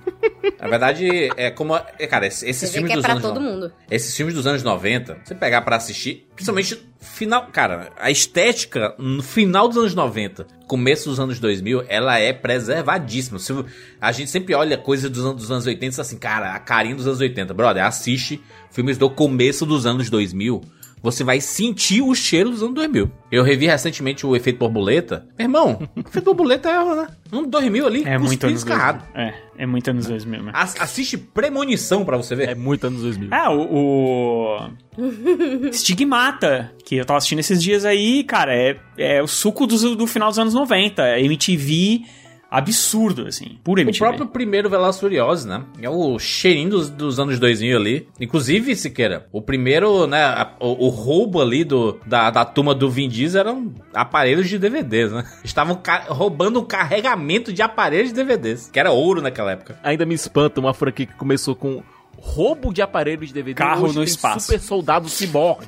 [0.61, 1.75] Na verdade, é como...
[1.99, 3.23] É, cara, esses, filmes é dos pra anos...
[3.25, 3.73] todo mundo.
[3.91, 9.23] Esses filmes dos anos 90, você pegar pra assistir, principalmente final, cara, a estética no
[9.23, 13.39] final dos anos 90, começo dos anos 2000, ela é preservadíssima.
[13.39, 13.53] Se
[14.01, 16.59] a gente sempre olha coisas dos anos, dos anos 80 e diz assim, cara, a
[16.59, 17.55] carinha dos anos 80.
[17.55, 18.41] Brother, assiste
[18.71, 20.61] filmes do começo dos anos 2000,
[21.03, 23.11] você vai sentir o cheiro dos anos 2000.
[23.33, 25.27] Eu revi recentemente o Efeito Borboleta.
[25.39, 27.09] Meu irmão, o Efeito Borboleta é, né?
[27.33, 28.77] Um 2000 ali, É muito anos 2000.
[28.77, 29.05] escarrado.
[29.15, 30.51] É, é muito anos 2000, né?
[30.55, 32.49] As- Assiste Premonição pra você ver.
[32.49, 33.29] É muito anos 2000.
[33.31, 34.67] Ah, o.
[34.99, 35.71] o...
[35.73, 40.07] Stigmata, que eu tava assistindo esses dias aí, cara, é, é o suco dos- do,
[40.07, 41.03] final dos anos 90.
[41.03, 42.03] É MTV
[42.51, 43.59] absurdo, assim.
[43.63, 43.99] Pura O MTV.
[43.99, 45.63] próprio primeiro Velozes Furiosos, né?
[45.81, 48.09] É o cheirinho dos, dos anos 2000 ali.
[48.21, 50.23] Inclusive, Siqueira, o primeiro, né?
[50.25, 54.59] a- o, o roubo ali do, da, da turma do Vin Diesel eram aparelhos de
[54.59, 55.25] DVDs, né?
[55.45, 59.79] Estavam roubando um carregamento de aparelhos de DVDs, que era ouro naquela época.
[59.83, 61.83] Ainda me espanta uma franquia que começou com
[62.21, 63.55] roubo de aparelhos de DVD.
[63.55, 64.41] Carro hoje no espaço.
[64.41, 65.67] Super soldado ciborgue.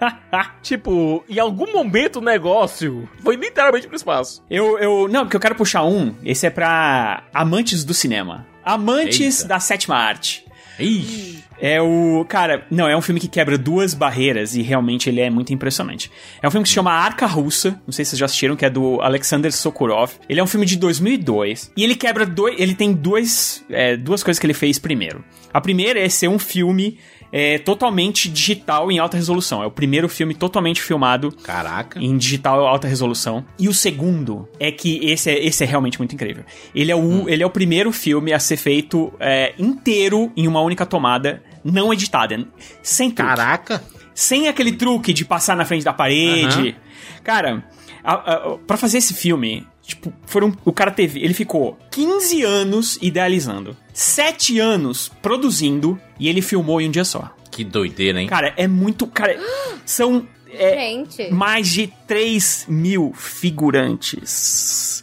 [0.62, 4.44] tipo, em algum momento o negócio foi literalmente pro espaço.
[4.48, 5.08] Eu, eu.
[5.08, 6.14] Não, porque eu quero puxar um.
[6.22, 8.46] Esse é pra amantes do cinema.
[8.64, 9.48] Amantes Eita.
[9.48, 10.44] da sétima arte.
[10.78, 11.38] Ixi.
[11.60, 12.24] É o.
[12.28, 16.10] Cara, não, é um filme que quebra duas barreiras e realmente ele é muito impressionante.
[16.40, 18.64] É um filme que se chama Arca Russa, não sei se vocês já assistiram, que
[18.64, 20.12] é do Alexander Sokurov.
[20.28, 22.58] Ele é um filme de 2002 e ele quebra dois.
[22.60, 25.24] Ele tem dois, é, duas coisas que ele fez primeiro.
[25.52, 26.98] A primeira é ser um filme
[27.32, 29.62] é, totalmente digital em alta resolução.
[29.62, 31.98] É o primeiro filme totalmente filmado Caraca.
[32.00, 33.44] em digital alta resolução.
[33.58, 36.44] E o segundo é que esse é, esse é realmente muito incrível.
[36.74, 40.60] Ele é o, ele é o primeiro filme a ser feito é, inteiro em uma
[40.60, 42.46] única tomada, não editada.
[42.82, 43.30] Sem truque.
[43.30, 43.82] Caraca.
[44.14, 46.70] Sem aquele truque de passar na frente da parede.
[46.70, 47.22] Aham.
[47.22, 47.64] Cara,
[48.02, 50.54] a, a, pra fazer esse filme, tipo, foram.
[50.64, 51.20] O cara teve.
[51.20, 57.34] Ele ficou 15 anos idealizando, 7 anos produzindo, e ele filmou em um dia só.
[57.50, 58.28] Que doideira, hein?
[58.28, 59.06] Cara, é muito.
[59.06, 59.40] Cara,
[59.86, 60.28] são.
[60.52, 61.30] é, Gente.
[61.32, 65.02] mais de 3 mil figurantes.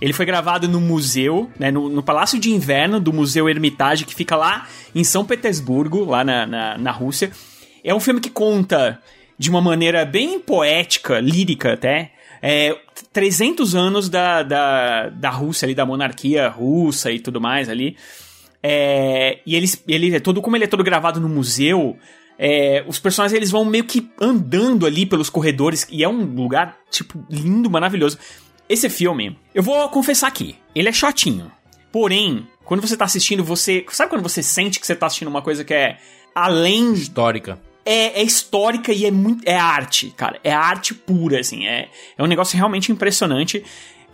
[0.00, 4.14] Ele foi gravado no museu, né, no, no Palácio de Inverno do Museu Hermitage, que
[4.14, 7.32] fica lá em São Petersburgo, lá na, na, na Rússia.
[7.82, 9.02] É um filme que conta
[9.36, 12.12] de uma maneira bem poética, lírica até,
[12.42, 12.76] é,
[13.12, 17.96] 300 anos da, da, da Rússia, ali, da monarquia russa e tudo mais ali.
[18.62, 21.96] É, e eles, ele é todo como ele é todo gravado no museu,
[22.38, 26.78] é, os personagens eles vão meio que andando ali pelos corredores e é um lugar
[26.90, 28.18] tipo lindo, maravilhoso.
[28.68, 31.50] Esse filme, eu vou confessar aqui, ele é chatinho.
[31.90, 35.42] Porém, quando você tá assistindo, você sabe quando você sente que você tá assistindo uma
[35.42, 35.98] coisa que é
[36.34, 37.58] além Histórica.
[37.88, 39.48] É, é histórica e é muito.
[39.48, 40.38] É arte, cara.
[40.44, 41.66] É arte pura, assim.
[41.66, 43.64] É, é um negócio realmente impressionante.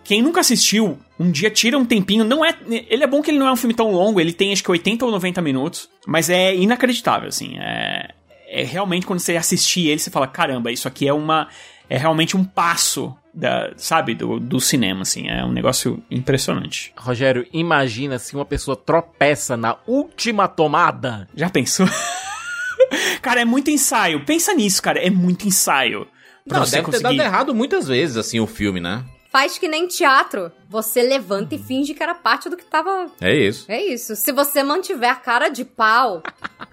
[0.05, 2.22] Quem nunca assistiu, um dia tira um tempinho.
[2.22, 2.57] Não é.
[2.68, 4.70] Ele é bom que ele não é um filme tão longo, ele tem acho que
[4.70, 5.91] 80 ou 90 minutos.
[6.07, 7.59] Mas é inacreditável, assim.
[7.59, 8.14] É,
[8.47, 11.49] é realmente quando você assistir ele, você fala: caramba, isso aqui é uma.
[11.91, 15.29] É realmente um passo, da, sabe, do, do cinema, assim.
[15.29, 16.93] É um negócio impressionante.
[16.97, 21.29] Rogério, imagina se uma pessoa tropeça na última tomada.
[21.35, 21.87] Já pensou?
[23.22, 24.24] cara, é muito ensaio.
[24.24, 24.99] Pensa nisso, cara.
[24.99, 26.07] É muito ensaio.
[26.47, 29.05] Pra Não, você deve ter conseguir- dado errado muitas vezes, assim, o filme, né?
[29.30, 30.53] Faz que nem teatro.
[30.68, 33.07] Você levanta e finge que era parte do que tava.
[33.20, 33.64] É isso.
[33.66, 34.14] É isso.
[34.14, 36.22] Se você mantiver a cara de pau,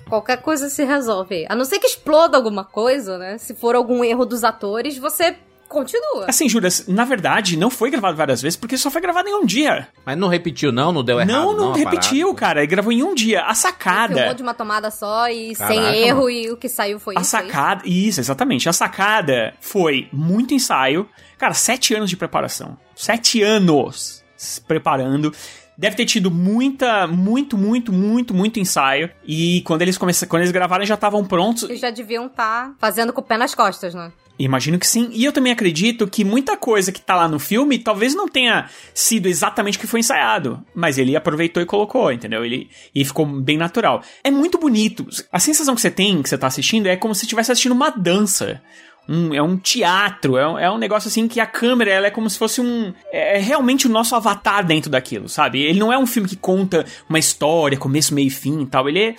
[0.08, 1.46] qualquer coisa se resolve.
[1.50, 3.38] A não ser que exploda alguma coisa, né?
[3.40, 5.36] Se for algum erro dos atores, você
[5.72, 6.26] continua.
[6.28, 9.46] Assim, Júlia, na verdade, não foi gravado várias vezes porque só foi gravado em um
[9.46, 9.88] dia.
[10.06, 10.92] Mas não repetiu, não?
[10.92, 11.32] Não deu errado?
[11.32, 12.40] não, não a repetiu, parada?
[12.40, 12.60] cara.
[12.60, 13.40] Ele gravou em um dia.
[13.42, 14.34] A Filmou sacada.
[14.36, 16.30] de uma tomada só e Caraca, sem erro mano.
[16.30, 17.36] e o que saiu foi A isso.
[17.36, 17.48] é isso.
[17.52, 17.82] sacada.
[17.86, 18.70] Isso, exatamente.
[18.70, 21.08] A sacada foi muito ensaio.
[21.38, 22.78] Cara, sete anos de preparação.
[22.96, 25.34] Sete anos se preparando.
[25.78, 29.10] Deve ter tido muita, muito, muito, muito, muito ensaio.
[29.26, 31.64] E quando eles começaram, quando eles gravaram, já estavam prontos.
[31.64, 34.12] Eles já deviam estar fazendo com o pé nas costas, né?
[34.44, 35.10] Imagino que sim.
[35.14, 38.70] E eu também acredito que muita coisa que tá lá no filme talvez não tenha
[38.94, 40.64] sido exatamente o que foi ensaiado.
[40.74, 42.44] Mas ele aproveitou e colocou, entendeu?
[42.44, 44.02] Ele, e ficou bem natural.
[44.24, 45.06] É muito bonito.
[45.32, 47.90] A sensação que você tem, que você tá assistindo, é como se estivesse assistindo uma
[47.90, 48.62] dança.
[49.08, 52.12] Um, é um teatro, é um, é um negócio assim que a câmera ela é
[52.12, 52.94] como se fosse um.
[53.12, 55.62] É, é realmente o nosso avatar dentro daquilo, sabe?
[55.62, 58.88] Ele não é um filme que conta uma história, começo, meio e fim e tal.
[58.88, 59.16] Ele é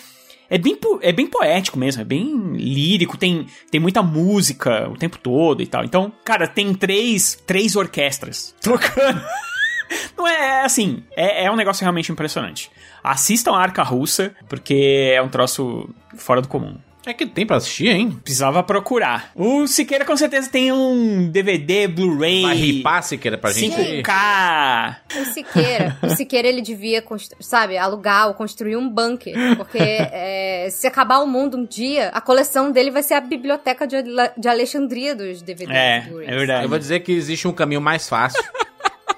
[0.53, 5.17] é bem, é bem poético mesmo, é bem lírico, tem, tem muita música o tempo
[5.17, 5.83] todo e tal.
[5.83, 9.23] Então, cara, tem três, três orquestras tocando.
[10.15, 12.71] Não é, é assim, é, é um negócio realmente impressionante.
[13.03, 15.89] Assistam a Arca Russa, porque é um troço
[16.19, 16.77] fora do comum.
[17.05, 18.19] É que tem pra assistir, hein?
[18.23, 19.33] Precisava procurar.
[19.35, 22.43] O Siqueira com certeza tem um DVD, Blu-ray.
[22.43, 23.75] Vai ripar, Siqueira, pra gente.
[23.75, 24.97] 5K.
[25.21, 27.05] O Siqueira, o Siqueira ele devia,
[27.41, 29.35] sabe, alugar ou construir um bunker.
[29.57, 33.87] Porque é, se acabar o mundo um dia, a coleção dele vai ser a biblioteca
[33.87, 33.97] de,
[34.37, 35.75] de Alexandria dos DVDs.
[35.77, 36.65] É, é verdade.
[36.65, 38.43] Eu vou dizer que existe um caminho mais fácil.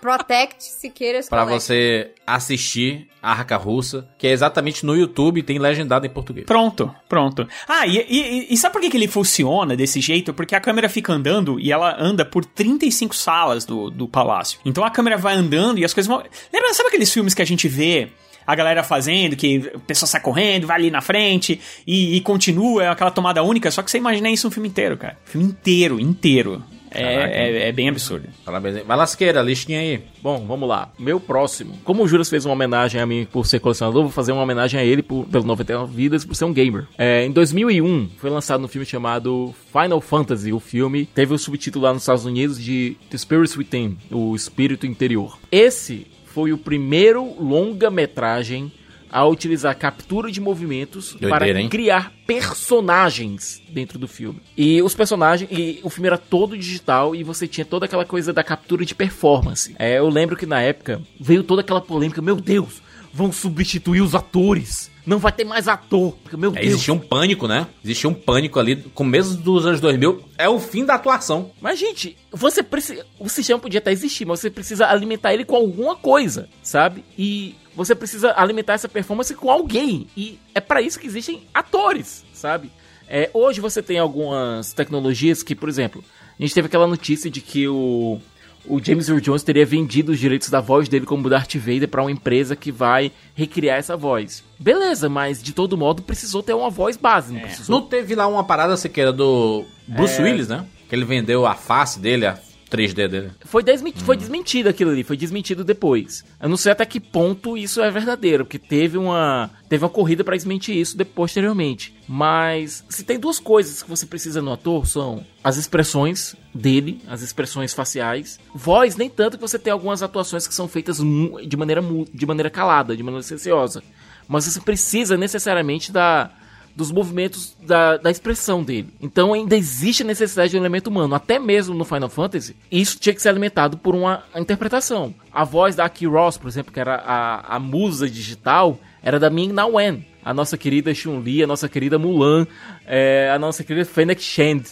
[0.04, 6.04] Protect Siqueiras Pra você assistir a Arca Russa, que é exatamente no YouTube tem legendado
[6.04, 6.44] em português.
[6.44, 7.48] Pronto, pronto.
[7.66, 10.34] Ah, e, e, e sabe por que, que ele funciona desse jeito?
[10.34, 14.60] Porque a câmera fica andando e ela anda por 35 salas do, do palácio.
[14.62, 16.22] Então a câmera vai andando e as coisas vão.
[16.52, 18.10] Lembra, sabe aqueles filmes que a gente vê
[18.46, 22.84] a galera fazendo, que a pessoa sai correndo, vai ali na frente e, e continua,
[22.84, 25.16] é aquela tomada única, só que você imagina isso um filme inteiro, cara.
[25.24, 26.62] Filme inteiro, inteiro.
[26.94, 28.28] É, é, é, bem absurdo.
[28.44, 28.82] Parabéns.
[28.84, 30.02] Vai lasqueira, listinha aí.
[30.22, 30.92] Bom, vamos lá.
[30.98, 31.78] Meu próximo.
[31.84, 34.78] Como o Juras fez uma homenagem a mim por ser colecionador, vou fazer uma homenagem
[34.78, 36.86] a ele por, pelo 99 Vidas por ser um gamer.
[36.96, 40.52] É, em 2001, foi lançado um filme chamado Final Fantasy.
[40.52, 44.86] O filme teve o subtítulo lá nos Estados Unidos de The Spirit Within, o Espírito
[44.86, 45.38] Interior.
[45.50, 48.72] Esse foi o primeiro longa-metragem
[49.14, 51.68] a utilizar captura de movimentos Doideira, para hein?
[51.68, 54.40] criar personagens dentro do filme.
[54.56, 58.32] E os personagens, e o filme era todo digital e você tinha toda aquela coisa
[58.32, 59.72] da captura de performance.
[59.78, 64.16] É, eu lembro que na época veio toda aquela polêmica, meu Deus, vão substituir os
[64.16, 64.90] atores.
[65.06, 66.16] Não vai ter mais ator.
[66.32, 66.66] Meu É, Deus.
[66.66, 67.68] existia um pânico, né?
[67.84, 70.24] Existia um pânico ali, começo dos anos 2000.
[70.38, 71.52] É o fim da atuação.
[71.60, 73.06] Mas, gente, você precisa.
[73.18, 77.04] O sistema podia até existir, mas você precisa alimentar ele com alguma coisa, sabe?
[77.18, 80.06] E você precisa alimentar essa performance com alguém.
[80.16, 82.70] E é para isso que existem atores, sabe?
[83.08, 86.02] É, hoje você tem algumas tecnologias que, por exemplo,
[86.38, 88.18] a gente teve aquela notícia de que o,
[88.66, 92.02] o James Earl Jones teria vendido os direitos da voz dele como Darth Vader para
[92.02, 94.42] uma empresa que vai recriar essa voz.
[94.58, 97.78] Beleza, mas de todo modo precisou ter uma voz base, não precisou?
[97.78, 100.64] Não teve lá uma parada sequer do Bruce Willis, né?
[100.88, 102.38] Que ele vendeu a face dele, a
[102.74, 103.30] 3D dele.
[103.44, 106.24] Foi, desmenti foi desmentido aquilo ali, foi desmentido depois.
[106.40, 110.24] Eu não sei até que ponto isso é verdadeiro, porque teve uma, teve uma corrida
[110.24, 111.94] para desmentir isso de, posteriormente.
[112.08, 117.22] Mas se tem duas coisas que você precisa no ator são as expressões dele, as
[117.22, 121.82] expressões faciais, voz nem tanto que você tem algumas atuações que são feitas de maneira
[122.12, 123.82] de maneira calada, de maneira silenciosa,
[124.26, 126.30] mas você precisa necessariamente da
[126.76, 128.92] dos movimentos da, da expressão dele.
[129.00, 131.14] Então ainda existe a necessidade de um elemento humano.
[131.14, 135.14] Até mesmo no Final Fantasy, isso tinha que ser alimentado por uma interpretação.
[135.32, 139.30] A voz da Aki Ross, por exemplo, que era a, a musa digital, era da
[139.30, 140.04] Ming Na Wen.
[140.24, 142.46] A nossa querida Chun-Li, a nossa querida Mulan,
[142.86, 144.62] é, a nossa querida Fennec Shand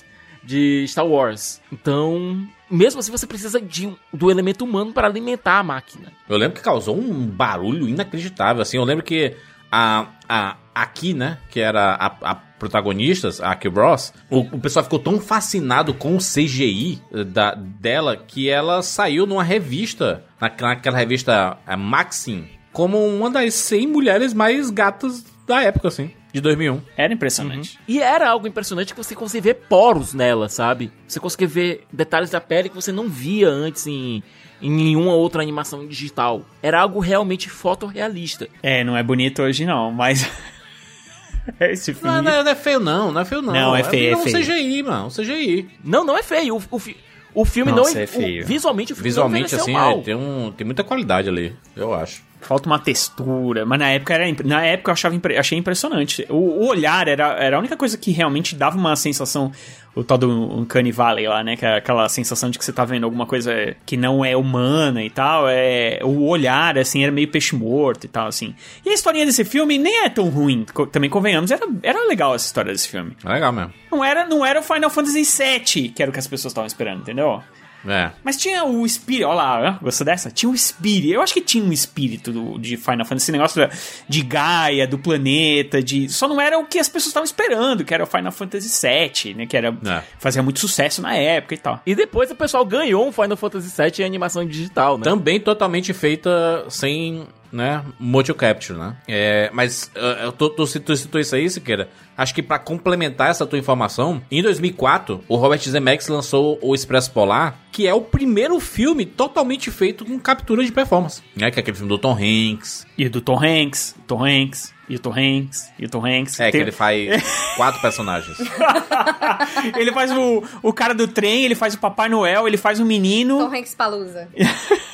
[0.43, 1.61] de Star Wars.
[1.71, 6.11] Então, mesmo assim, você precisa de, do elemento humano para alimentar a máquina.
[6.29, 8.77] Eu lembro que causou um barulho inacreditável, assim.
[8.77, 9.37] Eu lembro que
[9.73, 14.85] a, a aqui, né, que era a, a protagonista, a Aki Ross, o, o pessoal
[14.85, 21.59] ficou tão fascinado com o CGI da, dela que ela saiu numa revista, naquela, revista
[21.67, 26.81] a Maxim, como uma das 100 mulheres mais gatas da época, assim, de 2001.
[26.97, 27.79] Era impressionante.
[27.87, 30.91] E era algo impressionante que você conseguia ver poros nela, sabe?
[31.07, 34.23] Você conseguia ver detalhes da pele que você não via antes em,
[34.61, 36.45] em nenhuma outra animação digital.
[36.63, 38.49] Era algo realmente fotorrealista.
[38.63, 40.29] É, não é bonito hoje não, mas...
[41.59, 42.09] Esse filme...
[42.17, 43.53] Não, não, não é feio não, não é feio não.
[43.53, 44.39] Não, é feio, é um feio.
[44.39, 45.69] CGI, mano, CGI.
[45.83, 46.57] Não, não é feio.
[46.57, 46.97] O, o, fi-
[47.35, 48.45] o filme Nossa, não é feio.
[48.45, 51.93] o- visualmente o filme Visualmente, não assim, é, tem, um, tem muita qualidade ali, eu
[51.93, 52.23] acho.
[52.43, 56.27] Falta uma textura, mas na época era na época eu achava achei impressionante.
[56.29, 59.53] O, o olhar era, era a única coisa que realmente dava uma sensação
[59.95, 62.85] o tal do Uncanny Valley lá, né, que é aquela sensação de que você tá
[62.85, 67.29] vendo alguma coisa que não é humana e tal, é o olhar assim era meio
[67.29, 68.55] peixe morto e tal assim.
[68.85, 72.47] E a historinha desse filme nem é tão ruim, também convenhamos, era, era legal essa
[72.47, 73.17] história desse filme.
[73.23, 73.73] É legal mesmo.
[73.91, 76.67] Não era, não era o Final Fantasy VII, que era o que as pessoas estavam
[76.67, 77.43] esperando, entendeu?
[77.87, 78.11] É.
[78.23, 80.31] Mas tinha o espírito, olha lá, gostou dessa?
[80.31, 83.69] Tinha o espírito, eu acho que tinha um espírito do- de Final Fantasy, esse negócio
[84.09, 87.93] de Gaia, do planeta, de só não era o que as pessoas estavam esperando, que
[87.93, 90.03] era o Final Fantasy VII, né, que era É.
[90.19, 91.81] fazia muito sucesso na época e tal.
[91.85, 95.05] E depois o pessoal ganhou um Final Fantasy VII em animação digital, né?
[95.05, 98.97] Também totalmente feita sem, né, motion capture, né?
[99.07, 101.89] É, mas uh, eu tô, tô, tu citou isso aí, Siqueira.
[102.17, 107.11] Acho que pra complementar essa tua informação, em 2004, o Robert Zemeckis lançou o Expresso
[107.11, 111.23] Polar, que é o primeiro filme totalmente feito com captura de performance.
[111.37, 111.51] Né?
[111.51, 112.87] Que é aquele filme do Tom Hanks.
[112.97, 116.39] E do Tom Hanks, Tom Hanks, e o Tom Hanks, e o Tom Hanks.
[116.39, 117.23] É, que Tem- ele faz
[117.57, 118.37] quatro personagens.
[119.77, 122.85] ele faz o, o cara do trem, ele faz o Papai Noel, ele faz o
[122.85, 123.39] menino.
[123.39, 124.29] Tom Hanks Palusa.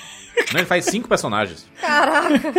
[0.52, 1.66] Não, ele faz cinco personagens.
[1.80, 2.52] Caraca.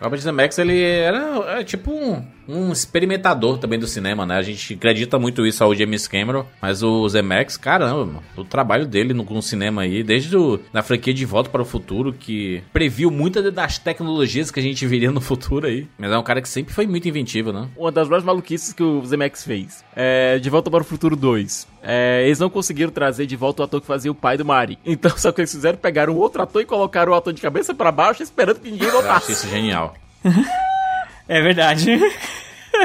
[0.00, 4.36] Robert Zemeckis, ele era é, tipo um, um experimentador também do cinema, né?
[4.36, 8.86] A gente acredita muito isso ao James Cameron, mas o Zemeckis, caramba, mano, o trabalho
[8.86, 12.62] dele no, no cinema aí, desde o, na franquia De Volta para o Futuro, que
[12.72, 15.86] previu muitas das tecnologias que a gente viria no futuro aí.
[15.98, 17.68] Mas é um cara que sempre foi muito inventivo, né?
[17.76, 19.84] Uma das mais maluquices que o Zemeckis fez.
[19.94, 21.66] É, de Volta para o Futuro 2.
[21.82, 24.78] É, eles não conseguiram trazer de volta o ator que fazia o pai do Mari.
[24.90, 25.78] Então, o que eles fizeram?
[25.78, 28.98] Pegaram outro ator e colocaram o ator de cabeça pra baixo, esperando que ninguém Eu
[28.98, 29.32] acho notasse.
[29.32, 29.94] isso genial.
[31.28, 31.96] É verdade.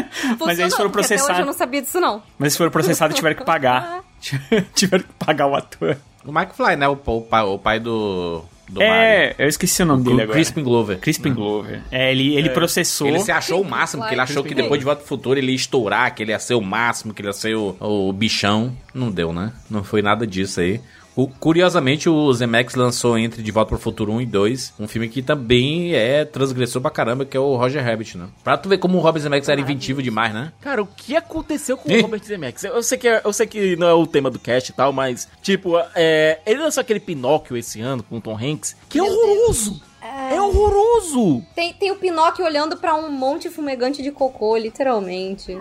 [0.39, 1.39] Mas eles foram porque até hoje processados.
[1.39, 2.21] eu não sabia disso, não.
[2.37, 4.03] Mas eles foram processados e tiveram que pagar.
[4.73, 5.97] tiveram que pagar o ator.
[6.25, 6.87] O McFly, né?
[6.87, 10.23] O, o, pai, o pai do, do é, eu esqueci o nome dele Mario.
[10.23, 10.37] agora.
[10.37, 10.99] Crispin Glover.
[10.99, 11.81] Crispin Glover.
[11.91, 13.07] É, ele, ele processou.
[13.07, 15.51] Ele se achou o máximo, porque ele achou que depois de Volta pro Futuro ele
[15.51, 18.75] ia estourar, que ele ia ser o máximo, que ele ia ser o, o bichão.
[18.93, 19.53] Não deu, né?
[19.69, 20.81] Não foi nada disso aí.
[21.15, 25.07] O- curiosamente, o Zemeckis lançou entre De Volta pro Futuro 1 e 2 um filme
[25.07, 28.27] que também é transgressor pra caramba, que é o Roger Rabbit, né?
[28.43, 30.51] Pra tu ver como o Robert Zemeckis era inventivo demais, né?
[30.59, 31.99] Cara, o que aconteceu com Ih.
[31.99, 32.63] o Robert Zemeckis?
[32.65, 34.91] Eu sei, que é- eu sei que não é o tema do cast e tal,
[34.91, 39.03] mas, tipo, é, ele lançou aquele Pinóquio esse ano com o Tom Hanks, que é
[39.03, 39.81] horroroso!
[40.31, 41.43] É horroroso!
[41.55, 45.57] Tem, tem o Pinóquio olhando pra um monte fumegante de cocô, literalmente.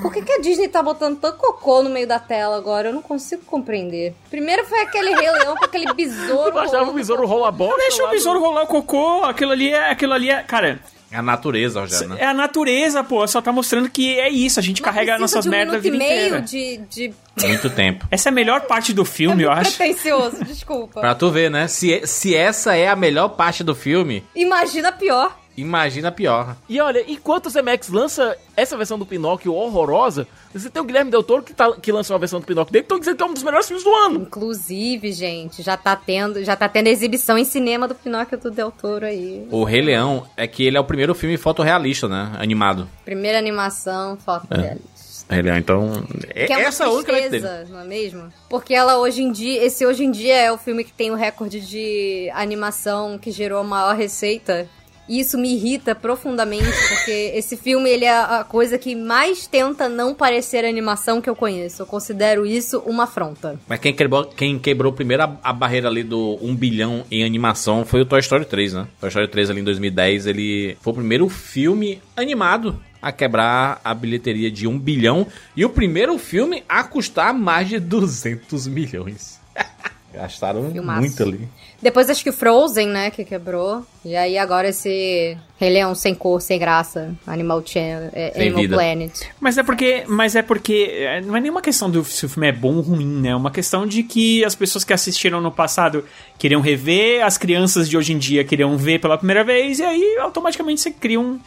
[0.00, 2.88] Por que, que a Disney tá botando tanto cocô no meio da tela agora?
[2.88, 4.14] Eu não consigo compreender.
[4.30, 6.56] Primeiro foi aquele Rei Leão com aquele besouro.
[6.56, 7.76] Eu achava o besouro rola a bola.
[7.78, 9.90] Deixa o besouro rolar o cocô, aquilo ali é.
[9.90, 10.42] Aquilo ali é.
[10.42, 10.80] Cara,
[11.12, 12.16] É a natureza, Rogério, né?
[12.20, 13.26] é a natureza, pô.
[13.28, 14.58] Só tá mostrando que é isso.
[14.58, 16.40] A gente Não carrega nossas um merdas a vida meio inteira.
[16.40, 17.12] de, de...
[17.46, 18.06] Muito tempo.
[18.10, 19.76] Essa é a melhor parte do filme, eu acho.
[19.76, 21.00] pretencioso, desculpa.
[21.00, 21.68] Pra tu ver, né?
[21.68, 25.36] Se, se essa é a melhor parte do filme, Imagina pior.
[25.56, 26.56] Imagina pior.
[26.68, 31.10] E olha, enquanto o Zemeckis lança essa versão do Pinóquio horrorosa, você tem o Guilherme
[31.10, 33.22] Del Toro que, tá, que lançou a versão do Pinóquio dele, que estão dizendo que
[33.22, 34.20] é um dos melhores filmes do ano.
[34.22, 38.70] Inclusive, gente, já tá tendo, já tá tendo exibição em cinema do Pinóquio do Del
[38.70, 39.46] Toro aí.
[39.50, 42.32] O Rei Leão é que ele é o primeiro filme fotorrealista, né?
[42.38, 42.88] Animado.
[43.04, 44.92] Primeira animação, foto realista.
[45.30, 46.04] Rei Leão, então.
[46.34, 47.40] é- Que é uma essa é a única dele.
[47.70, 48.30] não é mesmo?
[48.50, 51.14] Porque ela hoje em dia, esse hoje em dia é o filme que tem o
[51.14, 54.68] recorde de animação que gerou a maior receita.
[55.08, 59.88] E isso me irrita profundamente, porque esse filme ele é a coisa que mais tenta
[59.88, 61.82] não parecer animação que eu conheço.
[61.82, 63.58] Eu considero isso uma afronta.
[63.66, 67.84] Mas quem quebrou, quem quebrou primeiro a, a barreira ali do 1 bilhão em animação
[67.84, 68.86] foi o Toy Story 3, né?
[69.00, 73.92] Toy Story 3 ali em 2010, ele foi o primeiro filme animado a quebrar a
[73.92, 75.26] bilheteria de 1 bilhão
[75.56, 79.40] e o primeiro filme a custar mais de 200 milhões.
[80.14, 81.00] Gastaram Filmaço.
[81.00, 81.48] muito ali.
[81.82, 83.84] Depois acho que Frozen, né, que quebrou.
[84.04, 88.62] E aí agora esse Rei Leão sem cor, sem graça, Animal Channel, é, Sem Animal
[88.62, 88.76] vida.
[88.76, 89.20] Planet.
[89.40, 90.04] Mas é porque.
[90.06, 90.88] Mas é porque.
[90.92, 93.30] é, Não é nenhuma questão do se o filme é bom ou ruim, né?
[93.30, 96.04] É uma questão de que as pessoas que assistiram no passado
[96.38, 100.16] queriam rever, as crianças de hoje em dia queriam ver pela primeira vez, e aí
[100.20, 101.40] automaticamente você cria um.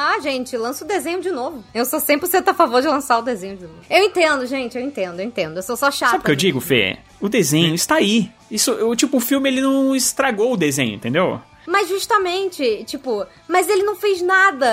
[0.00, 1.64] Ah, gente, lança o desenho de novo.
[1.74, 3.80] Eu sou 100% a favor de lançar o desenho de novo.
[3.90, 5.56] Eu entendo, gente, eu entendo, eu entendo.
[5.56, 6.12] Eu sou só chata.
[6.12, 6.98] Sabe o que eu digo, Fê?
[7.20, 8.30] O desenho está aí.
[8.48, 11.40] Isso, o, tipo, o filme ele não estragou o desenho, entendeu?
[11.70, 14.66] Mas justamente, tipo, mas ele não fez nada.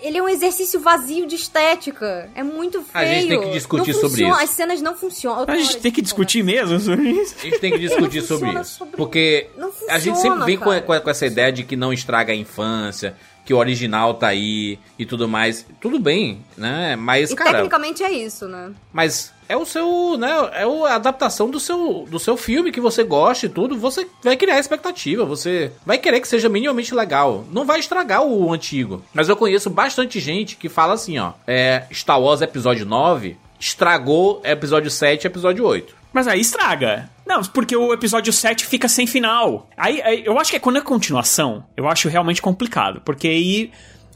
[0.00, 2.30] Ele é um exercício vazio de estética.
[2.34, 2.90] É muito feio.
[2.94, 4.42] A gente tem que discutir Não sobre funciona, isso.
[4.44, 5.44] As cenas não funcionam.
[5.48, 7.34] A gente tem que discutir mesmo sobre isso.
[7.38, 8.78] A gente tem que discutir sobre funciona isso.
[8.78, 11.74] sobre- Porque Não a gente funciona, sempre vem com, com- com essa ideia de que
[11.74, 15.66] não estraga a infância, que o original tá aí e tudo mais.
[15.80, 16.96] Tudo bem, né?
[16.96, 18.72] Mas, E cara, tecnicamente é isso, né?
[18.92, 20.30] mas é o seu, né?
[20.52, 23.78] É a adaptação do seu, do seu filme que você gosta e tudo.
[23.78, 27.44] Você vai criar expectativa, você vai querer que seja minimamente legal.
[27.52, 29.04] Não vai estragar o antigo.
[29.12, 31.32] Mas eu conheço bastante gente que fala assim, ó.
[31.46, 35.94] É, Star Wars Episódio 9 estragou Episódio 7 e Episódio 8.
[36.12, 37.10] Mas aí estraga.
[37.26, 39.68] Não, porque o episódio 7 fica sem final.
[39.76, 43.02] Aí, aí eu acho que é quando é continuação, eu acho realmente complicado.
[43.04, 43.70] Porque aí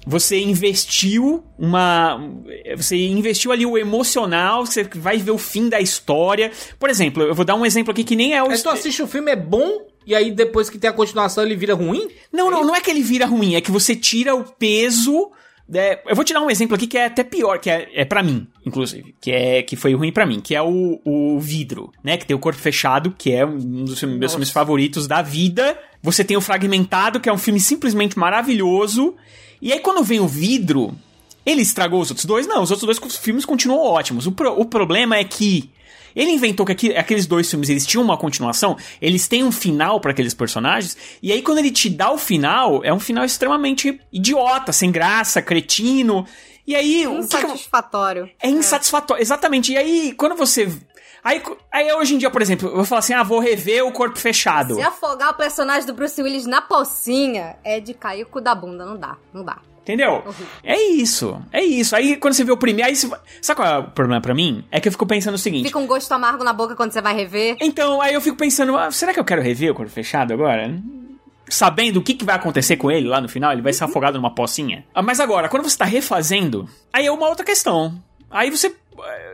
[0.07, 2.19] você investiu uma.
[2.77, 6.51] Você investiu ali o emocional, você vai ver o fim da história.
[6.79, 8.49] Por exemplo, eu vou dar um exemplo aqui que nem é o.
[8.49, 11.57] Mas tu assiste o filme, é bom, e aí depois que tem a continuação ele
[11.57, 12.09] vira ruim?
[12.33, 15.31] Não, não, não é que ele vira ruim, é que você tira o peso.
[15.73, 18.05] É, eu vou te dar um exemplo aqui que é até pior, que é, é
[18.05, 21.93] para mim, inclusive, que é que foi ruim para mim, que é o, o vidro,
[22.03, 22.17] né?
[22.17, 24.35] Que tem o corpo fechado, que é um dos meus Nossa.
[24.35, 25.79] filmes favoritos da vida.
[26.03, 29.15] Você tem o fragmentado, que é um filme simplesmente maravilhoso.
[29.61, 30.95] E aí quando vem o vidro,
[31.45, 32.47] ele estragou os outros dois?
[32.47, 34.27] Não, os outros dois filmes continuam ótimos.
[34.27, 35.71] O, pro, o problema é que
[36.15, 40.01] ele inventou que aqui, aqueles dois filmes eles tinham uma continuação, eles têm um final
[40.01, 44.01] para aqueles personagens, e aí quando ele te dá o final, é um final extremamente
[44.13, 46.27] idiota, sem graça, cretino.
[46.67, 47.05] E aí.
[47.05, 48.27] Insatisfatório.
[48.27, 48.47] Que que...
[48.47, 49.73] É insatisfatório, exatamente.
[49.73, 50.71] E aí, quando você
[51.23, 53.93] Aí, aí hoje em dia, por exemplo, eu vou falar assim: ah, vou rever o
[53.93, 54.75] corpo fechado.
[54.75, 58.55] Se afogar o personagem do Bruce Willis na pocinha é de cair o cu da
[58.55, 58.85] bunda.
[58.85, 59.59] Não dá, não dá.
[59.83, 60.23] Entendeu?
[60.27, 60.47] Uhum.
[60.63, 61.41] É isso.
[61.53, 61.97] É isso.
[61.97, 62.89] Aí quando você vê o primeiro.
[62.89, 63.11] Aí você...
[63.43, 64.65] Sabe qual é o problema pra mim?
[64.71, 65.67] É que eu fico pensando o seguinte.
[65.67, 67.57] Fica um gosto amargo na boca quando você vai rever.
[67.61, 70.79] Então, aí eu fico pensando, ah, será que eu quero rever o corpo fechado agora?
[71.49, 74.17] Sabendo o que, que vai acontecer com ele lá no final, ele vai ser afogado
[74.17, 74.85] numa pocinha.
[74.95, 78.01] Ah, mas agora, quando você tá refazendo, aí é uma outra questão.
[78.31, 78.73] Aí você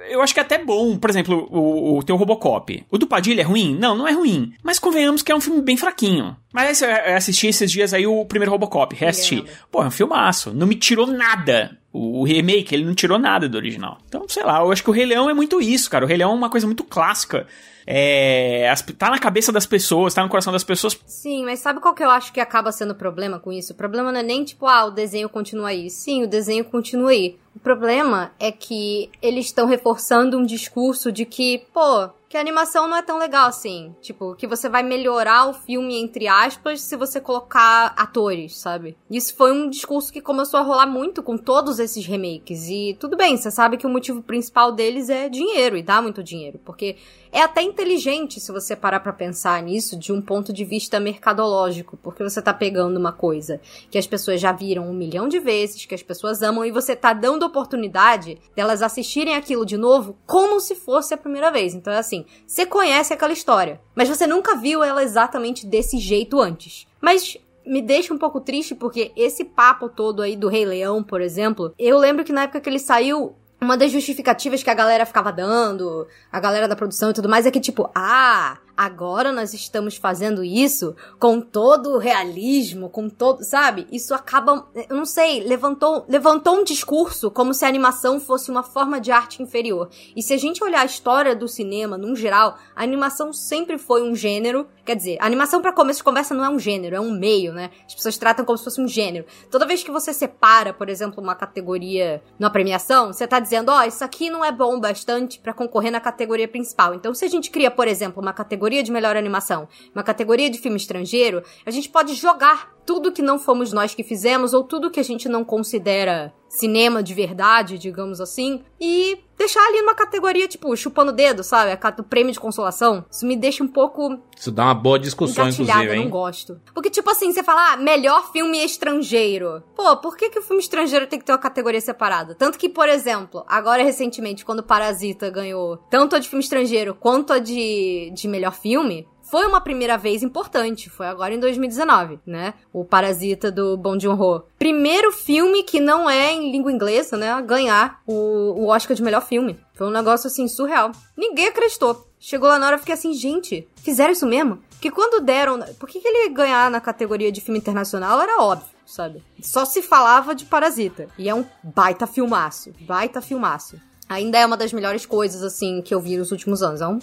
[0.08, 2.84] eu acho que é até bom, por exemplo, o, o teu Robocop.
[2.90, 3.76] O do Padilha é ruim?
[3.78, 4.52] Não, não é ruim.
[4.62, 6.36] Mas convenhamos que é um filme bem fraquinho.
[6.52, 9.44] Mas eu assisti esses dias aí o primeiro Robocop, reassisti.
[9.70, 10.52] Pô, é um filmaço.
[10.52, 11.76] Não me tirou nada.
[11.92, 13.98] O, o remake, ele não tirou nada do original.
[14.08, 16.04] Então, sei lá, eu acho que o Rei Leão é muito isso, cara.
[16.04, 17.46] O Rei Leão é uma coisa muito clássica.
[17.86, 20.98] É, as, tá na cabeça das pessoas, tá no coração das pessoas.
[21.06, 23.72] Sim, mas sabe qual que eu acho que acaba sendo o problema com isso?
[23.72, 25.88] O problema não é nem tipo, ah, o desenho continua aí.
[25.88, 27.38] Sim, o desenho continua aí.
[27.54, 32.88] O problema é que eles estão reforçando um discurso de que, pô, que a animação
[32.88, 33.94] não é tão legal assim.
[34.00, 38.96] Tipo, que você vai melhorar o filme, entre aspas, se você colocar atores, sabe?
[39.10, 42.68] Isso foi um discurso que começou a rolar muito com todos esses remakes.
[42.68, 46.22] E tudo bem, você sabe que o motivo principal deles é dinheiro, e dá muito
[46.22, 46.60] dinheiro.
[46.64, 46.96] Porque
[47.32, 51.96] é até inteligente se você parar para pensar nisso de um ponto de vista mercadológico,
[51.98, 53.60] porque você tá pegando uma coisa
[53.90, 56.96] que as pessoas já viram um milhão de vezes, que as pessoas amam, e você
[56.96, 61.74] tá dando oportunidade delas assistirem aquilo de novo como se fosse a primeira vez.
[61.74, 62.15] Então é assim,
[62.46, 66.86] você conhece aquela história, mas você nunca viu ela exatamente desse jeito antes.
[67.00, 67.36] Mas
[67.66, 71.74] me deixa um pouco triste porque esse papo todo aí do Rei Leão, por exemplo,
[71.78, 75.32] eu lembro que na época que ele saiu, uma das justificativas que a galera ficava
[75.32, 79.96] dando, a galera da produção e tudo mais, é que tipo, ah, agora nós estamos
[79.96, 83.86] fazendo isso com todo o realismo, com todo, sabe?
[83.90, 88.62] Isso acaba, eu não sei, levantou, levantou um discurso como se a animação fosse uma
[88.62, 89.88] forma de arte inferior.
[90.14, 94.02] E se a gente olhar a história do cinema, num geral, a animação sempre foi
[94.02, 97.00] um gênero, quer dizer, a animação para começo de conversa não é um gênero, é
[97.00, 97.70] um meio, né?
[97.86, 99.24] As pessoas tratam como se fosse um gênero.
[99.50, 103.80] Toda vez que você separa, por exemplo, uma categoria numa premiação, você tá dizendo, ó,
[103.80, 106.94] oh, isso aqui não é bom bastante para concorrer na categoria principal.
[106.94, 110.50] Então, se a gente cria, por exemplo, uma categoria categoria de melhor animação, uma categoria
[110.50, 114.64] de filme estrangeiro, a gente pode jogar tudo que não fomos nós que fizemos ou
[114.64, 119.94] tudo que a gente não considera cinema de verdade, digamos assim, e deixar ali numa
[119.94, 121.78] categoria, tipo, chupando o dedo, sabe?
[121.98, 123.04] O prêmio de consolação.
[123.10, 124.18] Isso me deixa um pouco.
[124.36, 125.86] Isso dá uma boa discussão, inclusive.
[125.86, 126.60] Eu não gosto.
[126.74, 129.62] Porque, tipo assim, você fala, ah, melhor filme estrangeiro.
[129.74, 132.34] Pô, por que, que o filme estrangeiro tem que ter uma categoria separada?
[132.34, 137.32] Tanto que, por exemplo, agora recentemente, quando Parasita ganhou tanto a de filme estrangeiro quanto
[137.32, 142.54] a de, de melhor filme, foi uma primeira vez importante, foi agora em 2019, né?
[142.72, 144.44] O Parasita do Bong Joon-ho.
[144.58, 149.02] Primeiro filme que não é em língua inglesa, né, a ganhar o, o Oscar de
[149.02, 149.58] melhor filme.
[149.74, 150.92] Foi um negócio assim surreal.
[151.16, 152.06] Ninguém acreditou.
[152.18, 154.60] Chegou lá na hora, eu fiquei assim, gente, fizeram isso mesmo?
[154.80, 158.68] Que quando deram, por que, que ele ganhar na categoria de filme internacional era óbvio,
[158.86, 159.22] sabe?
[159.42, 161.08] Só se falava de Parasita.
[161.18, 163.76] E é um baita filmaço, baita filmaço.
[164.08, 166.80] Ainda é uma das melhores coisas, assim, que eu vi nos últimos anos.
[166.80, 167.00] É um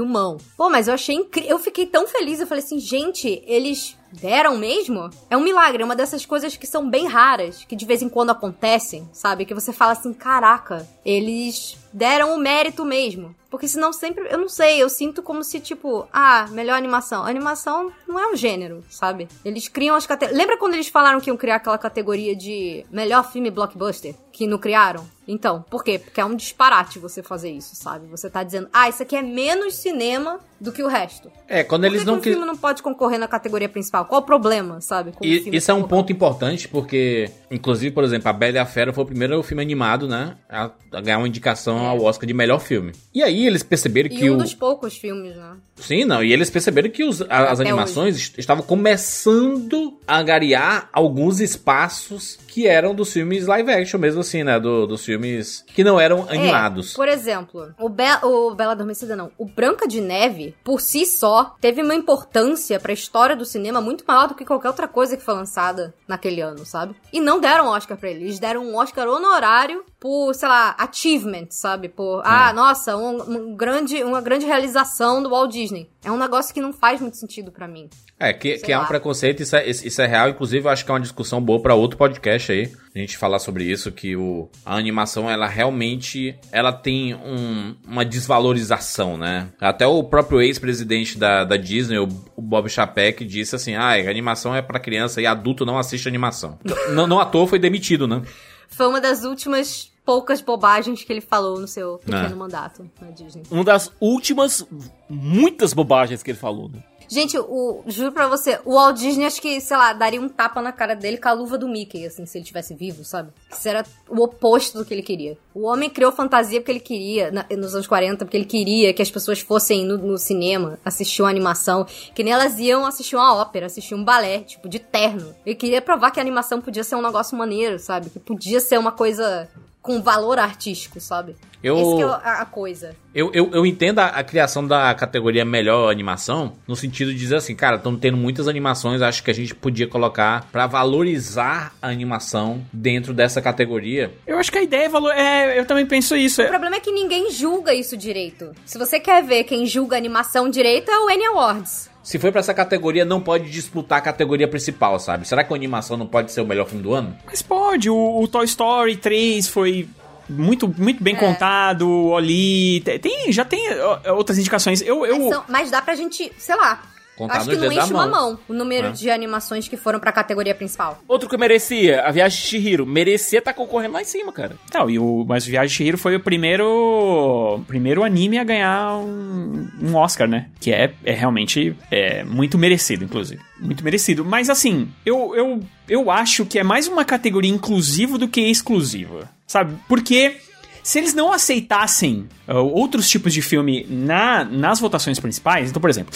[0.00, 0.38] filmão.
[0.56, 1.50] Pô, mas eu achei incrível.
[1.50, 2.40] Eu fiquei tão feliz.
[2.40, 5.10] Eu falei assim, gente, eles deram mesmo?
[5.28, 8.08] É um milagre, é uma dessas coisas que são bem raras, que de vez em
[8.08, 9.44] quando acontecem, sabe?
[9.44, 13.34] Que você fala assim, caraca, eles deram o mérito mesmo.
[13.50, 17.24] Porque senão sempre, eu não sei, eu sinto como se, tipo, ah, melhor animação.
[17.24, 19.26] A animação não é um gênero, sabe?
[19.44, 20.38] Eles criam as categorias.
[20.38, 24.14] Lembra quando eles falaram que iam criar aquela categoria de melhor filme blockbuster?
[24.30, 25.04] Que não criaram?
[25.26, 25.98] Então, por quê?
[25.98, 28.06] Porque é um disparate você fazer isso, sabe?
[28.06, 31.30] Você tá dizendo, ah, isso aqui é menos cinema do que o resto.
[31.48, 33.99] É, quando Por eles que não que um filme não pode concorrer na categoria principal?
[34.04, 35.12] Qual o problema, sabe?
[35.22, 35.88] E isso é um concorrer?
[36.02, 39.62] ponto importante porque, inclusive, por exemplo, A Bela e a Fera foi o primeiro filme
[39.62, 40.36] animado, né?
[40.48, 42.92] A, a ganhar uma indicação ao Oscar de melhor filme.
[43.14, 44.12] E aí eles perceberam É.
[44.12, 44.38] E que um o.
[44.38, 45.56] dos poucos filmes, né?
[45.76, 46.22] Sim, não.
[46.22, 52.38] E eles perceberam que os- a- as animações est- estavam começando a angariar alguns espaços
[52.46, 54.58] que eram dos filmes live action, mesmo assim, né?
[54.58, 56.92] Do- dos filmes que não eram animados.
[56.92, 59.30] É, por exemplo, o, Be o Bela Adormecida não.
[59.36, 63.89] O Branca de Neve, por si só, teve uma importância pra história do cinema muito
[64.06, 66.94] maior do que qualquer outra coisa que foi lançada naquele ano, sabe?
[67.12, 68.24] E não deram Oscar pra ele.
[68.24, 71.88] Eles deram um Oscar honorário por, sei lá, achievement, sabe?
[71.90, 73.20] Por, ah, nossa, um,
[73.50, 75.90] um grande, uma grande realização do Walt Disney.
[76.02, 77.88] É um negócio que não faz muito sentido pra mim.
[78.18, 80.30] É, que, Sei que é um preconceito, isso é, isso é real.
[80.30, 82.72] Inclusive, eu acho que é uma discussão boa pra outro podcast aí.
[82.94, 88.04] A gente falar sobre isso, que o, a animação, ela realmente, ela tem um- uma
[88.04, 89.48] desvalorização, né?
[89.60, 94.10] Até o próprio ex-presidente da, da Disney, o, o Bob Chapek, disse assim, ah, a
[94.10, 96.58] animação é pra criança e adulto não assiste animação.
[96.92, 98.22] não, não à toa foi demitido, né?
[98.70, 102.34] Foi uma das últimas poucas bobagens que ele falou no seu pequeno É.
[102.34, 103.42] mandato na Disney.
[103.50, 104.66] Uma das últimas,
[105.08, 106.82] muitas bobagens que ele falou, né?
[107.12, 110.62] Gente, o, juro pra você, o Walt Disney acho que, sei lá, daria um tapa
[110.62, 113.30] na cara dele com a luva do Mickey, assim, se ele tivesse vivo, sabe?
[113.50, 115.36] Isso era o oposto do que ele queria.
[115.52, 119.02] O homem criou fantasia porque ele queria, na- nos anos 40, porque ele queria que
[119.02, 121.84] as pessoas fossem no, no cinema assistir uma animação,
[122.14, 125.34] que nem elas iam assistir uma ópera, assistir um balé, tipo, de terno.
[125.44, 128.08] Ele queria provar que a animação podia ser um negócio maneiro, sabe?
[128.08, 129.48] Que podia ser uma coisa
[129.82, 131.36] com valor artístico, sabe?
[131.62, 132.96] Eu- Esse que é a, a coisa.
[133.14, 137.36] Eu, eu, eu entendo a, a criação da categoria melhor animação, no sentido de dizer
[137.36, 141.88] assim, cara, estão tendo muitas animações, acho que a gente podia colocar pra valorizar a
[141.88, 144.12] animação dentro dessa categoria.
[144.26, 145.12] Eu acho que a ideia é valor.
[145.12, 146.40] É, eu também penso isso.
[146.42, 148.52] O problema é que ninguém julga isso direito.
[148.64, 151.89] Se você quer ver quem julga animação direito, é o Annie Awards.
[152.02, 155.28] Se for pra essa categoria, não pode disputar a categoria principal, sabe?
[155.28, 157.16] Será que a animação não pode ser o melhor filme do ano?
[157.26, 159.86] Mas pode, o, o Toy Story 3 foi
[160.28, 161.18] muito, muito bem É.
[161.18, 162.80] contado, o Oli.
[162.80, 164.80] Tem, tem- já tem ó, outras indicações.
[164.80, 165.04] Eu.
[165.04, 166.82] eu Mas, são- mas dá pra gente, sei lá.
[167.20, 168.30] Contar acho que não enche da uma mão.
[168.30, 168.90] mão o número É.
[168.92, 170.98] de animações que foram pra categoria principal.
[171.06, 172.86] Outro que merecia, a Viagem de Chihiro.
[172.86, 174.56] Merecia tá concorrendo lá em cima, cara.
[174.72, 178.96] Não, e o, mas o Viagem de Chihiro foi o primeiro primeiro anime a ganhar
[178.98, 180.46] um, um Oscar, né?
[180.58, 183.40] Que é, é realmente é, muito merecido, inclusive.
[183.60, 184.24] Muito merecido.
[184.24, 189.28] Mas assim, eu, eu, eu acho que é mais uma categoria inclusiva do que exclusiva.
[189.46, 189.76] Sabe?
[189.88, 190.36] Porque
[190.82, 195.90] se eles não aceitassem uh, outros tipos de filme na, nas votações principais, então, por
[195.90, 196.12] exemplo,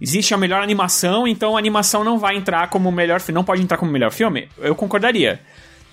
[0.00, 3.76] existe a melhor animação, então a animação não vai entrar como melhor não pode entrar
[3.78, 5.40] como melhor filme, eu concordaria.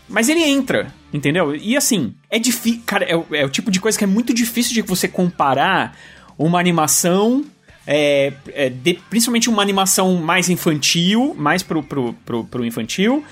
[0.08, 1.56] Mas ele entra, entendeu?
[1.56, 2.84] E assim, é difícil.
[2.86, 5.98] Cara, é, o- é o tipo de coisa que é muito difícil de você comparar
[6.38, 7.44] uma animação.
[7.88, 13.24] é, é, de- principalmente uma animação mais infantil, mais pro, pro, pro, pro infantil,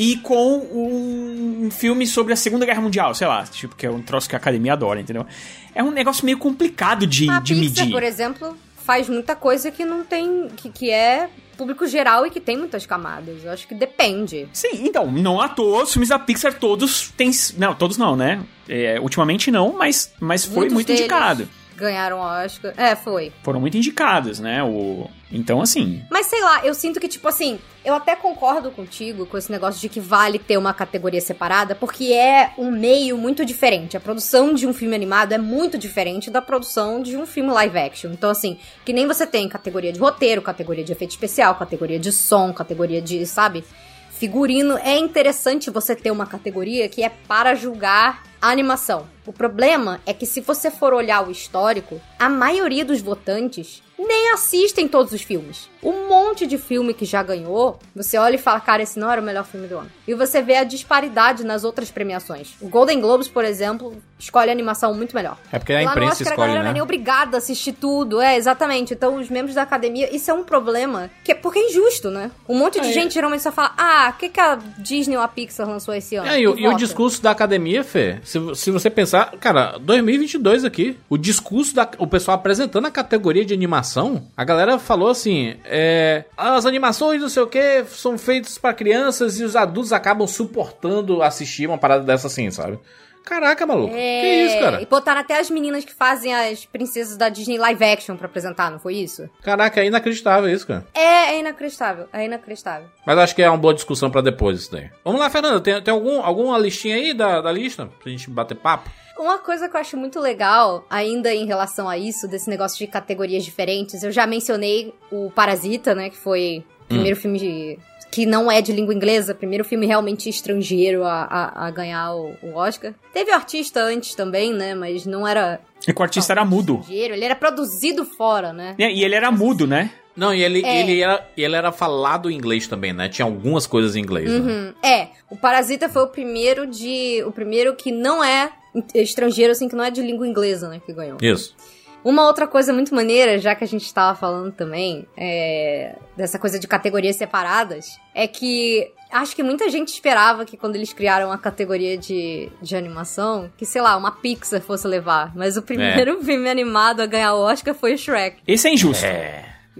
[0.00, 4.00] e com um filme sobre a Segunda Guerra Mundial, sei lá, tipo, que é um
[4.00, 5.26] troço que a academia adora, entendeu?
[5.74, 7.92] É um negócio meio complicado de, A de Pixar, medir.
[7.92, 10.48] por exemplo, faz muita coisa que não tem.
[10.56, 13.44] que, que é público geral e que tem muitas camadas.
[13.44, 14.48] Eu acho que depende.
[14.54, 17.30] Sim, então, não à toa, os filmes da Pixar todos têm.
[17.58, 18.42] Não, todos não, né?
[18.66, 21.46] É, ultimamente não, mas, mas foi Muitos muito indicado.
[21.76, 22.72] Ganharam Oscar.
[22.78, 23.30] É, foi.
[23.42, 24.64] Foram muito indicados, né?
[24.64, 25.10] O...
[25.32, 26.02] Então, assim.
[26.10, 29.80] Mas sei lá, eu sinto que, tipo assim, eu até concordo contigo com esse negócio
[29.80, 33.96] de que vale ter uma categoria separada, porque é um meio muito diferente.
[33.96, 37.78] A produção de um filme animado é muito diferente da produção de um filme live
[37.78, 38.10] action.
[38.12, 42.10] Então, assim, que nem você tem categoria de roteiro, categoria de efeito especial, categoria de
[42.10, 43.64] som, categoria de, sabe?
[44.10, 44.76] Figurino.
[44.78, 49.06] É interessante você ter uma categoria que é para julgar a animação.
[49.24, 54.30] O problema é que se você for olhar o histórico, a maioria dos votantes nem
[54.30, 55.68] assistem todos os filmes.
[55.82, 59.20] Um monte de filme que já ganhou, você olha e fala, cara, esse não era
[59.20, 59.90] o melhor filme do ano.
[60.06, 62.54] E você vê a disparidade nas outras premiações.
[62.60, 65.38] O Golden Globes, por exemplo, escolhe a animação muito melhor.
[65.50, 66.72] É porque a Lá imprensa Oscar, a escolhe, galera não é né?
[66.74, 68.20] nem obrigada a assistir tudo.
[68.20, 68.92] É, exatamente.
[68.92, 71.10] Então, os membros da academia, isso é um problema.
[71.24, 72.30] Que é porque é injusto, né?
[72.48, 75.28] Um monte de gente geralmente só fala, ah, o que, que a Disney ou a
[75.28, 76.28] Pixar lançou esse ano?
[76.28, 80.64] É, e, o- e o discurso da academia, Fê, se, se você pensar, cara, 2022
[80.64, 81.88] aqui, o discurso da.
[81.98, 87.28] O pessoal apresentando a categoria de animação, a galera falou assim: é, as animações, não
[87.28, 92.04] sei o que, são feitas pra crianças e os adultos acabam suportando assistir uma parada
[92.04, 92.78] dessa assim, sabe?
[93.24, 93.94] Caraca, maluco.
[93.94, 94.82] É, Que isso, cara?
[94.82, 98.70] E botaram até as meninas que fazem as princesas da Disney live action pra apresentar,
[98.70, 99.28] não foi isso?
[99.42, 100.86] Caraca, é inacreditável isso, cara.
[100.94, 102.88] É, é inacreditável, é inacreditável.
[103.06, 104.90] Mas acho que é uma boa discussão pra depois isso daí.
[105.04, 105.60] Vamos lá, Fernanda.
[105.60, 107.86] Tem, tem algum, alguma listinha aí da, da lista?
[108.02, 108.90] Pra gente bater papo?
[109.20, 112.86] Uma coisa que eu acho muito legal, ainda em relação a isso, desse negócio de
[112.86, 117.78] categorias diferentes, eu já mencionei o Parasita, né, que foi o primeiro filme de,
[118.10, 122.34] que não é de língua inglesa, primeiro filme realmente estrangeiro a, a, a ganhar o,
[122.42, 122.94] o Oscar.
[123.12, 126.78] Teve o artista antes também, né, mas não era E que o artista era mudo.
[126.80, 128.74] estrangeiro, ele era produzido fora, né?
[128.78, 129.90] E e ele era mudo, né?
[130.16, 130.80] Não, e ele, É.
[130.80, 133.08] ele, era, ele era falado em inglês também, né?
[133.08, 134.38] Tinha algumas coisas em inglês, né?
[134.38, 134.74] Uhum.
[134.82, 137.22] É, o Parasita foi o primeiro de.
[137.24, 138.50] O primeiro que não é
[138.94, 140.80] estrangeiro, assim, que não é de língua inglesa, né?
[140.84, 141.18] Que ganhou.
[141.20, 141.54] Isso.
[142.02, 146.58] Uma outra coisa muito maneira, já que a gente tava falando também, é, dessa coisa
[146.58, 151.36] de categorias separadas, é que acho que muita gente esperava que quando eles criaram a
[151.36, 155.36] categoria de, de animação, que, sei lá, uma Pixar fosse levar.
[155.36, 158.38] Mas o primeiro filme animado a ganhar o Oscar foi o Shrek.
[158.46, 159.04] Esse é injusto.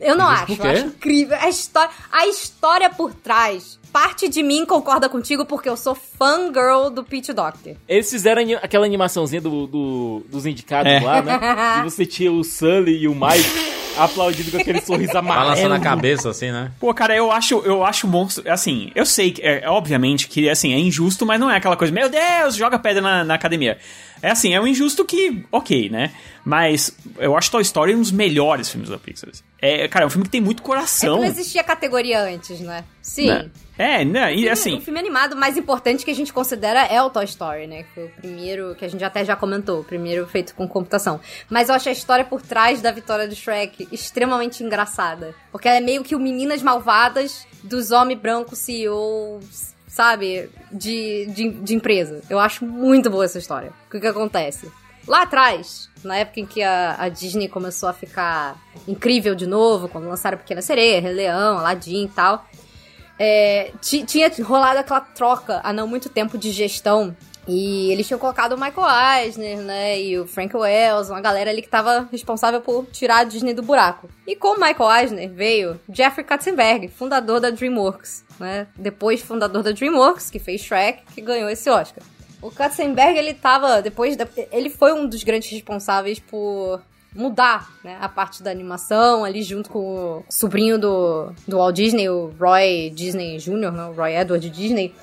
[0.01, 1.37] Eu não Mas acho, eu acho incrível.
[1.41, 3.79] A história, a história por trás.
[3.93, 7.75] Parte de mim concorda contigo porque eu sou fangirl do Peach Doctor.
[7.89, 11.01] Eles fizeram aquela animaçãozinha do, do- dos indicados É.
[11.01, 11.41] lá, né?
[11.81, 15.47] E você tinha o Sully e o Mike aplaudindo com aquele sorriso amarelo.
[15.49, 16.71] Balançando a cabeça, assim, né?
[16.79, 18.49] Pô, cara, eu acho, eu acho monstro.
[18.51, 21.93] Assim, eu sei que, é, obviamente, que assim, é injusto, mas não é aquela coisa,
[21.93, 23.77] meu Deus, joga pedra na, na academia.
[24.23, 26.13] É assim, é um injusto que, ok, né?
[26.45, 29.31] Mas eu acho Toy Story um dos melhores filmes da Pixar.
[29.63, 31.17] É, cara, é um filme que tem muito É que coração.
[31.19, 32.85] não existia categoria antes, né?
[33.03, 33.27] Sim.
[33.29, 33.51] né?
[33.77, 34.35] É, né?
[34.35, 37.67] E O assim, filme animado mais importante que a gente considera é o Toy Story,
[37.67, 37.83] né?
[37.85, 41.19] Que foi o primeiro, que a gente até já comentou, o primeiro feito com computação.
[41.49, 45.35] Mas eu acho a história por trás da vitória do Shrek extremamente engraçada.
[45.51, 50.51] Porque ela é meio que o Meninas Malvadas dos homens brancos CEOs, sabe?
[50.71, 52.23] De, de, de empresa.
[52.29, 53.73] Eu acho muito boa essa história.
[53.89, 54.71] O que que acontece?
[55.07, 59.89] Lá atrás, na época em que a, a Disney começou a ficar incrível de novo,
[59.89, 62.47] quando lançaram Pequena Sereia, Rei Leão, Aladdin e tal,
[63.19, 67.15] é, ti- tinha rolado aquela troca há não muito tempo de gestão.
[67.49, 69.99] E eles tinham colocado o Michael Eisner, né?
[70.01, 73.63] E o Frank Wells, uma galera ali que tava responsável por tirar a Disney do
[73.63, 74.09] buraco.
[74.27, 78.69] E com o Michael Eisner veio Jeffrey Katzenberg, fundador da DreamWorks, né?
[78.77, 82.05] Depois fundador da DreamWorks, que fez Shrek, que ganhou esse Oscar.
[82.43, 84.17] O Katzenberg, ele tava, depois,
[84.51, 86.81] ele foi um dos grandes responsáveis por
[87.15, 92.09] mudar, né, a parte da animação ali junto com o sobrinho do, do Walt Disney,
[92.09, 94.95] o Roy Disney Jr., né, o Roy Edward Disney.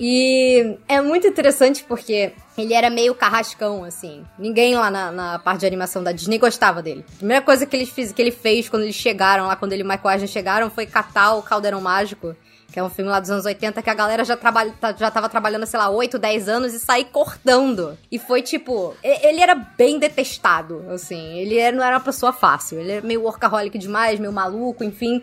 [0.00, 4.24] E é muito interessante porque ele era meio carrascão, assim.
[4.38, 7.04] Ninguém lá na, na parte de animação da Disney gostava dele.
[7.14, 9.82] A primeira coisa que ele, fez, que ele fez quando eles chegaram lá, quando ele
[9.82, 12.36] e Michael Eisner chegaram, foi catar o Caldeirão Mágico,
[12.70, 15.10] que é um filme lá dos anos 80 que a galera já, trabalha, tá- já
[15.10, 17.96] tava trabalhando, sei lá, 8, 10 anos e sair cortando.
[18.12, 18.94] E foi tipo.
[19.02, 21.38] Ele era bem detestado, assim.
[21.38, 22.78] Ele era- não era uma pessoa fácil.
[22.78, 25.22] Ele era meio workaholic demais, meio maluco, enfim.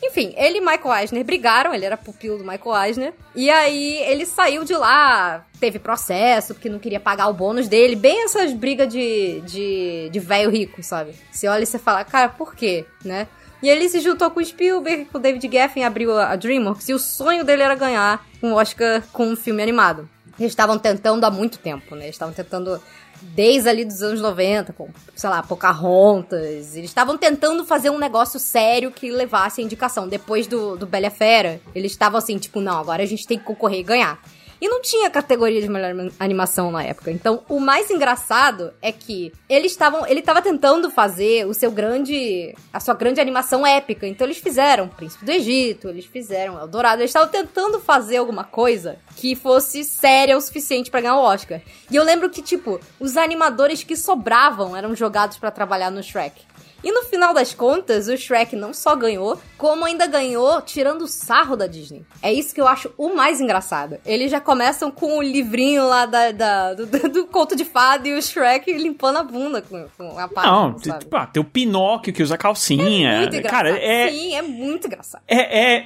[0.00, 3.12] Enfim, ele e Michael Eisner brigaram, ele era pupilo do Michael Eisner.
[3.34, 7.96] E aí ele saiu de lá, teve processo, porque não queria pagar o bônus dele.
[7.96, 11.16] Bem essas brigas de, de, de velho rico, sabe?
[11.32, 13.26] Você olha e você fala, cara, por quê, né?
[13.62, 16.94] E ele se juntou com o Spielberg, com o David Geffen, abriu a DreamWorks, e
[16.94, 20.08] o sonho dele era ganhar um Oscar com um filme animado.
[20.38, 22.04] Eles estavam tentando há muito tempo, né?
[22.04, 22.80] Eles estavam tentando
[23.20, 26.76] desde ali dos anos 90, com, sei lá, Pocahontas.
[26.76, 30.06] Eles estavam tentando fazer um negócio sério que levasse a indicação.
[30.06, 33.44] Depois do, do Bela Fera, eles estavam assim, tipo, não, agora a gente tem que
[33.44, 34.22] concorrer e ganhar.
[34.60, 37.10] E não tinha categoria de melhor animação na época.
[37.10, 42.54] Então, o mais engraçado é que eles estavam, ele estava tentando fazer o seu grande,
[42.72, 44.06] a sua grande animação épica.
[44.06, 48.98] Então, eles fizeram Príncipe do Egito, eles fizeram Eldorado, eles estavam tentando fazer alguma coisa
[49.16, 51.60] que fosse séria o suficiente pra ganhar o Oscar.
[51.90, 56.47] E eu lembro que tipo, os animadores que sobravam eram jogados pra trabalhar no Shrek.
[56.82, 61.08] E no final das contas, o Shrek não só ganhou, como ainda ganhou tirando o
[61.08, 62.04] sarro da Disney.
[62.22, 63.98] É isso que eu acho o mais engraçado.
[64.06, 68.14] Eles já começam com o livrinho lá da, da- do, do- conto de fada e
[68.14, 71.00] o Shrek limpando a bunda com, com a página, não, sabe?
[71.00, 73.18] tipo, ah, tem o Pinóquio que usa calcinha.
[73.18, 73.50] Muito engraçado.
[73.50, 75.22] Cara, é, Sim, é muito engraçado.
[75.26, 75.84] É, é,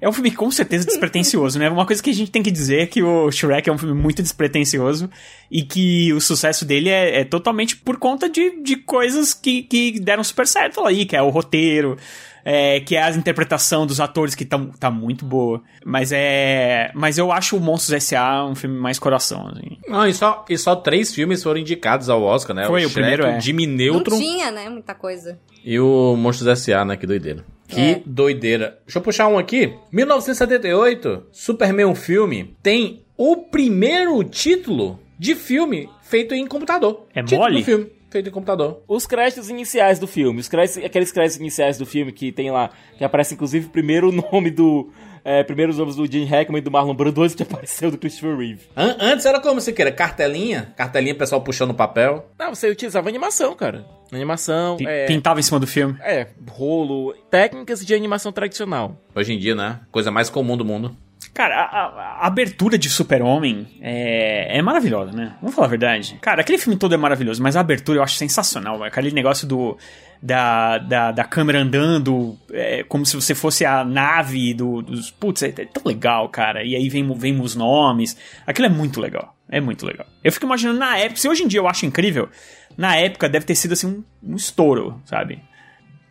[0.00, 1.68] é um filme com certeza despretensioso, né?
[1.68, 3.94] Uma coisa que a gente tem que dizer é que o Shrek é um filme
[3.94, 5.10] muito despretensioso
[5.50, 10.00] e que o sucesso dele é, é totalmente por conta de, de coisas que, que
[10.00, 11.96] deram super certo aí, que é o roteiro,
[12.44, 15.60] é, que é a interpretação dos atores que tá, tá muito boa.
[15.84, 16.92] Mas é.
[16.94, 18.46] Mas eu acho o Monstros S.A.
[18.46, 19.78] um filme mais coração, assim.
[19.88, 22.66] Não, e só, e só três filmes foram indicados ao Oscar, né?
[22.66, 23.40] Foi, o Shrek, primeiro é.
[23.40, 25.40] Jimmy Não Neutron tinha, né, muita coisa.
[25.64, 26.96] e o Monstros S.A., né?
[26.96, 27.44] Que doideira.
[27.68, 28.02] Que É.
[28.06, 28.78] doideira.
[28.86, 29.72] Deixa eu puxar um aqui.
[29.92, 37.06] 1978, Superman um filme, tem o primeiro título de filme feito em computador.
[37.14, 37.58] É Título mole?
[37.60, 38.82] do filme feito em computador.
[38.86, 42.70] Os créditos iniciais do filme, os créditos, aqueles créditos iniciais do filme que tem lá,
[42.96, 44.90] que aparece inclusive primeiro o nome do.
[45.28, 47.98] É, primeiro os nomes do Gene Hackman e do Marlon Brando antes que apareceu do
[47.98, 48.60] Christopher Reeve.
[48.76, 52.30] An- antes era como você queira, cartelinha, cartelinha, pessoal puxando papel.
[52.38, 53.84] Não, você utilizava animação, cara.
[54.12, 55.96] Animação, Pi- é, Pintava em cima do filme.
[56.00, 58.96] é, rolo, técnicas de animação tradicional.
[59.16, 59.80] Hoje em dia, né?
[59.90, 60.96] Coisa mais comum do mundo.
[61.34, 65.34] Cara, a, a- a abertura de Super-Homem é, é maravilhosa, né?
[65.40, 66.16] Vamos falar a verdade.
[66.22, 68.78] Cara, aquele filme todo é maravilhoso, mas a abertura eu acho sensacional.
[68.78, 68.86] velho.
[68.88, 69.76] Aquele negócio do.
[70.22, 75.10] Da, da, da câmera andando é, como se você fosse a nave do, dos.
[75.10, 76.64] Putz, é, é tão legal, cara.
[76.64, 78.16] E aí vem, vem os nomes.
[78.46, 79.36] Aquilo é muito legal.
[79.48, 80.06] É muito legal.
[80.24, 82.28] Eu fico imaginando na época, se hoje em dia eu acho incrível,
[82.76, 85.40] na época deve ter sido assim um, um estouro, sabe?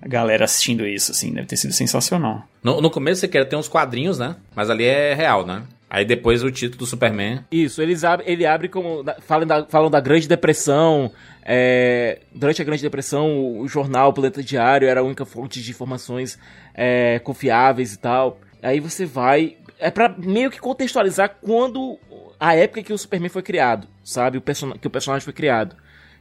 [0.01, 2.47] A galera assistindo isso, assim, deve ter sido sensacional.
[2.63, 4.35] No, no começo você quer ter uns quadrinhos, né?
[4.55, 5.63] Mas ali é real, né?
[5.89, 7.45] Aí depois o título do Superman.
[7.51, 9.03] Isso, eles abrem, ele abre como.
[9.21, 11.11] Falam da, falam da Grande Depressão.
[11.45, 15.69] é, durante a Grande Depressão, o, o jornal Planeta Diário era a única fonte de
[15.71, 16.39] informações
[16.73, 18.39] é, confiáveis e tal.
[18.63, 19.57] Aí você vai.
[19.79, 21.99] É pra meio que contextualizar quando.
[22.39, 24.37] A época que o Superman foi criado, sabe?
[24.37, 25.75] O que o personagem foi criado.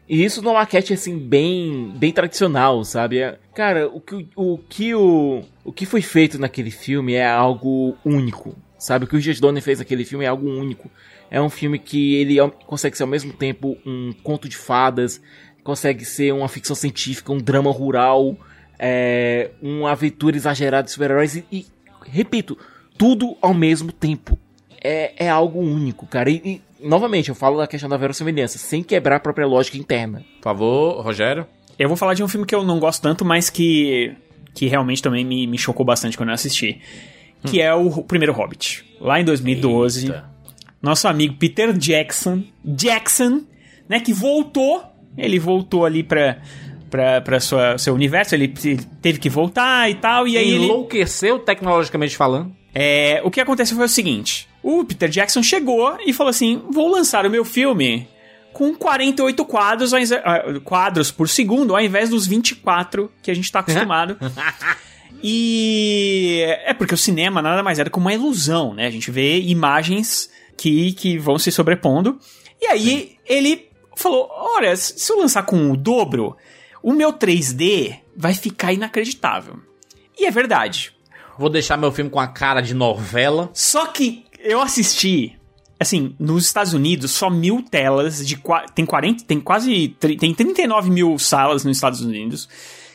[0.08, 3.18] E isso numa maquete, assim, bem, bem tradicional, sabe?
[3.18, 7.26] É- cara, o que o, o que o, o que foi feito naquele filme é
[7.26, 8.54] algo único,
[8.84, 9.04] sabe?
[9.06, 10.90] O que o Josh Donner fez naquele filme é algo único.
[11.30, 15.20] É um filme que ele ao- consegue ser ao mesmo tempo um conto de fadas,
[15.62, 18.36] consegue ser uma ficção científica, um drama rural,
[18.78, 21.66] é, uma aventura exagerada de super-heróis e, e,
[22.06, 22.58] repito,
[22.98, 24.38] tudo ao mesmo tempo.
[24.82, 26.28] É, é algo único, cara.
[26.28, 30.22] E, e, novamente, eu falo da questão da verossimilhança, sem quebrar a própria lógica interna.
[30.36, 31.46] Por favor, Rogério.
[31.78, 34.14] Eu vou falar de um filme que eu não gosto tanto, mas que,
[34.52, 36.80] que realmente também me, me chocou bastante quando eu assisti.
[37.46, 38.84] Que é o, primeiro Hobbit.
[39.00, 40.24] Lá em 2012, Eita.
[40.80, 43.42] nosso amigo Peter Jackson, Jackson,
[43.88, 44.82] né, que voltou,
[45.16, 46.40] ele voltou ali pra,
[47.40, 50.64] sua, seu universo, ele, ele teve que voltar e tal, e aí ele...
[50.64, 52.54] Enlouqueceu tecnologicamente falando.
[52.74, 56.90] É, o que aconteceu foi o seguinte: o Peter Jackson chegou e falou assim: vou
[56.90, 58.08] lançar o meu filme
[58.52, 60.00] com 48 quadros, ah,
[60.64, 64.16] quadros por segundo, ao invés dos 24 que a gente tá acostumado.
[65.26, 68.86] e é porque o cinema nada mais é do que uma ilusão, né?
[68.86, 72.18] A gente vê imagens que, que vão se sobrepondo.
[72.60, 76.36] E aí ele falou: olha, se eu lançar com o dobro,
[76.82, 79.56] o meu 3D vai ficar inacreditável.
[80.18, 80.92] E é verdade.
[81.38, 83.48] Vou deixar meu filme com a cara de novela.
[83.54, 85.38] Só que eu assisti,
[85.80, 88.38] assim, nos Estados Unidos, só mil telas de.
[88.74, 89.24] Tem 40.
[89.24, 89.88] Tem quase.
[89.98, 92.46] Tem 39 mil salas nos Estados Unidos.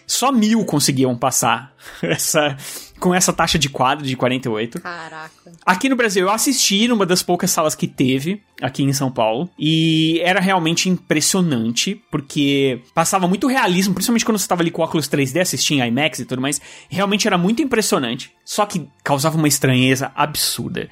[0.10, 2.58] Só mil conseguiam passar essa,
[3.00, 4.82] com essa taxa de quadro de 48.
[4.82, 5.52] Caraca.
[5.64, 9.48] Aqui no Brasil, eu assisti numa das poucas salas que teve, aqui em São Paulo,
[9.58, 15.08] e era realmente impressionante, porque passava muito realismo, principalmente quando você estava ali com óculos
[15.08, 20.12] 3D assistindo IMAX e tudo mais, realmente era muito impressionante, só que causava uma estranheza
[20.16, 20.90] absurda.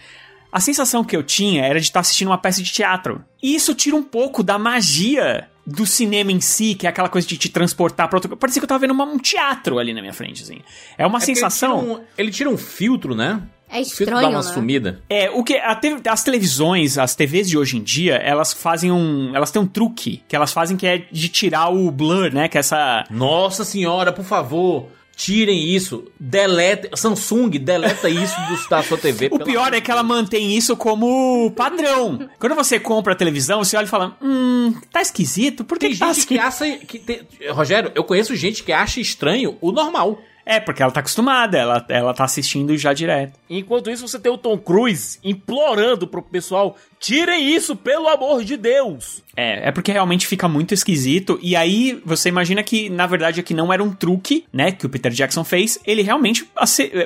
[0.51, 3.25] A sensação que eu tinha era de estar assistindo uma peça de teatro.
[3.41, 7.27] E isso tira um pouco da magia do cinema em si, que é aquela coisa
[7.27, 8.37] de te transportar pra outro...
[8.37, 10.59] Parecia que eu tava vendo uma- um teatro ali na minha frente, assim.
[10.97, 11.77] É uma É sensação...
[11.77, 13.41] Ele tira, um, ele tira um filtro, né?
[13.69, 14.43] É estranho, dá uma né?
[14.43, 15.03] sumida.
[15.09, 18.93] É, o que a te- as televisões, as TVs de hoje em dia, elas fazem
[18.93, 22.47] um, elas têm um truque que elas fazem que é de tirar o blur, né,
[22.47, 24.87] que é essa Nossa senhora, por favor,
[25.17, 26.05] tirem isso.
[26.17, 26.95] Deleta.
[26.95, 29.27] Samsung, deleta isso do- da sua TV.
[29.31, 32.29] O pior é que ela mantém isso como padrão.
[32.39, 35.65] Quando você compra a televisão, você olha e fala: "Hum, tá esquisito.
[35.65, 36.77] Por que, Tem que tá gente assim?" que acha.
[36.85, 40.19] Que tem- Rogério, eu conheço gente que acha estranho o normal.
[40.49, 43.37] É, porque ela tá acostumada, ela, ela tá assistindo já direto.
[43.49, 48.57] Enquanto isso, você tem o Tom Cruise implorando pro pessoal: tirem isso, pelo amor de
[48.57, 49.23] Deus!
[49.37, 51.37] É, é porque realmente fica muito esquisito.
[51.43, 54.71] E aí você imagina que, na verdade, aqui não era um truque, né?
[54.71, 55.79] Que o Peter Jackson fez.
[55.85, 56.49] Ele realmente.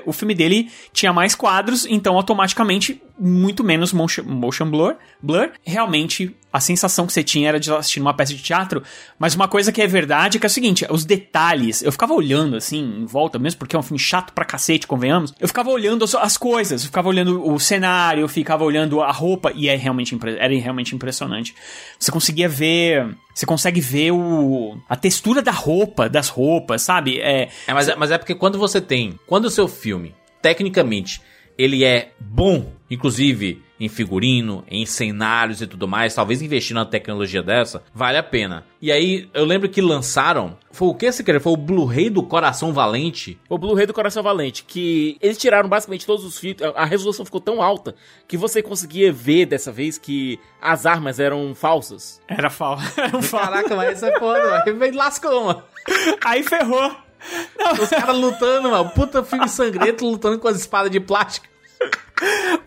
[0.05, 5.51] O filme dele tinha mais quadros, então automaticamente muito menos motion, motion blur, blur.
[5.63, 8.81] Realmente, a sensação que você tinha era de assistir uma peça de teatro.
[9.19, 11.81] Mas uma coisa que é verdade é que é o seguinte: os detalhes.
[11.81, 15.33] Eu ficava olhando assim, em volta, mesmo porque é um filme chato pra cacete, convenhamos.
[15.37, 19.11] Eu ficava olhando as, as coisas, eu ficava olhando o cenário, eu ficava olhando a
[19.11, 21.55] roupa, e é realmente, era realmente impressionante.
[21.99, 23.15] Você conseguia ver.
[23.33, 24.77] Você consegue ver o.
[24.87, 27.19] a textura da roupa, das roupas, sabe?
[27.19, 27.49] É.
[27.67, 29.19] É, mas, é, mas é porque quando você tem.
[29.27, 31.21] Quando o seu filme, tecnicamente,
[31.61, 37.41] ele é bom, inclusive em figurino, em cenários e tudo mais, talvez investir na tecnologia
[37.41, 38.63] dessa, vale a pena.
[38.79, 41.41] E aí, eu lembro que lançaram, foi o que, se quer?
[41.41, 43.39] Foi o Blu-ray do Coração Valente?
[43.49, 47.41] O Blu-ray do Coração Valente, que eles tiraram basicamente todos os filtros, a resolução ficou
[47.41, 47.95] tão alta
[48.27, 52.21] que você conseguia ver dessa vez que as armas eram falsas.
[52.27, 52.85] Era falso.
[53.31, 55.63] Caraca, mas isso é foda, aí lascou, mano.
[56.23, 56.95] Aí ferrou.
[57.57, 57.71] Não.
[57.73, 58.89] Os caras lutando, mano.
[58.91, 61.50] Puta filme sangrento lutando com as espadas de plástico.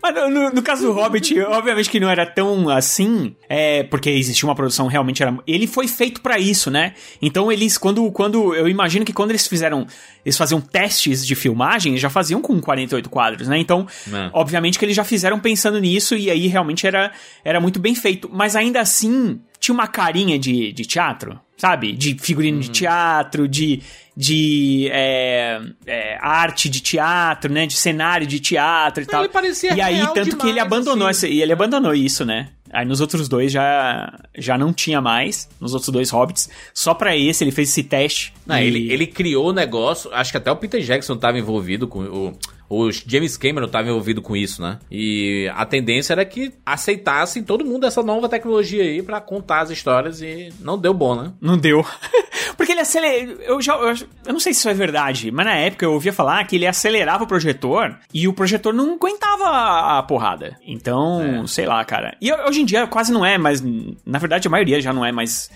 [0.01, 4.47] Mas no, no, caso do Hobbit, obviamente que não era tão assim, é, porque existia
[4.47, 6.93] uma produção realmente era, ele foi feito para isso, né?
[7.21, 9.87] Então eles quando quando eu imagino que quando eles fizeram,
[10.25, 13.57] eles faziam testes de filmagem, eles já faziam com 48 quadros, né?
[13.57, 14.29] Então, é.
[14.33, 17.11] obviamente que eles já fizeram pensando nisso e aí realmente era
[17.43, 21.91] era muito bem feito, mas ainda assim tinha uma carinha de, de teatro, sabe?
[21.93, 22.61] De figurino uhum.
[22.61, 23.81] de teatro, de,
[24.15, 27.65] de é, é, arte de teatro, né?
[27.65, 29.23] De cenário de teatro e tal.
[29.23, 31.27] Ele parecia E aí, tanto demais, que ele abandonou assim.
[31.27, 32.49] essa, e ele abandonou isso, né?
[32.71, 36.49] Aí nos outros dois já, já não tinha mais, nos outros dois Hobbits.
[36.73, 38.33] Só para esse ele fez esse teste.
[38.45, 38.65] Não, e...
[38.65, 42.37] ele, ele criou o negócio, acho que até o Peter Jackson tava envolvido com o
[42.69, 44.79] o James Cameron estava envolvido com isso, né?
[44.89, 49.69] E a tendência era que aceitassem todo mundo essa nova tecnologia aí para contar as
[49.69, 51.31] histórias e não deu bom, né?
[51.39, 51.85] Não deu.
[52.57, 53.37] Porque ele acelera.
[53.41, 53.75] Eu já.
[53.75, 56.55] Eu, eu, não sei se isso é verdade, mas na época eu ouvia falar que
[56.55, 60.57] ele acelerava o projetor e o projetor não aguentava a porrada.
[60.65, 61.47] Então, é.
[61.47, 62.15] sei lá, cara.
[62.21, 63.63] E hoje em dia quase não é, mas
[64.05, 65.49] na verdade a maioria já não é mais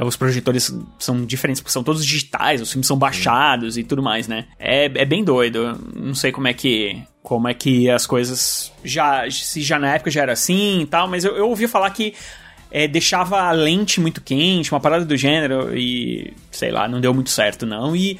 [0.00, 4.46] os projetores são diferentes, são todos digitais, os filmes são baixados e tudo mais, né?
[4.58, 5.78] É, é bem doido.
[5.94, 7.02] Não sei como é que.
[7.22, 8.72] Como é que as coisas.
[8.82, 11.90] já Se já na época já era assim e tal, mas eu, eu ouvi falar
[11.90, 12.14] que
[12.70, 17.12] é, deixava a lente muito quente, uma parada do gênero, e sei lá, não deu
[17.12, 17.94] muito certo, não.
[17.94, 18.18] E,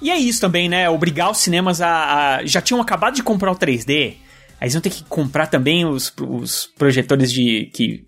[0.00, 0.88] e é isso também, né?
[0.88, 2.46] Obrigar os cinemas a, a.
[2.46, 4.16] Já tinham acabado de comprar o 3D.
[4.58, 7.70] Aí eles vão ter que comprar também os, os projetores de.
[7.74, 8.06] que.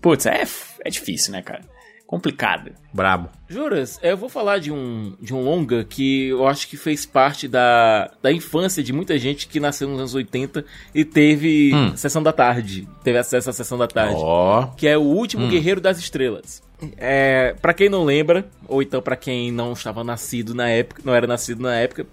[0.00, 0.44] Putz, é,
[0.82, 1.73] é difícil, né, cara?
[2.06, 2.72] Complicado.
[2.92, 3.28] Brabo.
[3.48, 7.48] Juras, eu vou falar de um, de um longa que eu acho que fez parte
[7.48, 10.64] da, da infância de muita gente que nasceu nos anos 80
[10.94, 11.96] e teve hum.
[11.96, 12.88] Sessão da Tarde.
[13.02, 14.16] Teve acesso à Sessão da Tarde.
[14.16, 14.68] Oh.
[14.76, 15.48] Que é o Último hum.
[15.48, 16.62] Guerreiro das Estrelas.
[16.96, 21.14] É, para quem não lembra, ou então para quem não estava nascido na época, não
[21.14, 22.06] era nascido na época,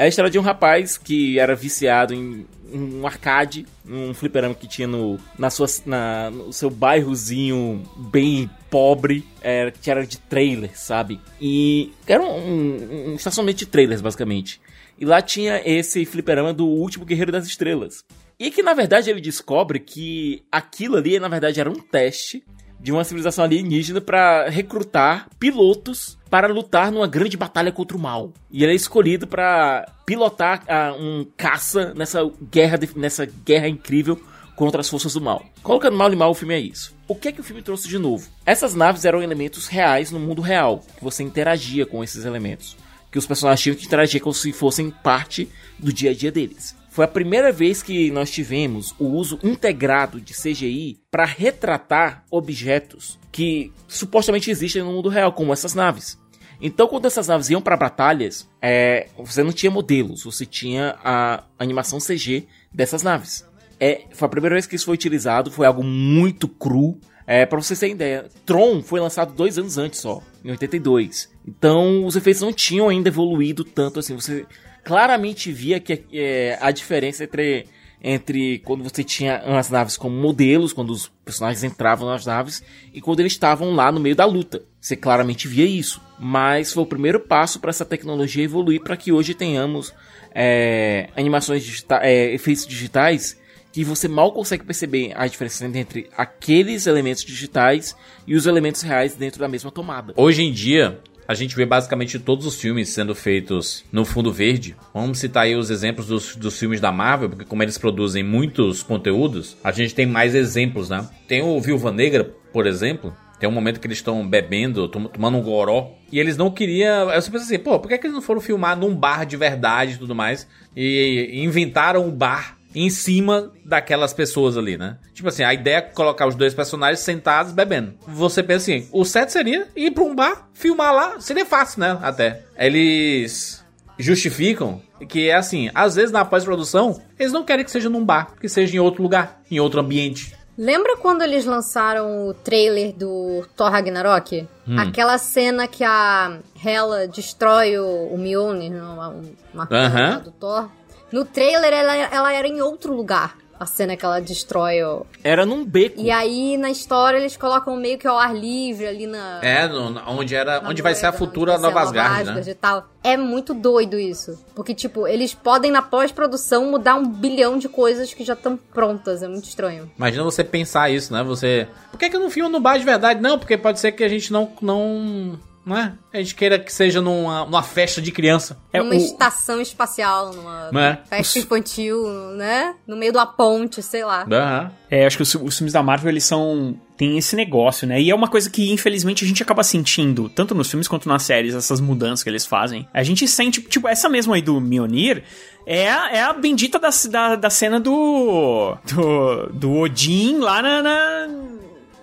[0.00, 4.66] é a história de um rapaz que era viciado em um arcade, um fliperama que
[4.66, 10.70] tinha no, na sua, na, no seu bairrozinho bem pobre, é, que era de trailer,
[10.74, 11.20] sabe?
[11.38, 14.58] E era um, um, um estacionamento de trailers, basicamente.
[14.98, 18.02] E lá tinha esse fliperama do Último Guerreiro das Estrelas.
[18.38, 22.42] E que na verdade ele descobre que aquilo ali, na verdade, era um teste
[22.80, 28.32] de uma civilização alienígena para recrutar pilotos para lutar numa grande batalha contra o mal.
[28.50, 32.20] E ele é escolhido para pilotar uh, um caça nessa
[32.50, 34.18] guerra, de, nessa guerra incrível
[34.54, 35.44] contra as forças do mal.
[35.62, 36.94] Colocando mal e mal, o filme é isso.
[37.08, 38.28] O que é que o filme trouxe de novo?
[38.46, 42.76] Essas naves eram elementos reais no mundo real, que você interagia com esses elementos,
[43.10, 45.48] que os personagens tinham que interagir como se fossem parte
[45.78, 46.76] do dia a dia deles.
[46.90, 53.18] Foi a primeira vez que nós tivemos o uso integrado de CGI para retratar objetos
[53.32, 56.18] que supostamente existem no mundo real, como essas naves.
[56.60, 61.44] Então, quando essas naves iam para batalhas, é, você não tinha modelos, você tinha a
[61.58, 63.44] animação CG dessas naves.
[63.78, 66.98] É, foi a primeira vez que isso foi utilizado, foi algo muito cru.
[67.26, 71.30] É, para vocês terem ideia, Tron foi lançado dois anos antes só, em 82.
[71.46, 74.14] Então, os efeitos não tinham ainda evoluído tanto assim.
[74.14, 74.44] Você
[74.84, 77.66] claramente via que é, a diferença entre
[78.02, 82.62] entre quando você tinha as naves como modelos, quando os personagens entravam nas naves,
[82.94, 84.62] e quando eles estavam lá no meio da luta.
[84.80, 86.00] Você claramente via isso.
[86.18, 89.92] Mas foi o primeiro passo para essa tecnologia evoluir para que hoje tenhamos
[90.34, 93.38] é, animações digitais, é, efeitos digitais
[93.72, 97.96] que você mal consegue perceber a diferença entre aqueles elementos digitais
[98.26, 100.12] e os elementos reais dentro da mesma tomada.
[100.16, 104.74] Hoje em dia, a gente vê basicamente todos os filmes sendo feitos no fundo verde.
[104.92, 108.82] Vamos citar aí os exemplos dos, dos filmes da Marvel, porque como eles produzem muitos
[108.82, 111.08] conteúdos, a gente tem mais exemplos, né?
[111.28, 115.42] Tem o Viúva Negra, por exemplo, tem um momento que eles estão bebendo, tomando um
[115.42, 115.92] goró.
[116.12, 117.10] E eles não queriam.
[117.10, 119.24] Eu sempre pensei assim, pô, por que, é que eles não foram filmar num bar
[119.24, 120.46] de verdade e tudo mais?
[120.76, 124.98] E inventaram um bar em cima daquelas pessoas ali, né?
[125.14, 127.94] Tipo assim, a ideia é colocar os dois personagens sentados bebendo.
[128.06, 131.98] Você pensa assim, o set seria ir pra um bar, filmar lá, seria fácil, né?
[132.02, 132.44] Até.
[132.56, 133.64] Eles
[133.98, 138.34] justificam que é assim, às vezes na pós-produção, eles não querem que seja num bar,
[138.38, 140.34] que seja em outro lugar, em outro ambiente.
[140.60, 144.46] Lembra quando eles lançaram o trailer do Thor Ragnarok?
[144.68, 144.78] Hum.
[144.78, 149.08] Aquela cena que a Hela destrói o, o Mjolnir, uma,
[149.54, 150.20] uma uh -huh.
[150.20, 150.68] do Thor.
[151.10, 153.38] No trailer, ela, ela era em outro lugar.
[153.60, 155.04] A cena que ela destrói o.
[155.22, 156.00] Era num beco.
[156.00, 159.38] E aí, na história, eles colocam meio que ao ar livre ali na.
[159.42, 160.62] É, no- onde era.
[160.62, 162.42] na onde vai ser a futura Nova Asgard, né?
[162.46, 162.86] E tal.
[163.04, 164.42] É muito doido isso.
[164.54, 169.22] Porque, tipo, eles podem, na pós-produção, mudar um bilhão de coisas que já estão prontas.
[169.22, 169.90] É muito estranho.
[169.94, 171.22] Imagina você pensar isso, né?
[171.22, 171.68] Você.
[171.90, 173.20] Por que, que eu não filmo no bar de verdade?
[173.20, 174.50] Não, porque pode ser que a gente não.
[174.62, 175.38] não.
[175.64, 175.92] Não é?
[176.12, 178.58] A gente queira que seja numa, numa festa de criança.
[178.72, 180.96] É, numa o- estação espacial, numa É.
[181.08, 182.02] festa infantil,
[182.36, 182.74] né?
[182.86, 184.26] No meio uma ponte, sei lá.
[184.30, 184.72] Aham.
[184.90, 186.74] É, acho que os, os filmes da Marvel, eles são.
[186.96, 188.00] Tem esse negócio, né?
[188.00, 191.22] E é uma coisa que, infelizmente, a gente acaba sentindo, tanto nos filmes quanto nas
[191.22, 192.86] séries, essas mudanças que eles fazem.
[192.92, 195.22] A gente sente, tipo, essa mesma aí do Mjolnir
[195.66, 198.76] é a, é a bendita da, da, da cena do.
[198.92, 199.46] do.
[199.52, 200.82] do Odin lá na.
[200.82, 201.28] na-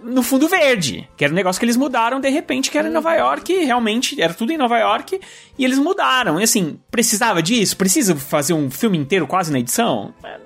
[0.08, 2.92] no fundo verde, que era um negócio que eles mudaram de repente, que era em
[2.92, 5.20] Nova York, realmente, era tudo em Nova York,
[5.58, 6.40] e eles mudaram.
[6.40, 7.76] E assim, precisava disso?
[7.78, 10.14] Precisa fazer um filme inteiro quase na edição?
[10.24, 10.40] É,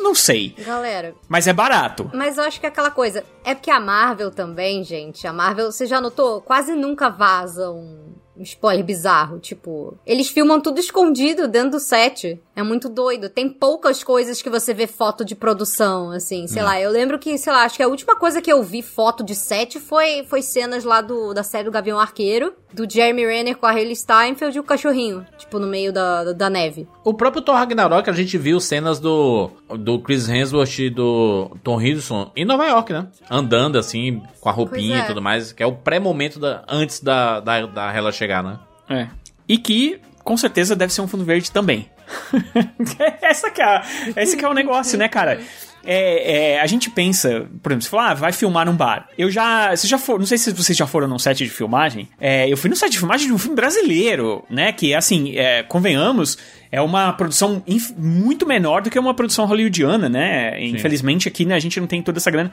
[0.00, 0.54] Não sei.
[0.58, 2.10] Galera, Mas é barato.
[2.12, 3.24] Mas eu acho que é aquela coisa.
[3.44, 5.26] É porque a Marvel também, gente.
[5.26, 6.40] A Marvel, você já notou?
[6.40, 9.38] Quase nunca vaza um, um spoiler bizarro.
[9.38, 12.40] Tipo, eles filmam tudo escondido dentro do set.
[12.54, 13.28] É muito doido.
[13.28, 16.46] Tem poucas coisas que você vê foto de produção, assim.
[16.46, 18.82] Sei lá, eu lembro que, sei lá, acho que a última coisa que eu vi
[18.82, 23.26] foto de set foi, foi cenas lá do, da série do Gavião Arqueiro, do Jeremy
[23.26, 26.88] Renner com a Hayley Steinfeld e o cachorrinho, tipo, no meio da, da neve.
[27.04, 31.80] O próprio Thor Ragnarok, a gente viu cenas do, do Chris Hemsworth e do Tom
[31.80, 33.08] Hiddleston em Nova York, né?
[33.30, 35.00] Andando assim, com a roupinha é.
[35.00, 38.58] e tudo mais, que é o pré-momento da, antes da, da, da ela chegar, né?
[38.88, 39.08] É.
[39.48, 41.88] E que, com certeza, deve ser um fundo verde também.
[43.22, 43.82] Essa que é, a-
[44.16, 45.40] esse que é o negócio, né, cara?
[45.84, 49.08] É, é, a gente pensa, por exemplo, você fala, ah, vai filmar num bar.
[49.18, 49.74] Eu já.
[49.74, 52.08] Você já for, não sei se vocês já foram num set de filmagem.
[52.20, 54.70] É, eu fui no set de filmagem de um filme brasileiro, né?
[54.72, 56.38] Que, assim, é, convenhamos,
[56.70, 57.64] é uma produção
[57.96, 60.62] muito menor do que uma produção hollywoodiana, né?
[60.62, 62.52] Infelizmente aqui né, a gente não tem toda essa grana.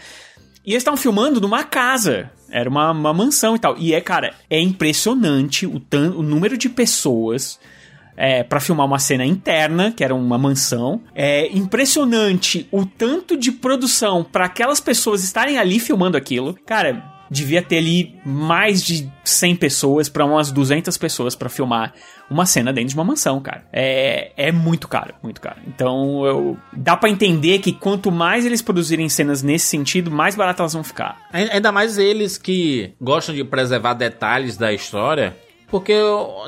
[0.70, 2.30] E eles estavam filmando numa casa.
[2.48, 3.76] Era uma, uma mansão e tal.
[3.80, 7.60] E é, cara, é impressionante o, tan o número de pessoas
[8.16, 11.02] é, para filmar uma cena interna, que era uma mansão.
[11.16, 16.56] É impressionante o tanto de produção para aquelas pessoas estarem ali filmando aquilo.
[16.68, 21.94] Cara, devia ter ali mais de 100 pessoas para umas 200 pessoas para filmar
[22.30, 23.66] uma cena dentro de uma mansão, cara.
[23.72, 25.58] É, é muito caro, muito caro.
[25.68, 30.60] Então, eu, dá para entender que quanto mais eles produzirem cenas nesse sentido, mais baratas
[30.60, 31.18] elas vão ficar.
[31.34, 35.36] Ai- Ainda mais eles que gostam de preservar detalhes da história.
[35.72, 35.94] Porque,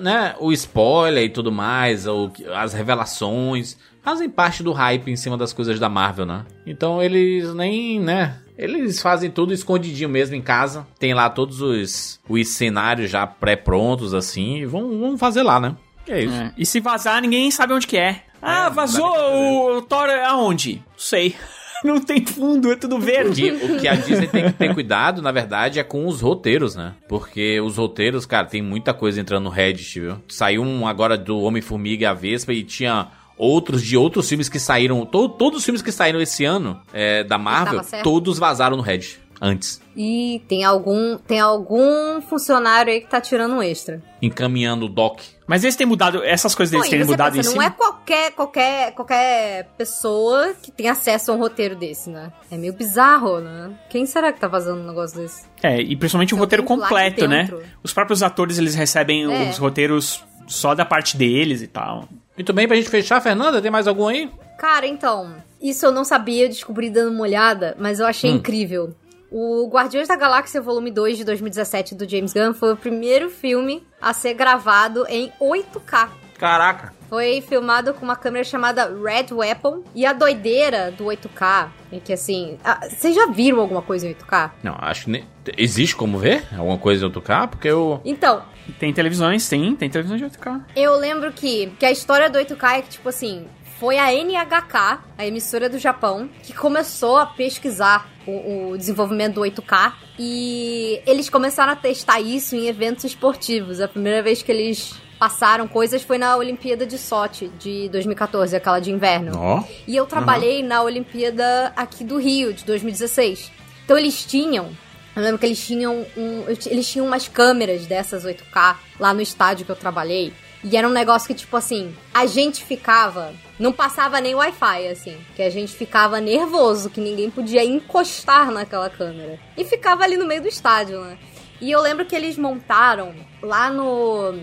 [0.02, 5.38] né, o spoiler e tudo mais, ou as revelações, fazem parte do hype em cima
[5.38, 6.44] das coisas da Marvel, né?
[6.66, 10.86] Então eles nem, né, eles fazem tudo escondidinho mesmo em casa.
[11.00, 15.76] Tem lá todos os, os cenários já pré-prontos, assim, e vão, vão fazer lá, né?
[16.08, 16.34] É isso.
[16.36, 16.54] É.
[16.58, 18.24] E se vazar, ninguém sabe onde que é.
[18.42, 20.76] Ah, vazou nem pra o, o Thor aonde?
[20.76, 21.36] Não sei.
[21.84, 23.50] Não tem fundo, é tudo verde.
[23.50, 26.94] O que a Disney tem que ter cuidado, na verdade, é com os roteiros, né?
[27.10, 30.18] Porque os roteiros, cara, tem muita coisa entrando no Reddit, viu?
[30.28, 33.08] Saiu um agora do Homem-Formiga e a Vespa e tinha
[33.42, 35.06] outros de outros filmes que saíram.
[35.06, 39.20] to- todos os filmes que saíram esse ano é, da Marvel, todos vazaram no Reddit
[39.44, 39.82] antes.
[39.98, 44.02] E tem algum, tem algum funcionário aí que tá tirando um extra.
[44.22, 45.20] Encaminhando o doc.
[45.48, 47.66] Mas eles têm mudado, essas coisas deles Pô, terem mudado pensa, em não cima.
[47.66, 52.32] é qualquer, qualquer, qualquer pessoa que tem acesso a um roteiro desse, né?
[52.52, 53.72] É meio bizarro, né?
[53.90, 55.44] Quem será que tá fazendo um negócio desse?
[55.64, 57.50] É, e principalmente o Tem roteiro completo, né?
[57.84, 59.50] Os próprios atores, eles recebem É.
[59.50, 62.08] os roteiros só da parte deles e tal.
[62.42, 64.28] Muito bem, pra gente fechar, Fernanda, tem mais algum aí?
[64.58, 68.38] Cara, então, isso eu não sabia, descobri dando uma olhada, mas eu achei Hum.
[68.38, 68.96] incrível.
[69.32, 73.84] O Guardiões da Galáxia Volume 2 de 2017 do James Gunn foi o primeiro filme
[74.02, 76.10] a ser gravado em 8K.
[76.40, 76.94] Caraca.
[77.12, 79.84] Foi filmado com uma câmera chamada Red Weapon.
[79.94, 82.58] E a doideira do 8K é que assim.
[82.64, 84.52] ah, Vocês já viram alguma coisa em 8K?
[84.64, 85.26] Não, acho que nem...
[85.58, 87.50] Existe como ver alguma coisa em outro K?
[87.50, 88.00] Porque eu...
[88.06, 88.42] Então,
[88.80, 90.62] Tem televisões, tem, tem televisões de 8K.
[90.74, 93.46] eu lembro que, que a história do 8K é que, tipo assim,
[93.78, 99.42] foi a NHK, a emissora do Japão, que começou a pesquisar o, o desenvolvimento do
[99.42, 99.92] 8K.
[100.18, 103.82] E eles começaram a testar isso em eventos esportivos.
[103.82, 108.80] A primeira vez que eles passaram coisas foi na Olimpíada de Sochi, de 2014, aquela
[108.80, 109.38] de inverno.
[109.38, 109.64] Ó.
[109.88, 113.52] E eu trabalhei na Olimpíada aqui do Rio, de 2016.
[113.85, 114.72] Então eles tinham.
[115.15, 119.64] Eu lembro que eles tinham um, eles tinham umas câmeras dessas 8K lá no estádio
[119.64, 120.34] que eu trabalhei.
[120.64, 123.31] E era um negócio que, tipo assim, a gente ficava.
[123.60, 125.18] Não passava nem Wi-Fi, assim.
[125.35, 129.39] Que a gente ficava nervoso, que ninguém podia encostar naquela câmera.
[129.56, 131.19] E ficava ali no meio do estádio, né?
[131.61, 134.34] E eu lembro que eles montaram lá no.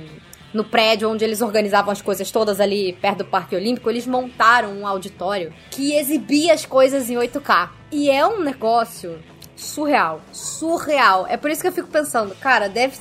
[0.52, 4.72] No prédio onde eles organizavam as coisas todas ali perto do Parque Olímpico, eles montaram
[4.72, 7.70] um auditório que exibia as coisas em 8K.
[7.90, 9.18] E é um negócio
[9.56, 10.20] surreal.
[10.32, 11.26] Surreal.
[11.28, 12.96] É por isso que eu fico pensando, cara, deve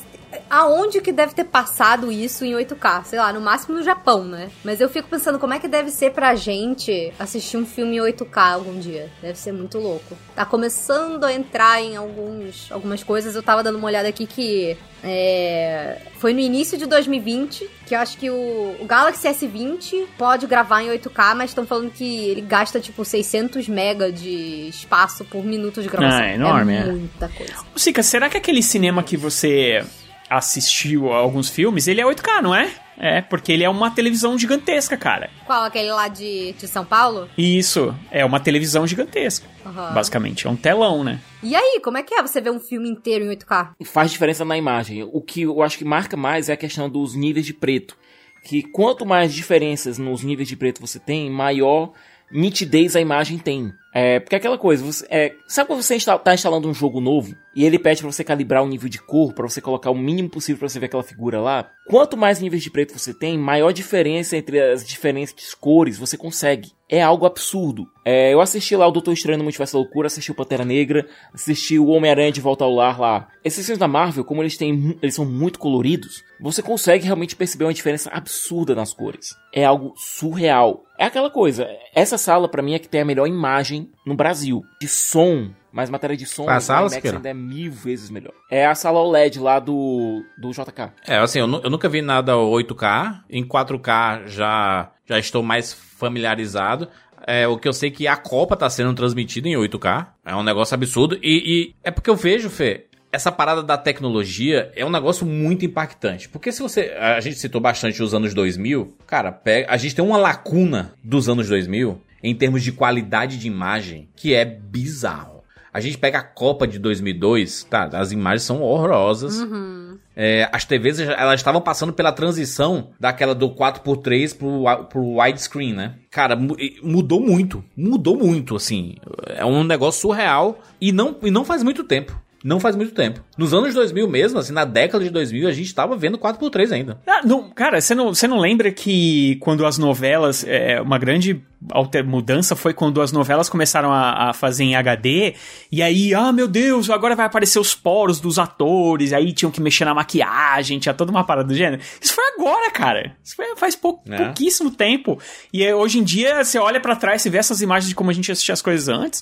[0.49, 3.05] aonde que deve ter passado isso em 8K?
[3.05, 4.49] Sei lá, no máximo no Japão, né?
[4.63, 7.99] Mas eu fico pensando como é que deve ser pra gente assistir um filme em
[7.99, 9.09] 8K algum dia.
[9.21, 10.17] Deve ser muito louco.
[10.35, 13.35] Tá começando a entrar em alguns, algumas coisas.
[13.35, 17.99] Eu tava dando uma olhada aqui que é, foi no início de 2020 que eu
[17.99, 22.41] acho que o, o, Galaxy S20 pode gravar em 8K, mas estão falando que ele
[22.41, 26.19] gasta tipo 600 mega de espaço por minuto de gravação.
[26.19, 26.85] Ah, é enorme, é.
[26.85, 27.53] Muita coisa.
[27.75, 29.85] Sica, será que aquele cinema que você
[30.29, 32.71] assistiu a alguns filmes, ele é 8K, não é?
[32.99, 35.29] É, porque ele é uma televisão gigantesca, cara.
[35.45, 35.63] Qual?
[35.63, 37.29] Aquele lá de, de São Paulo?
[37.37, 39.47] Isso, é uma televisão gigantesca.
[39.63, 39.93] Uhum.
[39.93, 41.19] Basicamente, é um telão, né?
[41.43, 43.73] E aí, como é que é você ver um filme inteiro em 8K?
[43.85, 45.03] Faz diferença na imagem.
[45.03, 47.95] O que eu acho que marca mais é a questão dos níveis de preto.
[48.43, 51.91] Que quanto mais diferenças nos níveis de preto você tem, maior
[52.31, 53.71] nitidez a imagem tem.
[53.99, 57.01] É, porque é aquela coisa, você, é, sabe quando você está tá instalando um jogo
[57.01, 59.97] novo e ele pede para você calibrar o nível de cor, para você colocar o
[59.97, 61.71] mínimo possível para você ver aquela figura lá?
[61.89, 66.77] Quanto mais níveis de preto você tem, maior diferença entre as diferentes cores você consegue.
[66.87, 67.87] É algo absurdo.
[68.05, 71.05] É, eu assisti lá o Doutor Estranho no Multiverso da Loucura, assisti o Pantera Negra,
[71.33, 73.27] assisti o Homem-Aranha de Volta ao Lar lá.
[73.43, 77.65] Esses filmes da Marvel, como eles têm, eles são muito coloridos, você consegue realmente perceber
[77.65, 79.35] uma diferença absurda nas cores.
[79.51, 80.85] É algo surreal.
[80.97, 84.63] É aquela coisa, essa sala para mim é que tem a melhor imagem no Brasil.
[84.81, 88.33] De som, mas matéria de som, a sala, ainda é mil vezes melhor.
[88.49, 90.91] É a sala OLED lá do, do JK.
[91.07, 93.21] É, assim, eu, eu nunca vi nada 8K.
[93.29, 96.87] Em 4K já, já estou mais familiarizado.
[97.25, 100.07] É, o que eu sei é que a Copa tá sendo transmitida em 8K.
[100.25, 101.17] É um negócio absurdo.
[101.21, 105.65] E, e é porque eu vejo, Fê, essa parada da tecnologia é um negócio muito
[105.65, 106.29] impactante.
[106.29, 106.95] Porque se você.
[106.99, 108.95] A gente citou bastante os anos 2000.
[109.05, 113.47] Cara, pega, a gente tem uma lacuna dos anos 2000 em termos de qualidade de
[113.47, 115.37] imagem que é bizarro.
[115.73, 117.87] A gente pega a Copa de 2002, tá?
[117.93, 119.39] As imagens são horrorosas.
[119.39, 119.99] Uhum.
[120.15, 125.95] É, as TVs elas estavam passando pela transição daquela do 4x3 pro, pro widescreen, né?
[126.09, 126.35] Cara,
[126.81, 127.63] mudou muito.
[127.75, 128.95] Mudou muito, assim.
[129.27, 132.19] É um negócio surreal e não, e não faz muito tempo.
[132.47, 133.19] Não faz muito tempo.
[133.37, 136.97] Nos anos 2000 mesmo, assim, na década de 2000, a gente tava vendo 4x3 ainda.
[137.05, 141.43] Ah, não, cara, você não, você não lembra que quando as novelas, é, uma grande
[141.71, 145.33] alter, mudança foi quando as novelas começaram a, a, fazer em HD,
[145.69, 149.59] e aí, ah, meu Deus, agora vai aparecer os poros dos atores, aí tinham que
[149.59, 151.81] mexer na maquiagem, tinha toda uma parada do gênero.
[151.99, 153.17] Isso foi agora, cara.
[153.21, 154.23] Isso foi, faz pou, é.
[154.23, 155.19] pouquíssimo tempo.
[155.51, 158.13] E hoje em dia, você olha para trás e vê essas imagens de como a
[158.13, 159.21] gente assistia as coisas antes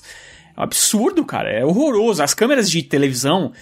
[0.56, 1.50] absurdo, cara.
[1.50, 2.22] É horroroso.
[2.22, 3.52] As câmeras de televisão,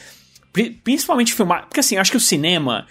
[0.83, 1.67] principalmente filmar.
[1.67, 2.87] Porque assim, acho que o cinema.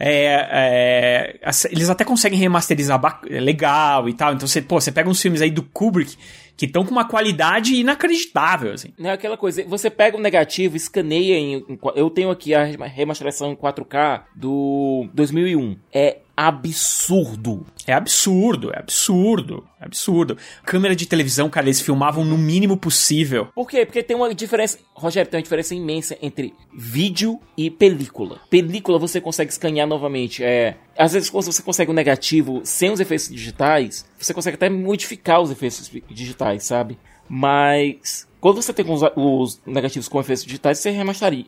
[0.00, 4.32] É, é, eles até conseguem remasterizar legal e tal.
[4.32, 6.16] Então você, pô, você pega uns filmes aí do Kubrick
[6.58, 8.92] que estão com uma qualidade inacreditável, assim.
[8.98, 11.64] É aquela coisa, você pega um negativo, escaneia em,
[11.94, 15.76] eu tenho aqui a remasterização em 4K do 2001.
[15.92, 17.66] É absurdo.
[17.84, 20.38] É absurdo, é absurdo, é absurdo.
[20.64, 23.48] Câmera de televisão, cara, eles filmavam no mínimo possível.
[23.52, 23.84] Por quê?
[23.84, 28.40] Porque tem uma diferença, Rogério, tem uma diferença imensa entre vídeo e película.
[28.48, 30.76] Película você consegue escanear novamente, é...
[30.96, 35.40] Às vezes quando você consegue um negativo sem os efeitos digitais, você consegue até modificar
[35.40, 36.96] os efeitos digitais, sabe?
[37.28, 40.90] Mas quando você tem os, os negativos com efeitos digitais, você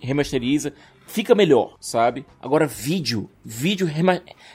[0.03, 0.73] remasteriza,
[1.07, 2.27] fica melhor, sabe?
[2.41, 3.87] Agora, vídeo, vídeo,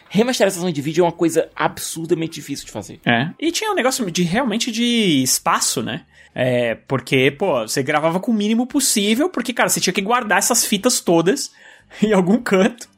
[0.10, 3.00] remasterização de vídeo é uma coisa absurdamente difícil de fazer.
[3.06, 3.30] É.
[3.40, 6.06] E tinha um negócio de realmente de espaço, né?
[6.34, 10.38] É, porque, pô, você gravava com o mínimo possível, porque, cara, você tinha que guardar
[10.38, 11.54] essas fitas todas
[12.04, 12.90] em algum canto.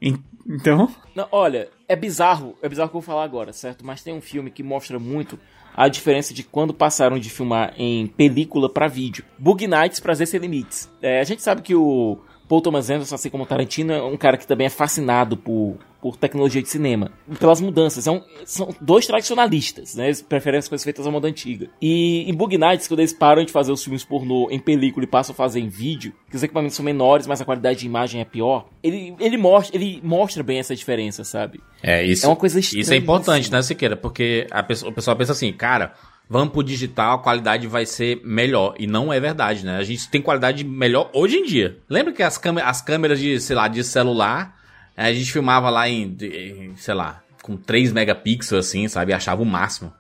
[0.47, 0.89] Então.
[1.15, 3.85] Não, olha, é bizarro, é bizarro o que eu vou falar agora, certo?
[3.85, 5.39] Mas tem um filme que mostra muito
[5.75, 9.23] a diferença de quando passaram de filmar em película para vídeo.
[9.37, 10.89] Bug Nights, Prazer Sem Limites.
[11.01, 12.17] É, a gente sabe que o
[12.49, 15.77] Paul Thomas Anderson, assim como o Tarantino, é um cara que também é fascinado por
[16.01, 18.03] por tecnologia de cinema, pelas mudanças.
[18.03, 20.05] São, são dois tradicionalistas, né?
[20.05, 21.69] Eles preferem as coisas feitas à moda antiga.
[21.81, 25.07] E em Bug Nights, quando eles param de fazer os filmes pornô em película e
[25.07, 28.21] passam a fazer em vídeo, que os equipamentos são menores, mas a qualidade de imagem
[28.21, 31.59] é pior, ele, ele, mostra, ele mostra bem essa diferença, sabe?
[31.81, 33.51] É, isso é uma coisa estranha, Isso é importante, assim.
[33.51, 33.95] né, Siqueira?
[33.95, 35.93] Porque a pessoa, o pessoal pensa assim, cara,
[36.29, 38.75] vamos pro digital, a qualidade vai ser melhor.
[38.77, 39.77] E não é verdade, né?
[39.77, 41.77] A gente tem qualidade melhor hoje em dia.
[41.89, 44.56] Lembra que as, as câmeras de, sei lá, de celular
[45.05, 46.17] a gente filmava lá em,
[46.75, 49.13] sei lá, com 3 megapixels, assim, sabe?
[49.13, 49.93] Achava o máximo.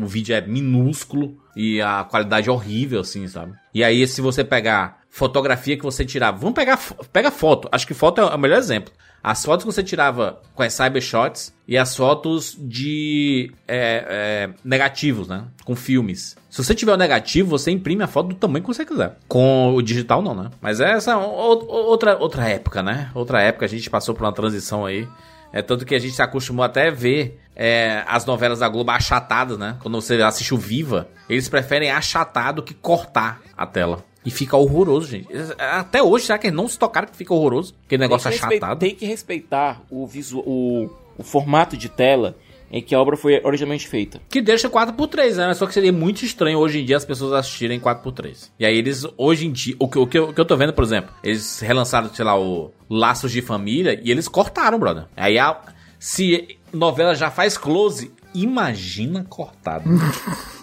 [0.00, 3.52] o vídeo é minúsculo e a qualidade é horrível, assim, sabe?
[3.74, 6.36] E aí, se você pegar fotografia que você tirava.
[6.36, 6.78] Vamos pegar
[7.10, 7.68] pega foto.
[7.72, 8.92] Acho que foto é o melhor exemplo.
[9.22, 15.26] As fotos que você tirava com as cybershots e as fotos de é, é, negativos,
[15.26, 15.44] né?
[15.64, 16.36] Com filmes.
[16.48, 19.18] Se você tiver o negativo, você imprime a foto do tamanho que você quiser.
[19.26, 20.50] Com o digital, não, né?
[20.60, 23.10] Mas essa é outra, outra época, né?
[23.14, 25.08] Outra época a gente passou por uma transição aí.
[25.52, 28.90] É tanto que a gente se acostumou até a ver é, as novelas da Globo
[28.90, 29.76] achatadas, né?
[29.80, 34.04] Quando você assiste o Viva, eles preferem achatar do que cortar a tela.
[34.26, 35.28] E fica horroroso, gente.
[35.56, 37.74] Até hoje, será que eles não se tocaram que fica horroroso?
[37.86, 38.80] Aquele negócio tem achatado.
[38.80, 42.36] Tem que respeitar o, visual, o, o formato de tela
[42.70, 44.20] em que a obra foi originalmente feita.
[44.28, 45.54] Que deixa 4x3, né?
[45.54, 48.50] Só que seria muito estranho hoje em dia as pessoas assistirem 4x3.
[48.58, 50.56] E aí eles, hoje em dia, o que, o que, eu, o que eu tô
[50.56, 55.04] vendo, por exemplo, eles relançaram, sei lá, o Laços de Família e eles cortaram, brother.
[55.16, 55.56] Aí a,
[56.00, 59.88] se novela já faz close, imagina cortado.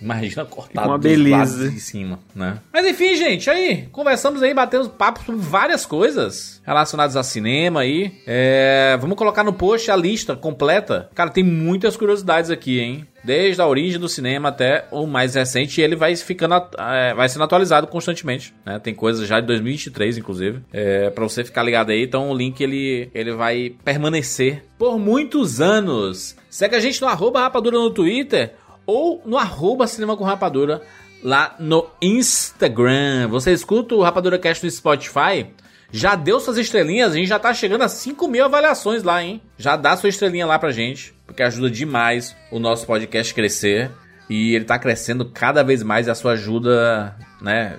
[0.00, 2.58] Imagina cortado uma beleza de cima, né?
[2.72, 8.12] Mas enfim, gente, aí conversamos aí, batemos papo sobre várias coisas relacionadas a cinema aí.
[8.26, 11.10] É, vamos colocar no post a lista completa.
[11.14, 13.06] Cara, tem muitas curiosidades aqui, hein?
[13.24, 17.28] Desde a origem do cinema até o mais recente, e ele vai ficando, é, vai
[17.28, 18.78] sendo atualizado constantemente, né?
[18.78, 22.04] Tem coisas já de 2023, inclusive, é, para você ficar ligado aí.
[22.04, 26.36] Então o link ele, ele vai permanecer por muitos anos.
[26.48, 28.54] Segue a gente no arroba rapadura no Twitter
[28.88, 30.80] ou no arroba Cinema com Rapadura
[31.22, 33.28] lá no Instagram.
[33.28, 35.46] Você escuta o Rapadura Cast no Spotify?
[35.92, 37.12] Já deu suas estrelinhas?
[37.12, 39.42] A gente já tá chegando a 5 mil avaliações lá, hein?
[39.58, 43.90] Já dá sua estrelinha lá pra gente, porque ajuda demais o nosso podcast crescer.
[44.28, 47.78] E ele tá crescendo cada vez mais a sua ajuda, né?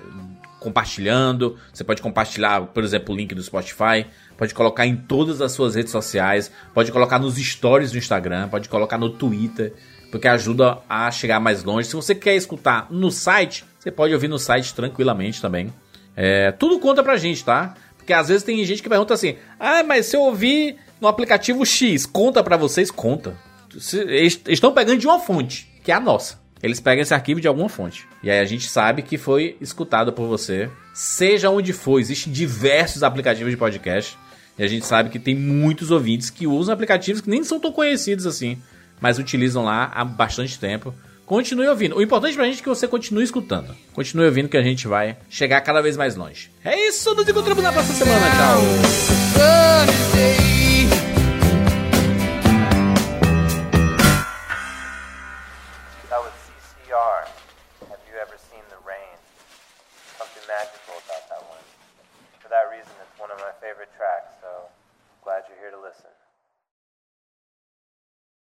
[0.60, 1.56] Compartilhando.
[1.72, 4.06] Você pode compartilhar, por exemplo, o link do Spotify.
[4.36, 6.52] Pode colocar em todas as suas redes sociais.
[6.72, 8.48] Pode colocar nos stories do Instagram.
[8.48, 9.72] Pode colocar no Twitter
[10.10, 11.88] porque ajuda a chegar mais longe.
[11.88, 15.72] Se você quer escutar no site, você pode ouvir no site tranquilamente também.
[16.16, 17.74] É, tudo conta pra gente, tá?
[17.96, 21.64] Porque às vezes tem gente que pergunta assim: ah, mas se eu ouvir no aplicativo
[21.64, 22.90] X, conta pra vocês?
[22.90, 23.36] Conta.
[23.92, 26.40] Eles estão pegando de uma fonte, que é a nossa.
[26.62, 28.06] Eles pegam esse arquivo de alguma fonte.
[28.22, 30.68] E aí a gente sabe que foi escutado por você.
[30.92, 34.18] Seja onde for, existem diversos aplicativos de podcast.
[34.58, 37.72] E a gente sabe que tem muitos ouvintes que usam aplicativos que nem são tão
[37.72, 38.58] conhecidos assim
[39.00, 40.94] mas utilizam lá há bastante tempo.
[41.24, 41.96] Continue ouvindo.
[41.96, 43.74] O importante pra gente é que você continue escutando.
[43.92, 46.50] Continue ouvindo que a gente vai chegar cada vez mais longe.
[46.64, 48.26] É isso, nos encontramos na próxima semana.
[48.30, 50.39] Tchau.